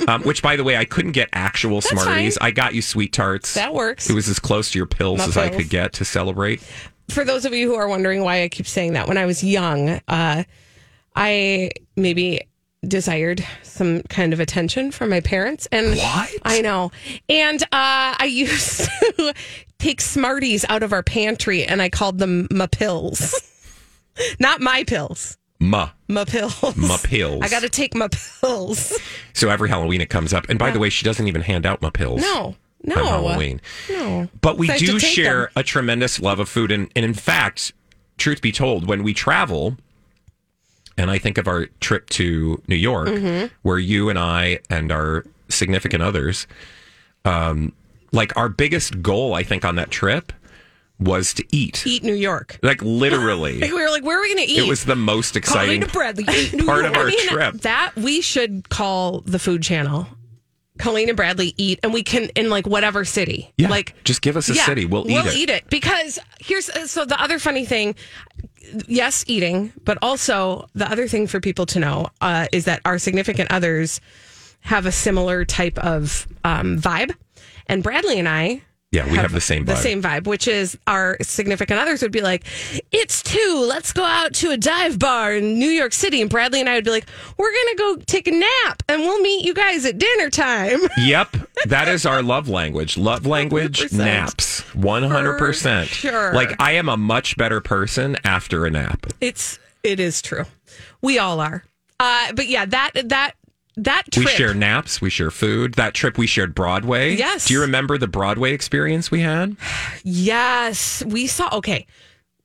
um, 0.08 0.22
which, 0.22 0.42
by 0.42 0.54
the 0.56 0.62
way, 0.64 0.76
I 0.76 0.84
couldn't 0.84 1.12
get 1.12 1.28
actual 1.32 1.80
That's 1.80 1.90
Smarties. 1.90 2.36
fine. 2.38 2.46
I 2.46 2.50
got 2.50 2.74
you 2.74 2.82
sweet 2.82 3.12
tarts. 3.12 3.54
That 3.54 3.74
works. 3.74 4.08
It 4.08 4.14
was 4.14 4.28
as 4.28 4.38
close 4.38 4.70
to 4.72 4.78
your 4.78 4.86
pills 4.86 5.18
My 5.18 5.24
as 5.24 5.36
I 5.36 5.48
could 5.48 5.68
get 5.70 5.92
to 5.94 6.04
celebrate. 6.04 6.62
For 7.08 7.24
those 7.24 7.44
of 7.44 7.54
you 7.54 7.70
who 7.70 7.76
are 7.76 7.88
wondering 7.88 8.22
why 8.22 8.42
I 8.42 8.48
keep 8.48 8.66
saying 8.66 8.94
that, 8.94 9.08
when 9.08 9.16
I 9.18 9.26
was 9.26 9.42
young, 9.42 10.00
uh, 10.08 10.44
I 11.14 11.70
maybe 11.96 12.42
desired 12.86 13.44
some 13.62 14.02
kind 14.04 14.32
of 14.32 14.40
attention 14.40 14.90
from 14.90 15.10
my 15.10 15.20
parents, 15.20 15.66
and 15.72 15.96
what 15.96 16.30
I 16.42 16.60
know, 16.60 16.92
and 17.28 17.62
uh, 17.64 17.66
I 17.72 18.26
used 18.30 18.88
to 19.16 19.34
take 19.78 20.00
Smarties 20.00 20.64
out 20.68 20.82
of 20.82 20.92
our 20.92 21.02
pantry, 21.02 21.64
and 21.64 21.80
I 21.80 21.88
called 21.88 22.18
them 22.18 22.48
my 22.50 22.66
pills, 22.66 23.34
not 24.38 24.60
my 24.60 24.84
pills. 24.84 25.36
Ma. 25.58 25.90
My 26.06 26.24
pills. 26.24 26.76
My 26.76 26.98
pills. 27.02 27.42
I 27.42 27.48
got 27.48 27.62
to 27.62 27.70
take 27.70 27.94
my 27.94 28.08
pills. 28.08 28.92
So 29.32 29.48
every 29.48 29.70
Halloween 29.70 30.02
it 30.02 30.10
comes 30.10 30.34
up. 30.34 30.46
And 30.50 30.58
by 30.58 30.70
the 30.70 30.78
way, 30.78 30.90
she 30.90 31.02
doesn't 31.02 31.26
even 31.26 31.40
hand 31.40 31.64
out 31.64 31.80
my 31.80 31.88
pills. 31.88 32.20
No, 32.20 32.54
no. 32.86 32.96
On 33.00 33.06
Halloween. 33.06 33.60
No. 33.90 34.28
But 34.40 34.56
we 34.58 34.66
So 34.68 34.72
I 34.72 34.76
have 34.76 34.80
to 34.86 34.92
do 34.92 34.98
share 34.98 35.40
them. 35.42 35.48
a 35.56 35.62
tremendous 35.62 36.20
love 36.20 36.38
of 36.40 36.48
food. 36.48 36.70
And, 36.72 36.90
and 36.96 37.04
in 37.04 37.14
fact, 37.14 37.72
truth 38.18 38.40
be 38.40 38.52
told, 38.52 38.86
when 38.86 39.02
we 39.02 39.12
travel, 39.12 39.76
and 40.96 41.10
I 41.10 41.18
think 41.18 41.36
of 41.38 41.46
our 41.46 41.66
trip 41.80 42.08
to 42.10 42.62
New 42.68 42.76
York, 42.76 43.08
Mhm. 43.08 43.50
where 43.62 43.78
you 43.78 44.08
and 44.08 44.18
I 44.18 44.60
and 44.70 44.90
our 44.90 45.24
significant 45.48 46.02
others, 46.02 46.46
um, 47.24 47.72
like 48.12 48.34
our 48.36 48.48
biggest 48.48 49.02
goal, 49.02 49.34
I 49.34 49.42
think, 49.42 49.64
on 49.64 49.74
that 49.76 49.90
trip 49.90 50.32
was 50.98 51.34
to 51.34 51.44
eat. 51.52 51.82
Eat 51.86 52.02
New 52.02 52.14
York. 52.14 52.58
Like 52.62 52.80
literally. 52.82 53.58
We 53.60 53.70
were 53.72 53.90
like, 53.90 54.02
where 54.04 54.18
are 54.18 54.22
we 54.22 54.34
going 54.34 54.46
to 54.46 54.50
eat? 54.52 54.58
it 54.60 54.66
was 54.68 54.84
the 54.84 54.96
most 54.96 55.36
exciting 55.36 55.80
Bradley, 55.92 56.24
part 56.64 56.86
of 56.86 56.94
our 56.94 57.02
I 57.02 57.10
mean, 57.10 57.28
trip. 57.28 57.54
That 57.60 57.92
we 57.96 58.22
should 58.22 58.70
call 58.70 59.20
the 59.26 59.38
food 59.38 59.62
channel. 59.62 60.06
Colleen 60.78 61.08
and 61.08 61.16
Bradley 61.16 61.54
eat, 61.56 61.80
and 61.82 61.92
we 61.92 62.02
can 62.02 62.30
in 62.36 62.50
like 62.50 62.66
whatever 62.66 63.04
city. 63.04 63.52
Yeah, 63.56 63.68
like 63.68 63.94
just 64.04 64.22
give 64.22 64.36
us 64.36 64.48
a 64.48 64.54
yeah, 64.54 64.64
city. 64.64 64.84
We'll, 64.84 65.04
we'll 65.04 65.26
eat 65.26 65.26
it. 65.26 65.36
eat 65.36 65.50
it 65.50 65.70
because 65.70 66.18
here's 66.40 66.66
so 66.90 67.04
the 67.04 67.20
other 67.20 67.38
funny 67.38 67.64
thing. 67.64 67.94
Yes, 68.88 69.24
eating, 69.28 69.72
but 69.84 69.96
also 70.02 70.68
the 70.74 70.90
other 70.90 71.06
thing 71.06 71.28
for 71.28 71.40
people 71.40 71.66
to 71.66 71.78
know 71.78 72.08
uh, 72.20 72.46
is 72.52 72.64
that 72.64 72.80
our 72.84 72.98
significant 72.98 73.52
others 73.52 74.00
have 74.60 74.86
a 74.86 74.92
similar 74.92 75.44
type 75.44 75.78
of 75.78 76.26
um, 76.42 76.78
vibe, 76.78 77.14
and 77.68 77.82
Bradley 77.82 78.18
and 78.18 78.28
I 78.28 78.62
Yeah, 78.96 79.10
we 79.10 79.18
have 79.18 79.32
the 79.32 79.40
same 79.40 79.64
vibe. 79.64 79.66
the 79.66 79.76
same 79.76 80.02
vibe, 80.02 80.26
which 80.26 80.48
is 80.48 80.78
our 80.86 81.18
significant 81.20 81.78
others 81.78 82.00
would 82.00 82.12
be 82.12 82.22
like, 82.22 82.44
"It's 82.92 83.22
two, 83.22 83.64
let's 83.68 83.92
go 83.92 84.04
out 84.04 84.32
to 84.34 84.50
a 84.50 84.56
dive 84.56 84.98
bar 84.98 85.34
in 85.34 85.58
New 85.58 85.68
York 85.68 85.92
City," 85.92 86.20
and 86.22 86.30
Bradley 86.30 86.60
and 86.60 86.68
I 86.68 86.76
would 86.76 86.84
be 86.84 86.90
like, 86.90 87.06
"We're 87.36 87.52
gonna 87.52 87.76
go 87.76 87.96
take 88.06 88.26
a 88.26 88.30
nap, 88.30 88.82
and 88.88 89.02
we'll 89.02 89.20
meet 89.20 89.44
you 89.44 89.52
guys 89.52 89.84
at 89.84 89.98
dinner 89.98 90.30
time." 90.30 90.80
Yep, 91.06 91.36
that 91.66 91.88
is 91.88 92.04
our 92.06 92.22
love 92.22 92.48
language. 92.48 92.96
Love 92.96 93.26
language 93.36 93.80
100%. 93.80 93.92
naps. 93.92 94.62
100%. 94.74 95.86
For 95.88 95.94
sure. 95.94 96.32
Like 96.32 96.56
I 96.58 96.72
am 96.72 96.88
a 96.88 96.96
much 96.96 97.36
better 97.36 97.60
person 97.60 98.16
after 98.24 98.66
a 98.66 98.70
nap. 98.70 99.06
It's 99.20 99.58
it 99.82 100.00
is 100.00 100.20
true, 100.22 100.44
we 101.02 101.18
all 101.18 101.38
are. 101.40 101.64
Uh, 102.00 102.32
but 102.32 102.48
yeah, 102.48 102.64
that 102.64 102.92
that 103.04 103.34
that 103.76 104.04
trip. 104.10 104.26
We 104.26 104.32
share 104.32 104.54
naps, 104.54 105.00
we 105.00 105.10
share 105.10 105.30
food. 105.30 105.74
That 105.74 105.94
trip 105.94 106.16
we 106.18 106.26
shared 106.26 106.54
Broadway. 106.54 107.14
Yes. 107.16 107.46
Do 107.46 107.54
you 107.54 107.60
remember 107.60 107.98
the 107.98 108.08
Broadway 108.08 108.52
experience 108.52 109.10
we 109.10 109.20
had? 109.20 109.56
Yes, 110.04 111.04
we 111.06 111.26
saw. 111.26 111.48
Okay, 111.58 111.86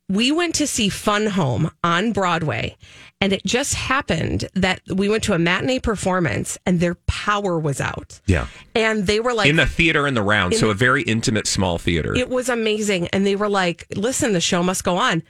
we 0.10 0.32
went 0.32 0.56
to 0.56 0.68
see 0.68 0.90
Fun 0.90 1.28
Home 1.28 1.72
on 1.84 2.12
Broadway, 2.12 2.76
and 3.22 3.32
it 3.32 3.46
just 3.46 3.76
happened 3.76 4.50
that 4.56 4.82
we 4.94 5.08
went 5.08 5.24
to 5.24 5.34
a 5.34 5.40
matinee 5.40 5.80
performance, 5.80 6.58
and 6.66 6.80
their 6.80 6.96
power 7.08 7.58
was 7.60 7.80
out, 7.80 8.20
Yeah. 8.26 8.48
and 8.76 9.08
they 9.08 9.20
were 9.22 9.34
like 9.34 9.50
in 9.50 9.56
the 9.56 9.66
theater 9.66 10.06
in 10.08 10.14
the 10.16 10.22
round, 10.24 10.54
in 10.54 10.60
so 10.60 10.66
the- 10.66 10.72
a 10.72 10.76
very 10.76 11.04
intimate 11.04 11.48
small 11.48 11.78
theater. 11.78 12.14
It 12.16 12.30
was 12.30 12.50
amazing. 12.50 13.08
And 13.10 13.26
they 13.26 13.36
were 13.38 13.50
like, 13.50 13.88
listen, 13.96 14.34
the 14.34 14.42
show 14.42 14.64
must 14.64 14.84
go 14.84 14.98
on. 14.98 15.24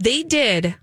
They 0.00 0.22
did. 0.24 0.74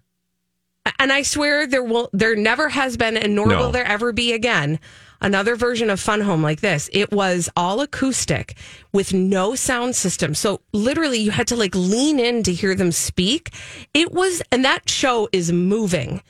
And 1.00 1.12
I 1.12 1.24
swear 1.24 1.66
there 1.68 1.84
will 1.84 2.10
there 2.14 2.36
never 2.36 2.70
has 2.70 2.98
been 2.98 3.18
and 3.18 3.36
nor 3.36 3.48
No. 3.48 3.60
will 3.60 3.72
there 3.72 3.86
ever 3.86 4.12
be 4.12 4.34
again 4.34 4.80
another 5.22 5.56
version 5.56 5.90
of 5.90 6.00
Fun 6.00 6.22
Home 6.22 6.42
like 6.42 6.62
this. 6.62 6.90
It 6.94 7.12
was 7.12 7.50
all 7.56 7.82
acoustic 7.82 8.56
with 8.92 9.14
no 9.14 9.56
sound 9.56 9.96
system. 9.96 10.34
So 10.34 10.62
literally 10.74 11.20
you 11.20 11.32
had 11.32 11.48
to 11.48 11.56
like 11.56 11.76
lean 11.76 12.20
in 12.20 12.44
to 12.44 12.54
hear 12.54 12.76
them 12.76 12.92
speak. 12.92 13.52
It 13.94 14.12
was 14.12 14.42
and 14.52 14.66
that 14.66 14.90
show 14.90 15.30
is 15.32 15.52
moving. 15.52 16.22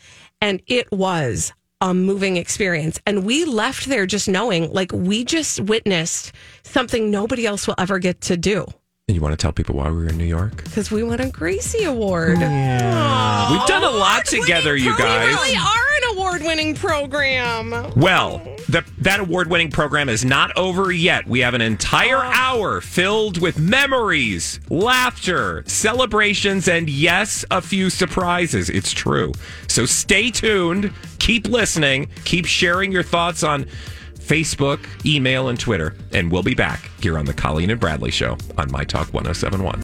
And 0.42 0.62
it 0.68 0.92
was 0.92 1.54
a 1.80 1.94
moving 1.94 2.38
experience. 2.38 3.00
And 3.06 3.26
we 3.26 3.46
left 3.46 3.88
there 3.88 4.06
just 4.06 4.28
knowing 4.28 4.72
like 4.72 4.92
we 4.92 5.24
just 5.24 5.60
witnessed 5.62 6.32
something 6.64 7.10
nobody 7.10 7.46
else 7.46 7.68
will 7.68 7.76
ever 7.78 8.00
get 8.00 8.22
to 8.22 8.38
do 8.38 8.68
and 9.12 9.16
you 9.18 9.22
want 9.22 9.34
to 9.34 9.38
tell 9.38 9.52
people 9.52 9.76
why 9.76 9.90
we 9.90 9.98
were 9.98 10.08
in 10.08 10.18
New 10.18 10.24
York? 10.24 10.64
because 10.64 10.90
we 10.90 11.04
won 11.04 11.20
a 11.20 11.30
Gracie 11.30 11.84
Award. 11.84 12.40
Yeah, 12.40 13.52
We've 13.52 13.68
done 13.68 13.84
a 13.84 13.90
lot 13.90 14.26
together, 14.26 14.74
you 14.74 14.98
guys. 14.98 15.28
We 15.28 15.34
really 15.34 15.56
are 15.58 15.96
an 15.98 16.18
award 16.18 16.42
winning 16.44 16.76
program. 16.76 17.72
Well, 17.98 18.38
the, 18.70 18.86
that 19.00 19.20
award 19.20 19.50
winning 19.50 19.70
program 19.70 20.08
is 20.08 20.24
not 20.24 20.58
over 20.58 20.94
yet. 20.94 21.28
We 21.28 21.42
have 21.42 21.54
an 21.54 21.60
entire 21.60 22.24
oh. 22.24 22.32
hour 22.34 22.80
filled 22.80 23.42
with 23.42 23.60
memories, 23.60 24.62
laughter, 24.70 25.66
celebrations, 25.68 26.70
and 26.70 26.90
yes, 26.90 27.44
a 27.52 27.62
few 27.62 27.90
surprises. 27.90 28.70
It's 28.70 28.94
true. 28.94 29.34
So 29.68 29.86
stay 29.86 30.32
tuned, 30.32 30.94
keep 31.20 31.50
listening, 31.50 32.08
keep 32.24 32.46
sharing 32.46 32.94
your 32.94 33.04
thoughts 33.04 33.44
on 33.44 33.66
Facebook, 34.32 34.80
email, 35.06 35.50
and 35.50 35.60
Twitter. 35.60 35.94
And 36.14 36.32
we'll 36.32 36.42
be 36.42 36.56
back 36.56 36.90
here 37.02 37.18
on 37.18 37.26
the 37.26 37.34
Colleen 37.34 37.70
and 37.70 37.78
Bradley 37.82 38.12
Show 38.12 38.38
on 38.58 38.72
My 38.72 38.86
Talk 38.86 39.14
1071. 39.14 39.78